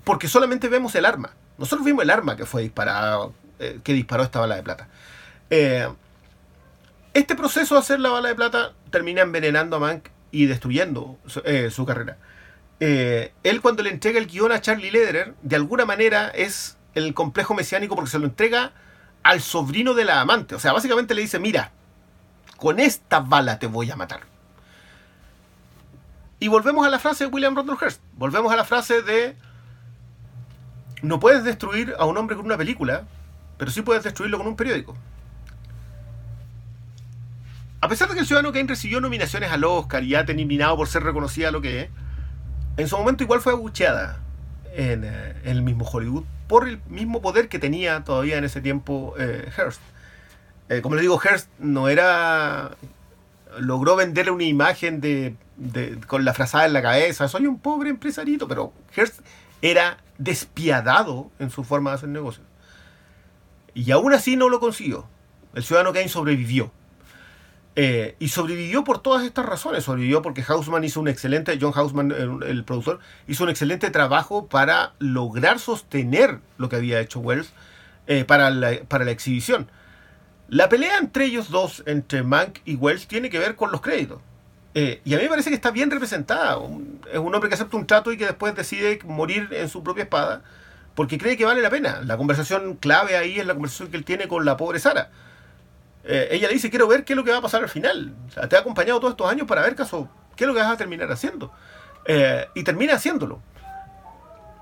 porque 0.05 0.29
solamente 0.29 0.69
vemos 0.69 0.95
el 0.95 1.05
arma. 1.05 1.31
Nosotros 1.59 1.87
vimos 1.87 2.03
el 2.03 2.11
arma 2.11 2.37
que 2.37 2.45
fue 2.45 2.63
disparado, 2.63 3.33
eh, 3.59 3.81
que 3.83 3.93
disparó 3.93 4.23
esta 4.25 4.41
bala 4.41 4.57
de 4.57 4.63
plata. 4.63 4.89
Eh, 5.51 5.89
Este 7.15 7.35
proceso 7.35 7.77
de 7.77 7.81
hacer 7.81 8.01
la 8.01 8.11
bala 8.11 8.29
de 8.29 8.35
plata 8.35 8.75
termina 8.91 9.23
envenenando 9.23 9.77
a 9.77 9.79
Mank 9.79 10.09
y 10.31 10.45
destruyendo 10.47 11.19
su 11.71 11.87
carrera. 11.87 12.19
Eh, 12.81 13.33
él 13.43 13.61
cuando 13.61 13.83
le 13.83 13.91
entrega 13.91 14.18
el 14.18 14.27
guion 14.27 14.53
a 14.53 14.61
Charlie 14.61 14.91
Lederer, 14.91 15.35
de 15.43 15.57
alguna 15.57 15.87
manera 15.87 16.29
es 16.29 16.77
el 16.95 17.14
complejo 17.14 17.55
mesiánico 17.55 17.95
porque 17.95 18.11
se 18.11 18.18
lo 18.18 18.27
entrega 18.27 18.72
al 19.22 19.41
sobrino 19.41 19.95
de 19.95 20.05
la 20.05 20.20
amante. 20.20 20.55
O 20.55 20.59
sea, 20.59 20.72
básicamente 20.72 21.14
le 21.14 21.22
dice, 21.22 21.39
mira, 21.39 21.72
con 22.57 22.81
esta 22.81 23.20
bala 23.20 23.59
te 23.59 23.66
voy 23.66 23.91
a 23.91 23.97
matar. 23.97 24.20
Y 26.39 26.49
volvemos 26.49 26.87
a 26.87 26.91
la 26.91 26.99
frase 26.99 27.24
de 27.24 27.31
William 27.31 27.57
Randolph 27.57 27.83
Hearst. 27.83 28.01
Volvemos 28.12 28.53
a 28.53 28.57
la 28.57 28.64
frase 28.64 29.03
de 29.03 29.37
no 31.03 31.20
puedes 31.20 31.45
destruir 31.45 31.95
a 31.99 32.05
un 32.05 32.16
hombre 32.16 32.37
con 32.37 32.45
una 32.45 32.57
película, 32.57 33.05
pero 33.59 33.70
sí 33.70 33.83
puedes 33.83 34.05
destruirlo 34.05 34.39
con 34.39 34.47
un 34.47 34.57
periódico. 34.57 34.97
A 37.81 37.89
pesar 37.89 38.09
de 38.09 38.14
que 38.14 38.20
el 38.20 38.27
Ciudadano 38.27 38.53
Kane 38.53 38.68
recibió 38.68 39.01
nominaciones 39.01 39.51
al 39.51 39.64
Oscar 39.64 40.03
y 40.03 40.14
ha 40.14 40.24
terminado 40.24 40.77
por 40.77 40.89
ser 40.89 41.03
reconocida 41.03 41.51
lo 41.51 41.61
que 41.61 41.83
es, 41.83 41.91
en 42.77 42.89
su 42.89 42.97
momento 42.99 43.22
igual 43.24 43.41
fue 43.41 43.53
abucheada 43.53 44.20
en, 44.74 45.05
eh, 45.05 45.35
el 45.45 45.62
mismo 45.62 45.85
Hollywood 45.89 46.24
por 46.47 46.68
el 46.68 46.81
mismo 46.89 47.20
poder 47.22 47.49
que 47.49 47.59
tenía 47.59 48.05
todavía 48.05 48.39
en 48.39 48.45
ese 48.45 48.61
tiempo 48.61 49.14
eh, 49.18 49.49
Hearst. 49.57 49.81
Eh, 50.68 50.81
como 50.83 50.95
le 50.97 51.01
digo, 51.03 51.20
Hearst 51.20 51.49
no 51.59 51.89
era. 51.89 52.70
logró 53.59 53.97
venderle 53.97 54.33
una 54.33 54.45
imagen 54.45 55.01
de, 55.01 55.37
de- 55.57 55.99
con 56.07 56.24
la 56.24 56.35
frazada 56.35 56.66
en 56.66 56.72
la 56.72 56.83
cabeza. 56.83 57.29
Soy 57.29 57.47
un 57.47 57.59
pobre 57.59 57.91
empresarito, 57.91 58.47
pero 58.49 58.72
Hearst 58.95 59.20
era 59.62 59.99
despiadado 60.18 61.31
en 61.39 61.51
su 61.51 61.64
forma 61.64 61.91
de 61.91 61.97
hacer 61.97 62.09
negocios. 62.11 62.47
Y 63.74 63.91
aún 63.91 64.12
así 64.12 64.37
no 64.37 64.49
lo 64.49 64.61
consiguió. 64.61 65.07
El 65.55 65.62
ciudadano 65.64 65.93
Kane 65.93 66.09
sobrevivió. 66.09 66.70
Eh, 67.79 68.16
y 68.18 68.29
sobrevivió 68.29 68.85
por 68.85 69.01
todas 69.01 69.24
estas 69.24 69.45
razones. 69.45 69.85
Sobrevivió 69.85 70.22
porque 70.22 70.43
Hausman 70.43 70.83
hizo 70.85 71.01
un 71.01 71.09
excelente, 71.09 71.59
John 71.61 71.72
Hausman, 71.74 72.11
el, 72.11 72.64
productor, 72.64 73.01
hizo 73.29 73.45
un 73.45 73.51
excelente 73.51 73.91
trabajo 73.91 74.47
para 74.47 74.95
lograr 74.99 75.59
sostener 75.59 76.41
lo 76.57 76.70
que 76.70 76.77
había 76.77 77.01
hecho 77.01 77.20
Wells 77.20 77.53
eh, 78.07 78.24
para, 78.24 78.51
la, 78.51 78.81
para 78.89 79.05
la 79.05 79.11
exhibición. 79.11 79.70
La 80.49 80.68
pelea 80.68 80.99
entre 80.99 81.27
ellos 81.27 81.51
dos, 81.51 81.83
entre 81.87 82.22
Mank 82.22 82.61
y 82.64 82.77
Wells, 82.77 83.09
tiene 83.09 83.29
que 83.29 83.39
ver 83.39 83.57
con 83.57 83.70
los 83.70 83.83
créditos. 83.83 84.20
Eh, 84.74 85.01
y 85.05 85.14
a 85.14 85.18
mí 85.18 85.24
me 85.24 85.31
parece 85.31 85.51
que 85.51 85.57
está 85.57 85.70
bien 85.70 85.91
representada. 85.91 86.59
Es 87.12 87.18
un 87.18 87.35
hombre 87.35 87.49
que 87.49 87.55
acepta 87.55 87.77
un 87.77 87.87
trato 87.87 88.11
y 88.11 88.16
que 88.16 88.27
después 88.27 88.55
decide 88.55 88.99
morir 89.05 89.49
en 89.53 89.68
su 89.68 89.83
propia 89.83 90.05
espada 90.05 90.43
porque 90.97 91.18
cree 91.18 91.37
que 91.37 91.45
vale 91.45 91.61
la 91.62 91.70
pena. 91.70 92.01
La 92.05 92.16
conversación 92.16 92.74
clave 92.77 93.16
ahí 93.16 93.39
es 93.39 93.47
la 93.47 93.53
conversación 93.53 93.91
que 93.91 93.99
él 93.99 94.05
tiene 94.05 94.27
con 94.29 94.45
la 94.45 94.57
pobre 94.57 94.81
Sara. 94.81 95.11
Eh, 96.09 96.29
ella 96.31 96.47
le 96.47 96.55
dice, 96.55 96.71
quiero 96.71 96.87
ver 96.87 97.05
qué 97.05 97.15
es 97.15 97.17
lo 97.17 97.25
que 97.25 97.33
va 97.33 97.39
a 97.39 97.43
pasar 97.43 97.63
al 97.63 97.69
final. 97.69 98.15
Te 98.49 98.55
he 98.55 98.59
acompañado 98.59 99.01
todos 99.01 99.13
estos 99.13 99.29
años 99.29 99.47
para 99.47 99.63
ver 99.63 99.75
caso, 99.75 100.09
qué 100.37 100.45
es 100.45 100.49
lo 100.49 100.55
que 100.55 100.61
vas 100.61 100.73
a 100.73 100.77
terminar 100.77 101.11
haciendo. 101.11 101.53
Eh, 102.05 102.47
y 102.55 102.63
termina 102.63 102.95
haciéndolo. 102.95 103.43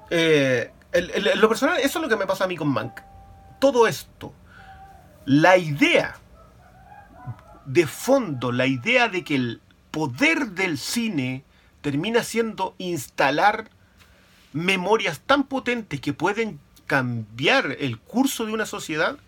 Eh, 0.09 0.73
lo 1.37 1.49
personal, 1.49 1.79
eso 1.79 1.99
es 1.99 2.03
lo 2.03 2.09
que 2.09 2.17
me 2.17 2.27
pasa 2.27 2.45
a 2.45 2.47
mí 2.47 2.57
con 2.57 2.69
Mank. 2.69 3.01
Todo 3.59 3.87
esto, 3.87 4.33
la 5.27 5.59
idea 5.59 6.17
de 7.67 7.87
fondo, 7.87 8.51
la 8.51 8.67
idea 8.67 9.09
de 9.09 9.23
que 9.23 9.35
el 9.35 9.61
poder 9.91 10.53
del 10.53 10.79
cine 10.79 11.45
termina 11.83 12.23
siendo 12.23 12.75
instalar 12.79 13.69
memorias 14.55 15.21
tan 15.21 15.45
potentes 15.45 16.01
que 16.01 16.15
pueden 16.15 16.59
cambiar 16.87 17.77
el 17.79 17.99
curso 17.99 18.47
de 18.47 18.53
una 18.53 18.67
sociedad, 18.67 19.19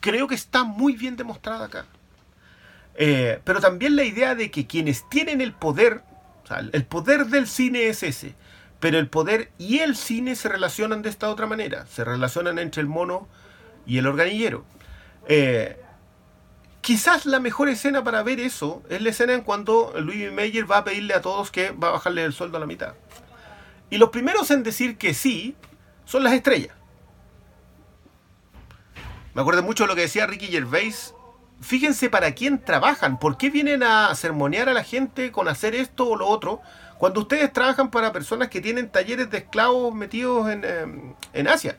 creo 0.00 0.26
que 0.26 0.34
está 0.34 0.64
muy 0.64 0.94
bien 0.94 1.16
demostrada 1.16 1.66
acá. 1.66 1.86
Eh, 2.96 3.40
pero 3.44 3.60
también 3.60 3.96
la 3.96 4.04
idea 4.04 4.34
de 4.34 4.50
que 4.50 4.66
quienes 4.66 5.08
tienen 5.08 5.40
el 5.40 5.52
poder, 5.52 6.02
o 6.44 6.46
sea, 6.46 6.58
el 6.58 6.84
poder 6.84 7.26
del 7.26 7.46
cine 7.46 7.88
es 7.88 8.02
ese, 8.02 8.34
pero 8.80 8.98
el 8.98 9.08
poder 9.08 9.50
y 9.58 9.78
el 9.78 9.96
cine 9.96 10.34
se 10.34 10.48
relacionan 10.48 11.02
de 11.02 11.10
esta 11.10 11.30
otra 11.30 11.46
manera, 11.46 11.86
se 11.86 12.04
relacionan 12.04 12.58
entre 12.58 12.82
el 12.82 12.88
mono 12.88 13.28
y 13.86 13.98
el 13.98 14.06
organillero. 14.06 14.64
Eh, 15.28 15.80
quizás 16.80 17.26
la 17.26 17.40
mejor 17.40 17.68
escena 17.68 18.02
para 18.02 18.22
ver 18.22 18.40
eso 18.40 18.82
es 18.88 19.00
la 19.00 19.10
escena 19.10 19.34
en 19.34 19.42
cuando 19.42 19.92
Louis 19.96 20.32
Mayer 20.32 20.70
va 20.70 20.78
a 20.78 20.84
pedirle 20.84 21.14
a 21.14 21.20
todos 21.20 21.50
que 21.50 21.70
va 21.70 21.88
a 21.88 21.92
bajarle 21.92 22.24
el 22.24 22.32
sueldo 22.32 22.56
a 22.56 22.60
la 22.60 22.66
mitad. 22.66 22.94
Y 23.90 23.98
los 23.98 24.10
primeros 24.10 24.50
en 24.50 24.62
decir 24.62 24.96
que 24.96 25.14
sí 25.14 25.56
son 26.04 26.24
las 26.24 26.32
estrellas. 26.32 26.74
Me 29.34 29.42
acuerdo 29.42 29.62
mucho 29.62 29.84
de 29.84 29.88
lo 29.88 29.94
que 29.94 30.02
decía 30.02 30.26
Ricky 30.26 30.46
Gervais. 30.46 31.14
Fíjense 31.60 32.08
para 32.08 32.32
quién 32.32 32.58
trabajan, 32.58 33.18
por 33.18 33.36
qué 33.36 33.50
vienen 33.50 33.82
a 33.82 34.14
sermonear 34.14 34.68
a 34.68 34.72
la 34.74 34.82
gente 34.82 35.30
con 35.30 35.46
hacer 35.46 35.74
esto 35.74 36.08
o 36.08 36.16
lo 36.16 36.26
otro, 36.26 36.62
cuando 36.98 37.20
ustedes 37.20 37.52
trabajan 37.52 37.90
para 37.90 38.12
personas 38.12 38.48
que 38.48 38.60
tienen 38.60 38.88
talleres 38.88 39.30
de 39.30 39.38
esclavos 39.38 39.94
metidos 39.94 40.50
en, 40.50 40.62
eh, 40.64 41.14
en 41.34 41.48
Asia. 41.48 41.76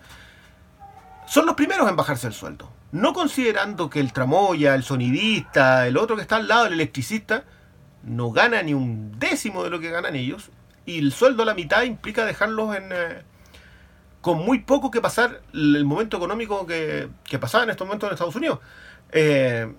Son 1.25 1.45
los 1.45 1.55
primeros 1.55 1.89
en 1.89 1.95
bajarse 1.95 2.27
el 2.27 2.33
sueldo. 2.33 2.71
No 2.91 3.13
considerando 3.13 3.89
que 3.89 3.99
el 3.99 4.13
tramoya, 4.13 4.75
el 4.75 4.83
sonidista, 4.83 5.87
el 5.87 5.97
otro 5.97 6.15
que 6.15 6.21
está 6.21 6.35
al 6.35 6.47
lado, 6.47 6.67
el 6.67 6.73
electricista, 6.73 7.43
no 8.03 8.31
gana 8.31 8.61
ni 8.61 8.73
un 8.73 9.17
décimo 9.19 9.63
de 9.63 9.69
lo 9.69 9.79
que 9.79 9.89
ganan 9.89 10.15
ellos. 10.15 10.51
Y 10.85 10.99
el 10.99 11.11
sueldo 11.11 11.43
a 11.43 11.45
la 11.45 11.53
mitad 11.53 11.83
implica 11.83 12.25
dejarlos 12.25 12.75
en, 12.75 12.91
eh, 12.91 13.21
con 14.21 14.39
muy 14.39 14.59
poco 14.59 14.91
que 14.91 15.01
pasar 15.01 15.41
el 15.53 15.83
momento 15.83 16.17
económico 16.17 16.65
que, 16.65 17.09
que 17.23 17.39
pasaba 17.39 17.63
en 17.63 17.71
estos 17.71 17.87
momentos 17.87 18.07
en 18.07 18.13
Estados 18.13 18.35
Unidos. 18.35 18.59
Eh, 19.11 19.71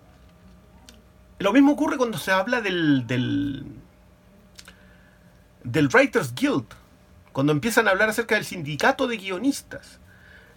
lo 1.39 1.53
mismo 1.53 1.73
ocurre 1.73 1.97
cuando 1.97 2.19
se 2.19 2.33
habla 2.33 2.61
del, 2.61 3.07
del, 3.07 3.65
del 5.65 5.89
Writers 5.89 6.35
Guild, 6.35 6.67
cuando 7.33 7.53
empiezan 7.53 7.89
a 7.89 7.93
hablar 7.93 8.09
acerca 8.09 8.35
del 8.35 8.45
sindicato 8.45 9.07
de 9.07 9.17
guionistas, 9.17 10.01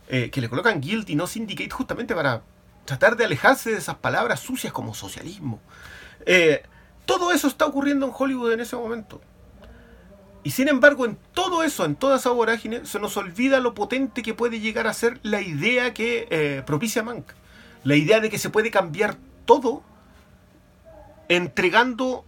eh, 0.07 0.29
que 0.29 0.41
le 0.41 0.49
colocan 0.49 0.81
guild 0.81 1.09
y 1.09 1.15
no 1.15 1.25
syndicate 1.25 1.71
justamente 1.71 2.13
para 2.13 2.43
tratar 2.86 3.15
de 3.15 3.25
alejarse 3.25 3.71
de 3.71 3.77
esas 3.77 3.95
palabras 3.95 4.39
sucias 4.39 4.71
como 4.71 4.93
socialismo. 4.93 5.59
Eh, 6.25 6.63
todo 7.05 7.31
eso 7.31 7.47
está 7.47 7.65
ocurriendo 7.65 8.05
en 8.05 8.11
Hollywood 8.15 8.51
en 8.53 8.59
ese 8.59 8.75
momento. 8.75 9.21
Y 10.45 10.51
sin 10.51 10.67
embargo, 10.67 11.05
en 11.05 11.17
todo 11.33 11.63
eso, 11.63 11.85
en 11.85 11.95
toda 11.95 12.17
esa 12.17 12.29
vorágine, 12.29 12.85
se 12.85 12.99
nos 12.99 13.17
olvida 13.17 13.59
lo 13.59 13.73
potente 13.73 14.21
que 14.21 14.35
puede 14.35 14.59
llegar 14.59 14.85
a 14.85 14.93
ser 14.93 15.19
la 15.23 15.41
idea 15.41 15.91
que 15.91 16.27
eh, 16.29 16.61
propicia 16.67 17.01
Mank. 17.01 17.31
La 17.83 17.95
idea 17.95 18.19
de 18.19 18.29
que 18.29 18.37
se 18.37 18.51
puede 18.51 18.69
cambiar 18.69 19.17
todo 19.45 19.81
entregando 21.29 22.25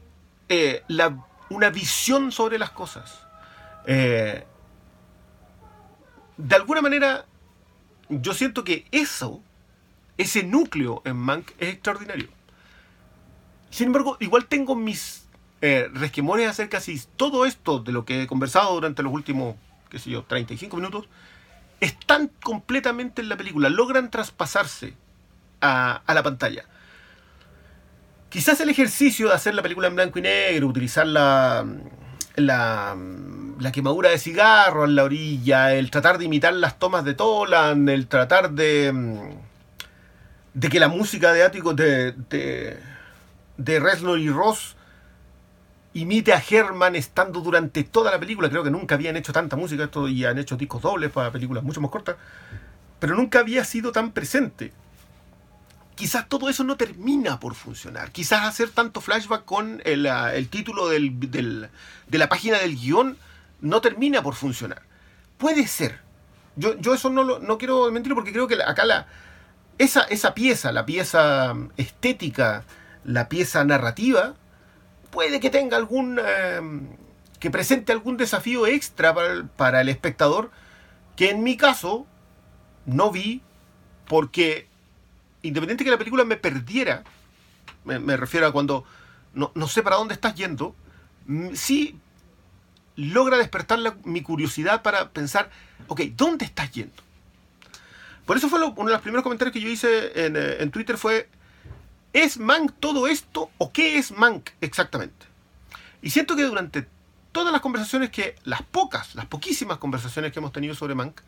eh, 0.49 0.83
una 1.51 1.69
visión 1.69 2.31
sobre 2.31 2.57
las 2.57 2.71
cosas. 2.71 3.19
Eh, 3.85 4.43
de 6.37 6.55
alguna 6.55 6.81
manera, 6.81 7.25
yo 8.09 8.33
siento 8.33 8.63
que 8.63 8.87
eso, 8.91 9.43
ese 10.17 10.41
núcleo 10.41 11.03
en 11.05 11.17
Mank 11.17 11.51
es 11.59 11.69
extraordinario. 11.75 12.29
Sin 13.69 13.85
embargo, 13.87 14.17
igual 14.21 14.47
tengo 14.47 14.75
mis 14.75 15.26
eh, 15.61 15.89
resquemores 15.93 16.47
acerca 16.47 16.79
si 16.79 17.01
todo 17.15 17.45
esto 17.45 17.79
de 17.79 17.91
lo 17.91 18.05
que 18.05 18.21
he 18.21 18.27
conversado 18.27 18.73
durante 18.75 19.01
los 19.01 19.11
últimos, 19.11 19.55
qué 19.89 19.97
sé 19.97 20.11
yo, 20.11 20.23
35 20.23 20.75
minutos, 20.77 21.09
están 21.79 22.29
completamente 22.43 23.21
en 23.21 23.29
la 23.29 23.37
película, 23.37 23.69
logran 23.69 24.11
traspasarse 24.11 24.93
a, 25.61 26.01
la 26.07 26.23
pantalla. 26.23 26.65
Quizás 28.29 28.59
el 28.61 28.69
ejercicio 28.69 29.29
de 29.29 29.33
hacer 29.33 29.55
la 29.55 29.63
película 29.63 29.87
en 29.87 29.95
blanco 29.95 30.19
y 30.19 30.21
negro, 30.21 30.67
utilizar 30.67 31.07
la, 31.07 31.65
la, 32.35 32.95
la 33.59 33.71
quemadura 33.71 34.09
de 34.09 34.19
cigarro 34.19 34.85
en 34.85 34.95
la 34.95 35.05
orilla, 35.05 35.73
el 35.73 35.89
tratar 35.89 36.19
de 36.19 36.25
imitar 36.25 36.53
las 36.53 36.77
tomas 36.77 37.03
de 37.03 37.15
Toland, 37.15 37.89
el 37.89 38.07
tratar 38.07 38.51
de, 38.51 39.33
de 40.53 40.69
que 40.69 40.79
la 40.79 40.87
música 40.87 41.33
de 41.33 41.43
áticos 41.43 41.75
de, 41.75 42.11
de, 42.11 42.79
de 43.57 43.79
Reznor 43.79 44.19
y 44.19 44.29
Ross 44.29 44.76
imite 45.97 46.33
a 46.33 46.41
Herman 46.47 46.95
estando 46.95 47.41
durante 47.41 47.83
toda 47.83 48.11
la 48.11 48.19
película. 48.19 48.49
Creo 48.49 48.63
que 48.63 48.71
nunca 48.71 48.95
habían 48.95 49.17
hecho 49.17 49.33
tanta 49.33 49.55
música 49.55 49.89
y 50.07 50.25
han 50.25 50.37
hecho 50.37 50.55
discos 50.55 50.81
dobles 50.81 51.11
para 51.11 51.31
películas 51.31 51.63
mucho 51.63 51.81
más 51.81 51.91
cortas. 51.91 52.15
Pero 52.99 53.15
nunca 53.15 53.39
había 53.39 53.63
sido 53.65 53.91
tan 53.91 54.11
presente. 54.11 54.73
Quizás 55.95 56.29
todo 56.29 56.49
eso 56.49 56.63
no 56.63 56.77
termina 56.77 57.39
por 57.39 57.55
funcionar. 57.55 58.11
Quizás 58.11 58.43
hacer 58.43 58.69
tanto 58.69 59.01
flashback 59.01 59.45
con 59.45 59.81
el, 59.85 60.05
ah, 60.07 60.31
título 60.49 60.89
de 60.89 61.69
la 62.11 62.29
página 62.29 62.59
del 62.59 62.75
guion 62.75 63.17
no 63.61 63.81
termina 63.81 64.21
por 64.21 64.35
funcionar. 64.35 64.83
Puede 65.37 65.67
ser. 65.67 65.99
Yo, 66.55 66.77
yo 66.79 66.93
eso 66.93 67.09
no, 67.09 67.39
no 67.39 67.57
quiero 67.57 67.91
mentir 67.91 68.13
porque 68.13 68.31
creo 68.31 68.47
que 68.47 68.55
acá 68.55 69.07
esa, 69.77 70.01
esa 70.03 70.33
pieza, 70.33 70.71
la 70.71 70.85
pieza 70.85 71.55
estética, 71.77 72.63
la 73.03 73.29
pieza 73.29 73.63
narrativa, 73.63 74.35
puede 75.17 75.39
que 75.39 75.49
tenga 75.49 75.77
algún. 75.77 76.19
eh, 76.23 76.61
que 77.39 77.49
presente 77.49 77.91
algún 77.91 78.17
desafío 78.17 78.67
extra 78.67 79.15
para 79.57 79.81
el, 79.81 79.89
espectador, 79.89 80.51
que 81.15 81.31
en 81.31 81.41
mi 81.41 81.57
caso 81.57 82.05
no 82.85 83.11
vi, 83.11 83.41
porque 84.07 84.67
independiente 85.41 85.83
que 85.83 85.89
la 85.89 85.97
película 85.97 86.23
me 86.23 86.35
perdiera, 86.35 87.03
me, 87.83 88.15
refiero 88.15 88.45
a 88.45 88.51
cuando 88.51 88.85
no, 89.33 89.67
sé 89.67 89.81
para 89.81 89.95
dónde 89.95 90.13
estás 90.13 90.35
yendo, 90.35 90.75
sí 91.53 91.99
logra 92.95 93.37
despertar 93.37 93.79
mi 94.03 94.21
curiosidad 94.21 94.83
para 94.83 95.09
pensar, 95.09 95.49
ok, 95.87 96.01
¿dónde 96.15 96.45
estás 96.45 96.71
yendo? 96.71 97.01
Por 98.27 98.37
eso 98.37 98.49
fue 98.49 98.63
uno 98.63 98.85
de 98.85 98.93
los 98.93 99.01
primeros 99.01 99.23
comentarios 99.23 99.53
que 99.53 99.61
yo 99.61 99.69
hice 99.69 100.25
en, 100.25 100.35
eh, 100.35 100.57
en 100.59 100.69
Twitter 100.69 100.95
fue, 100.95 101.27
¿es 102.23 102.37
Mank 102.37 102.73
todo 102.79 103.07
esto 103.07 103.51
o 103.57 103.71
qué 103.71 103.97
es 103.97 104.11
Mank 104.11 104.49
exactamente? 104.61 105.25
Y 106.01 106.09
siento 106.09 106.35
que 106.35 106.43
durante 106.43 106.87
todas 107.31 107.51
las 107.51 107.61
conversaciones 107.61 108.09
que, 108.09 108.35
las 108.43 108.61
pocas, 108.63 109.15
las 109.15 109.25
poquísimas 109.25 109.77
conversaciones 109.77 110.31
que 110.31 110.39
hemos 110.39 110.51
tenido 110.51 110.73
sobre 110.73 110.95
Mank, 110.95 111.21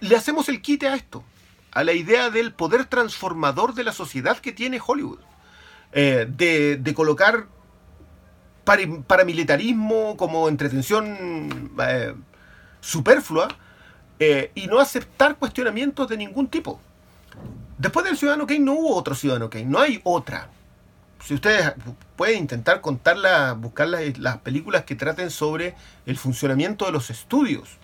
le 0.00 0.16
hacemos 0.16 0.48
el 0.48 0.62
quite 0.62 0.88
a 0.88 0.94
esto, 0.94 1.24
a 1.72 1.84
la 1.84 1.92
idea 1.92 2.30
del 2.30 2.52
poder 2.52 2.86
transformador 2.86 3.74
de 3.74 3.84
la 3.84 3.92
sociedad 3.92 4.38
que 4.38 4.52
tiene 4.52 4.80
Hollywood. 4.84 5.20
Eh, 5.92 6.26
de, 6.28 6.94
colocar 6.94 7.46
paramilitarismo 8.64 10.18
como 10.18 10.48
entretención 10.48 11.72
eh, 11.80 12.14
superflua 12.80 13.48
eh, 14.18 14.52
y 14.54 14.66
no 14.66 14.78
aceptar 14.78 15.36
cuestionamientos 15.36 16.08
de 16.08 16.18
ningún 16.18 16.48
tipo. 16.48 16.80
Después 17.78 18.04
del 18.04 18.16
Ciudadano 18.16 18.46
Kane 18.46 18.60
no 18.60 18.74
hubo 18.74 18.96
otro 18.96 19.14
Ciudadano 19.14 19.50
Kane, 19.50 19.66
no 19.66 19.78
hay 19.78 20.00
otra 20.04 20.50
si 21.24 21.34
ustedes 21.34 21.72
pueden 22.16 22.38
intentar 22.38 22.80
contarla, 22.80 23.52
buscar 23.54 23.88
las, 23.88 24.38
películas 24.38 24.84
que 24.84 24.94
traten 24.94 25.30
sobre 25.30 25.74
el 26.06 26.16
funcionamiento 26.16 26.86
de 26.86 26.92
los 26.92 27.10
estudios. 27.10 27.76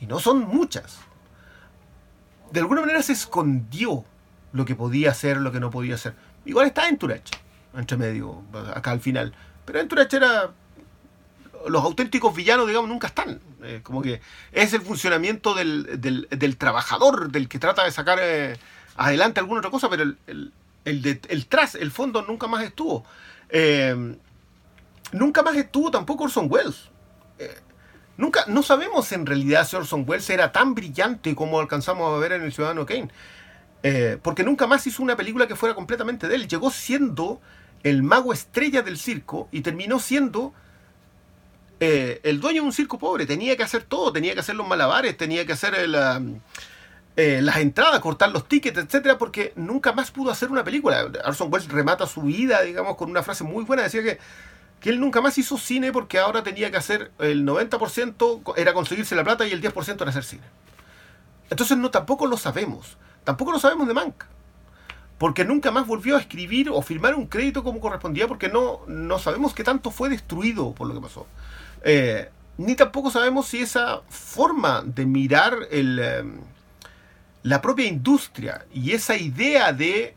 Y 0.00 0.06
no 0.06 0.18
son 0.18 0.40
muchas. 0.40 0.98
De 2.50 2.60
alguna 2.60 2.80
manera 2.80 3.02
se 3.02 3.12
escondió 3.12 4.04
lo 4.52 4.64
que 4.64 4.74
podía 4.74 5.10
hacer, 5.10 5.36
lo 5.36 5.52
que 5.52 5.60
no 5.60 5.70
podía 5.70 5.94
hacer. 5.94 6.14
Igual 6.44 6.68
está 6.68 6.88
en 6.88 6.96
Turach, 6.96 7.30
entre 7.74 7.96
medio, 7.96 8.42
acá 8.74 8.90
al 8.92 9.00
final. 9.00 9.34
Pero 9.64 9.80
en 9.80 9.88
Turach 9.88 10.12
era. 10.12 10.50
Los 11.68 11.84
auténticos 11.84 12.34
villanos, 12.34 12.66
digamos, 12.66 12.88
nunca 12.88 13.08
están. 13.08 13.40
Eh, 13.62 13.80
como 13.82 14.02
que 14.02 14.20
es 14.52 14.72
el 14.72 14.80
funcionamiento 14.80 15.54
del, 15.54 16.56
trabajador, 16.58 17.30
del 17.30 17.48
que 17.48 17.58
trata 17.58 17.84
de 17.84 17.90
sacar 17.90 18.18
eh, 18.20 18.56
adelante 18.96 19.40
alguna 19.40 19.58
otra 19.58 19.70
cosa, 19.70 19.88
pero 19.90 20.04
el, 20.04 20.52
el, 20.84 21.20
el 21.28 21.46
tras, 21.46 21.74
el 21.74 21.90
fondo 21.90 22.22
nunca 22.22 22.46
más 22.46 22.64
estuvo. 22.64 23.04
Eh, 23.50 24.16
nunca 25.12 25.42
más 25.42 25.56
estuvo 25.56 25.90
tampoco 25.90 26.24
Orson 26.24 26.46
Welles. 26.50 26.88
Nunca, 28.16 28.44
no 28.48 28.62
sabemos 28.62 29.12
en 29.12 29.24
realidad 29.24 29.66
si 29.66 29.76
Orson 29.76 30.04
Welles 30.06 30.28
era 30.28 30.52
tan 30.52 30.74
brillante 30.74 31.34
como 31.34 31.58
alcanzamos 31.58 32.14
a 32.14 32.18
ver 32.18 32.32
en 32.32 32.42
El 32.42 32.52
Ciudadano 32.52 32.84
Kane. 32.84 33.08
Porque 34.22 34.44
nunca 34.44 34.66
más 34.66 34.86
hizo 34.86 35.02
una 35.02 35.16
película 35.16 35.46
que 35.46 35.56
fuera 35.56 35.74
completamente 35.74 36.28
de 36.28 36.34
él. 36.34 36.46
Llegó 36.46 36.70
siendo 36.70 37.40
el 37.82 38.02
mago 38.02 38.32
estrella 38.32 38.82
del 38.82 38.98
circo 38.98 39.48
y 39.52 39.62
terminó 39.62 39.98
siendo 39.98 40.52
el 41.80 42.40
dueño 42.40 42.62
de 42.62 42.66
un 42.66 42.72
circo 42.72 42.98
pobre. 42.98 43.26
Tenía 43.26 43.56
que 43.56 43.62
hacer 43.62 43.82
todo, 43.82 44.12
tenía 44.12 44.34
que 44.34 44.40
hacer 44.40 44.54
los 44.54 44.68
malabares, 44.68 45.16
tenía 45.16 45.46
que 45.46 45.52
hacer 45.52 45.74
el, 45.74 45.94
eh, 47.16 47.40
las 47.42 47.56
entradas, 47.56 48.00
cortar 48.00 48.30
los 48.30 48.46
tickets, 48.46 48.78
etcétera, 48.78 49.18
porque 49.18 49.52
nunca 49.56 49.92
más 49.92 50.10
pudo 50.10 50.30
hacer 50.30 50.50
una 50.50 50.64
película. 50.64 51.10
Orson 51.24 51.52
Welles 51.52 51.68
remata 51.70 52.06
su 52.06 52.22
vida, 52.22 52.62
digamos, 52.62 52.96
con 52.96 53.10
una 53.10 53.22
frase 53.22 53.44
muy 53.44 53.64
buena. 53.64 53.82
Decía 53.82 54.02
que, 54.02 54.18
que 54.80 54.90
él 54.90 55.00
nunca 55.00 55.20
más 55.20 55.36
hizo 55.36 55.58
cine 55.58 55.92
porque 55.92 56.18
ahora 56.18 56.42
tenía 56.42 56.70
que 56.70 56.76
hacer 56.76 57.10
el 57.18 57.44
90% 57.44 58.54
era 58.56 58.72
conseguirse 58.72 59.14
la 59.14 59.24
plata 59.24 59.46
y 59.46 59.52
el 59.52 59.60
10% 59.60 60.00
era 60.00 60.10
hacer 60.10 60.24
cine. 60.24 60.44
Entonces 61.50 61.76
no 61.76 61.90
tampoco 61.90 62.26
lo 62.26 62.36
sabemos. 62.36 62.96
Tampoco 63.24 63.52
lo 63.52 63.58
sabemos 63.58 63.88
de 63.88 63.94
Mank. 63.94 64.24
Porque 65.18 65.44
nunca 65.44 65.70
más 65.70 65.86
volvió 65.86 66.16
a 66.16 66.20
escribir 66.20 66.70
o 66.70 66.80
firmar 66.80 67.14
un 67.14 67.26
crédito 67.26 67.62
como 67.62 67.80
correspondía 67.80 68.26
porque 68.26 68.48
no, 68.48 68.80
no 68.86 69.18
sabemos 69.18 69.52
qué 69.52 69.64
tanto 69.64 69.90
fue 69.90 70.08
destruido 70.08 70.72
por 70.72 70.88
lo 70.88 70.94
que 70.94 71.00
pasó. 71.00 71.26
Eh, 71.82 72.30
ni 72.58 72.74
tampoco 72.76 73.10
sabemos 73.10 73.46
si 73.46 73.60
esa 73.62 74.02
forma 74.08 74.82
de 74.84 75.06
mirar. 75.06 75.54
Em, 75.70 76.40
la 77.42 77.62
propia 77.62 77.86
industria 77.86 78.66
y 78.72 78.92
esa 78.92 79.16
idea 79.16 79.72
de 79.72 80.16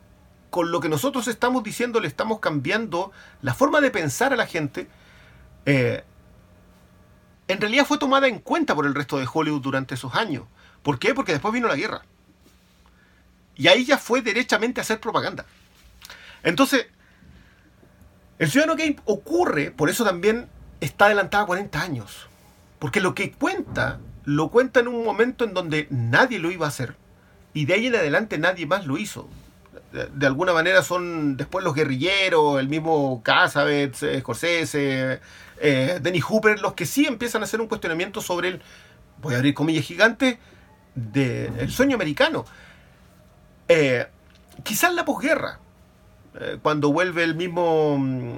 con 0.49 0.71
lo 0.71 0.79
que 0.79 0.89
nosotros 0.89 1.27
estamos 1.27 1.63
diciendo 1.63 1.99
le 1.99 2.07
estamos 2.07 2.39
cambiando 2.39 3.11
la 3.41 3.53
forma 3.53 3.81
de 3.81 3.89
pensar 3.89 4.33
a 4.33 4.35
la 4.35 4.45
gente, 4.45 4.87
eh, 5.65 6.03
en 7.47 7.59
realidad 7.59 7.85
fue 7.85 7.97
tomada 7.97 8.27
en 8.27 8.39
cuenta 8.39 8.75
por 8.75 8.85
el 8.85 8.93
resto 8.93 9.17
de 9.17 9.27
Hollywood 9.31 9.61
durante 9.61 9.95
esos 9.95 10.13
años. 10.13 10.43
¿Por 10.83 10.99
qué? 10.99 11.13
Porque 11.13 11.31
después 11.31 11.53
vino 11.53 11.67
la 11.67 11.75
guerra. 11.75 12.03
Y 13.55 13.67
ahí 13.67 13.85
ya 13.85 13.97
fue 13.97 14.21
derechamente 14.21 14.81
hacer 14.81 14.99
propaganda. 14.99 15.45
Entonces, 16.43 16.87
el 18.37 18.51
Ciudadano 18.51 18.75
Game 18.77 18.97
ocurre, 19.05 19.71
por 19.71 19.89
eso 19.89 20.03
también 20.03 20.49
está 20.83 21.05
adelantada 21.05 21.45
40 21.45 21.81
años. 21.81 22.27
Porque 22.79 23.01
lo 23.01 23.15
que 23.15 23.31
cuenta, 23.31 23.99
lo 24.25 24.49
cuenta 24.49 24.79
en 24.79 24.87
un 24.87 25.03
momento 25.03 25.45
en 25.45 25.53
donde 25.53 25.87
nadie 25.89 26.39
lo 26.39 26.51
iba 26.51 26.65
a 26.65 26.69
hacer 26.69 26.95
y 27.53 27.65
de 27.65 27.73
ahí 27.75 27.87
en 27.87 27.95
adelante 27.95 28.37
nadie 28.37 28.65
más 28.65 28.85
lo 28.85 28.97
hizo. 28.97 29.29
De, 29.91 30.25
alguna 30.25 30.53
manera 30.53 30.81
son 30.81 31.37
después 31.37 31.63
los 31.63 31.75
guerrilleros, 31.75 32.59
el 32.59 32.67
mismo 32.67 33.21
Cassavetes, 33.23 34.01
eh, 34.01 34.19
Scorsese, 34.21 35.21
eh, 35.59 35.99
Denny 36.01 36.19
Hooper, 36.19 36.59
los 36.59 36.73
que 36.73 36.87
sí 36.87 37.05
empiezan 37.05 37.43
a 37.43 37.45
hacer 37.45 37.61
un 37.61 37.67
cuestionamiento 37.67 38.19
sobre 38.19 38.49
el, 38.49 38.61
voy 39.21 39.35
a 39.35 39.37
abrir 39.37 39.53
comillas 39.53 39.85
gigantes, 39.85 40.37
del 40.95 41.71
sueño 41.71 41.95
americano. 41.95 42.45
Eh, 43.67 44.07
quizás 44.63 44.93
la 44.93 45.05
posguerra, 45.05 45.59
eh, 46.39 46.57
cuando 46.61 46.91
vuelve 46.91 47.23
el 47.23 47.35
mismo 47.35 47.97
mm, 47.97 48.37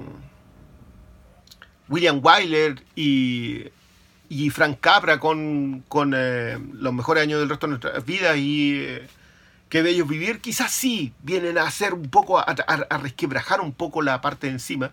William 1.87 2.19
Wyler 2.23 2.83
y 2.95 3.69
y 4.29 4.49
Frank 4.49 4.79
Capra 4.79 5.19
con, 5.19 5.83
con 5.87 6.13
eh, 6.15 6.57
los 6.73 6.93
mejores 6.93 7.23
años 7.23 7.39
del 7.39 7.49
resto 7.49 7.67
de 7.67 7.71
nuestras 7.71 8.05
vidas 8.05 8.37
y 8.37 8.79
eh, 8.79 9.07
bello 9.71 10.05
vivir, 10.05 10.39
quizás 10.39 10.71
sí 10.71 11.13
vienen 11.21 11.57
a 11.57 11.63
hacer 11.63 11.93
un 11.93 12.09
poco, 12.09 12.39
a, 12.39 12.55
resquebrajar 13.01 13.59
un 13.59 13.73
poco 13.73 14.01
la 14.01 14.21
parte 14.21 14.47
de 14.47 14.53
encima. 14.53 14.91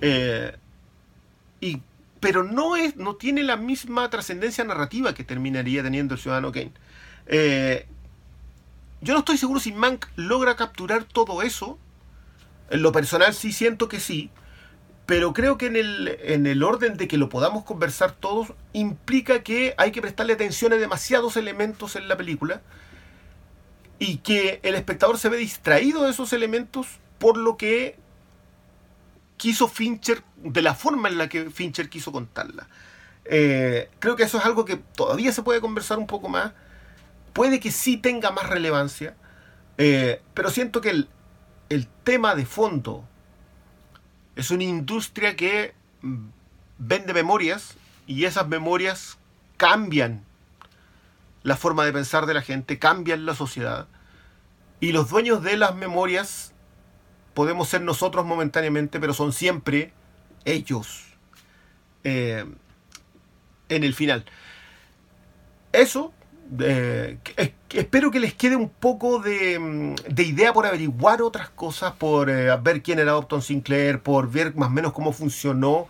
Eh, 0.00 0.56
y, 1.60 1.80
pero 2.18 2.42
no, 2.42 2.74
es, 2.74 2.96
no 2.96 3.14
tiene 3.14 3.44
la 3.44 3.54
misma 3.54 4.10
trascendencia 4.10 4.64
narrativa 4.64 5.14
que 5.14 5.22
terminaría 5.22 5.84
teniendo 5.84 6.14
el 6.14 6.20
Ciudadano 6.20 6.50
Kane. 6.50 6.72
yo 9.00 9.14
no 9.14 9.20
estoy 9.20 9.38
seguro 9.38 9.60
si 9.60 9.70
Mank 9.70 10.06
logra 10.16 10.56
capturar 10.56 11.04
todo 11.04 11.42
eso. 11.42 11.78
En 12.68 12.82
lo 12.82 12.90
personal 12.90 13.32
sí 13.32 13.52
siento 13.52 13.88
que 13.88 14.00
sí 14.00 14.30
pero 15.10 15.32
creo 15.32 15.58
que 15.58 15.66
en 15.66 15.74
el, 15.74 16.18
en 16.22 16.46
el 16.46 16.62
orden 16.62 16.96
de 16.96 17.08
que 17.08 17.16
lo 17.16 17.28
podamos 17.28 17.64
conversar 17.64 18.12
todos 18.12 18.52
implica 18.72 19.42
que 19.42 19.74
hay 19.76 19.90
que 19.90 20.00
prestarle 20.00 20.34
atención 20.34 20.72
a 20.72 20.76
demasiados 20.76 21.36
elementos 21.36 21.96
en 21.96 22.06
la 22.06 22.16
película 22.16 22.62
y 23.98 24.18
que 24.18 24.60
el 24.62 24.76
espectador 24.76 25.18
se 25.18 25.28
ve 25.28 25.36
distraído 25.38 26.04
de 26.04 26.12
esos 26.12 26.32
elementos 26.32 26.86
por 27.18 27.36
lo 27.36 27.56
que 27.56 27.98
quiso 29.36 29.66
Fincher, 29.66 30.22
de 30.36 30.62
la 30.62 30.76
forma 30.76 31.08
en 31.08 31.18
la 31.18 31.28
que 31.28 31.50
Fincher 31.50 31.88
quiso 31.88 32.12
contarla. 32.12 32.68
Eh, 33.24 33.90
creo 33.98 34.14
que 34.14 34.22
eso 34.22 34.38
es 34.38 34.44
algo 34.44 34.64
que 34.64 34.76
todavía 34.76 35.32
se 35.32 35.42
puede 35.42 35.60
conversar 35.60 35.98
un 35.98 36.06
poco 36.06 36.28
más. 36.28 36.52
Puede 37.32 37.58
que 37.58 37.72
sí 37.72 37.96
tenga 37.96 38.30
más 38.30 38.48
relevancia, 38.48 39.16
eh, 39.76 40.22
pero 40.34 40.50
siento 40.50 40.80
que 40.80 40.90
el, 40.90 41.08
el 41.68 41.88
tema 42.04 42.36
de 42.36 42.46
fondo 42.46 43.09
es 44.40 44.50
una 44.50 44.64
industria 44.64 45.36
que 45.36 45.74
vende 46.78 47.12
memorias 47.12 47.76
y 48.06 48.24
esas 48.24 48.48
memorias 48.48 49.18
cambian 49.58 50.24
la 51.42 51.58
forma 51.58 51.84
de 51.84 51.92
pensar 51.92 52.24
de 52.24 52.32
la 52.32 52.40
gente, 52.40 52.78
cambian 52.78 53.26
la 53.26 53.34
sociedad. 53.34 53.86
Y 54.80 54.92
los 54.92 55.10
dueños 55.10 55.42
de 55.42 55.58
las 55.58 55.74
memorias 55.74 56.54
podemos 57.34 57.68
ser 57.68 57.82
nosotros 57.82 58.24
momentáneamente, 58.24 58.98
pero 58.98 59.12
son 59.12 59.34
siempre 59.34 59.92
ellos 60.46 61.04
eh, 62.04 62.46
en 63.68 63.84
el 63.84 63.92
final. 63.92 64.24
Eso 65.74 66.14
eh, 66.58 67.18
espero 67.70 68.10
que 68.10 68.18
les 68.18 68.34
quede 68.34 68.56
un 68.56 68.68
poco 68.68 69.20
de, 69.20 69.58
mm, 69.58 69.94
idea 70.20 70.52
por 70.52 70.66
averiguar 70.66 71.22
otras 71.22 71.48
cosas, 71.50 71.92
por 71.92 72.28
eh, 72.28 72.56
ver 72.62 72.82
quién 72.82 72.98
era 72.98 73.16
Upton 73.16 73.42
Sinclair, 73.42 74.00
por 74.00 74.30
ver 74.30 74.54
más 74.56 74.68
o 74.68 74.72
menos 74.72 74.92
cómo 74.92 75.12
funcionó 75.12 75.86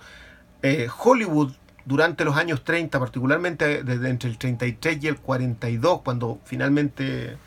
eh, 0.63 0.89
Hollywood 1.03 1.53
durante 1.87 2.25
los 2.25 2.37
años 2.37 2.63
30, 2.63 2.99
particularmente 2.99 3.83
desde 3.83 4.11
entre 4.11 4.29
el 4.29 4.39
33 4.39 5.03
y 5.03 5.09
el 5.09 5.19
42, 5.19 6.03
cuando 6.03 6.41
finalmente 6.45 7.39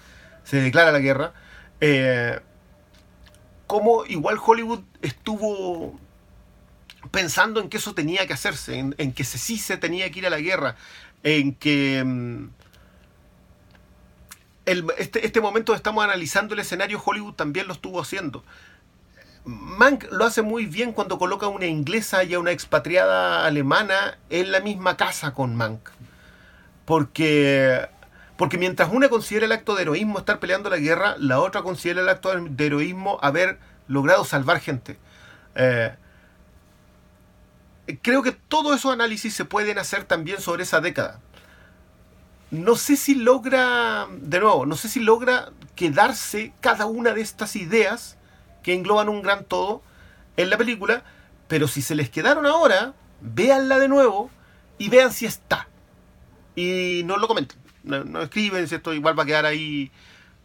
se 0.44 0.58
declara 0.58 0.92
la 0.92 1.00
guerra. 1.00 1.34
cómo 3.68 4.06
igual 4.06 4.38
Hollywood 4.44 4.82
estuvo 5.02 6.00
pensando 7.12 7.60
en 7.60 7.70
que 7.70 7.78
eso 7.78 7.94
tenía 7.94 8.26
que 8.28 8.34
hacerse, 8.34 8.80
en, 8.80 8.96
en 8.98 9.14
que 9.14 9.24
sí 9.24 9.58
se 9.58 9.78
tenía 9.78 10.10
que 10.12 10.20
ir 10.20 10.26
a 10.26 10.30
la 10.30 10.40
guerra, 10.40 10.76
en 11.24 11.54
que 11.54 12.50
este, 14.66 15.26
este 15.26 15.42
momento 15.42 15.74
estamos 15.74 16.04
analizando 16.04 16.54
el 16.54 16.60
escenario, 16.62 17.02
Hollywood 17.04 17.34
también 17.34 17.68
lo 17.68 17.74
estuvo 17.74 18.00
haciendo. 18.00 18.44
Mank 19.46 20.06
lo 20.12 20.24
hace 20.24 20.42
muy 20.42 20.66
bien 20.66 20.94
cuando 20.94 21.18
coloca 21.18 21.48
a 21.48 21.50
una 21.50 21.66
inglesa 21.66 22.24
y 22.24 22.34
a 22.34 22.40
una 22.40 22.52
expatriada 22.52 23.46
alemana 23.46 24.18
en 24.30 24.52
la 24.52 24.62
misma 24.62 24.96
casa 24.96 25.34
con 25.34 25.56
Mank. 25.56 25.90
Porque, 26.86 27.88
porque 28.38 28.58
mientras 28.58 28.90
una 28.92 29.10
considera 29.10 29.46
el 29.46 29.52
acto 29.52 29.76
de 29.76 29.82
heroísmo 29.84 30.20
estar 30.20 30.40
peleando 30.40 30.70
la 30.70 30.78
guerra, 30.78 31.16
la 31.18 31.40
otra 31.42 31.62
considera 31.62 32.02
el 32.02 32.10
acto 32.10 32.34
de 32.34 32.66
heroísmo 32.66 33.20
haber 33.22 33.60
logrado 33.88 34.24
salvar 34.24 34.62
gente. 34.62 34.98
Eh, 35.56 35.94
creo 38.02 38.24
que 38.24 38.32
todos 38.32 38.78
esos 38.78 38.94
análisis 38.94 39.34
se 39.34 39.44
pueden 39.46 39.78
hacer 39.78 40.06
también 40.06 40.40
sobre 40.40 40.64
esa 40.64 40.80
década. 40.80 41.20
No 42.54 42.76
sé 42.76 42.98
si 42.98 43.16
logra, 43.16 44.06
de 44.12 44.40
nuevo, 44.40 44.68
no 44.68 44.76
sé 44.76 44.88
si 44.88 45.00
logra 45.00 45.50
quedarse 45.76 46.54
cada 46.62 46.86
una 46.86 47.16
de 47.16 47.22
estas 47.22 47.56
ideas 47.56 48.16
que 48.62 48.76
engloban 48.76 49.10
un 49.10 49.24
gran 49.24 49.44
todo 49.44 49.82
en 50.38 50.52
la 50.52 50.58
película, 50.60 51.04
pero 51.48 51.68
si 51.68 51.82
se 51.82 51.96
les 51.96 52.12
quedaron 52.12 52.46
ahora, 52.46 52.94
véanla 53.22 53.80
de 53.80 53.88
nuevo 53.88 54.30
y 54.78 54.90
vean 54.90 55.12
si 55.12 55.26
está. 55.26 55.68
Y 56.56 57.02
no 57.06 57.18
lo 57.18 57.28
comenten, 57.28 57.58
no, 57.84 58.22
escriben, 58.22 58.68
si 58.68 58.76
esto 58.76 58.94
igual 58.94 59.18
va 59.18 59.24
a 59.24 59.26
quedar 59.26 59.48
ahí 59.48 59.90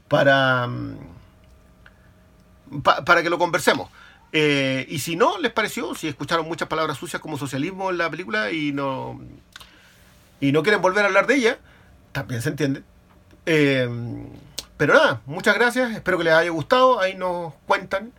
para, 0.08 0.66
mm, 0.66 0.96
para 2.80 3.22
que 3.22 3.28
lo 3.28 3.36
conversemos. 3.36 3.90
Eh, 4.32 4.86
y 4.88 5.00
si 5.00 5.14
no 5.14 5.36
les 5.36 5.52
pareció, 5.52 5.94
si 5.94 6.08
escucharon 6.08 6.48
muchas 6.48 6.68
palabras 6.68 6.96
sucias 6.96 7.20
como 7.20 7.36
socialismo 7.36 7.90
en 7.90 7.98
la 7.98 8.08
película 8.08 8.50
y 8.50 8.72
no, 8.72 9.20
y 10.40 10.52
no 10.52 10.62
quieren 10.62 10.80
volver 10.80 11.04
a 11.04 11.08
hablar 11.08 11.26
de 11.26 11.34
ella, 11.34 11.58
también 12.12 12.42
se 12.42 12.50
entiende. 12.50 12.82
Eh, 13.46 13.88
pero 14.76 14.94
nada, 14.94 15.22
muchas 15.26 15.54
gracias, 15.54 15.92
espero 15.92 16.18
que 16.18 16.24
les 16.24 16.34
haya 16.34 16.50
gustado, 16.50 17.00
ahí 17.00 17.14
nos 17.14 17.54
cuentan 17.66 18.12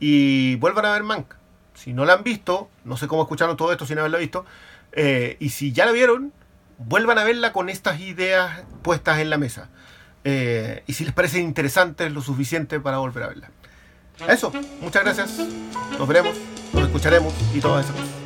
y 0.00 0.56
vuelvan 0.56 0.86
a 0.86 0.92
ver 0.92 1.02
Mank. 1.02 1.34
Si 1.74 1.92
no 1.92 2.04
la 2.04 2.14
han 2.14 2.24
visto, 2.24 2.70
no 2.84 2.96
sé 2.96 3.06
cómo 3.08 3.22
escucharon 3.22 3.56
todo 3.56 3.72
esto 3.72 3.86
sin 3.86 3.98
haberla 3.98 4.18
visto, 4.18 4.44
eh, 4.92 5.36
y 5.38 5.50
si 5.50 5.72
ya 5.72 5.84
la 5.86 5.92
vieron, 5.92 6.32
vuelvan 6.78 7.18
a 7.18 7.24
verla 7.24 7.52
con 7.52 7.68
estas 7.68 8.00
ideas 8.00 8.62
puestas 8.82 9.18
en 9.18 9.30
la 9.30 9.38
mesa. 9.38 9.68
y 10.24 10.92
si 10.92 11.04
les 11.04 11.14
parece 11.14 11.38
interesante, 11.38 12.10
lo 12.10 12.20
suficiente 12.20 12.80
para 12.80 12.98
volver 12.98 13.22
a 13.24 13.28
verla. 13.28 13.50
Eso, 14.26 14.52
muchas 14.80 15.04
gracias. 15.04 15.38
Nos 15.98 16.08
veremos, 16.08 16.36
nos 16.72 16.84
escucharemos 16.84 17.32
y 17.54 17.60
todas 17.60 17.88
esas. 17.88 18.17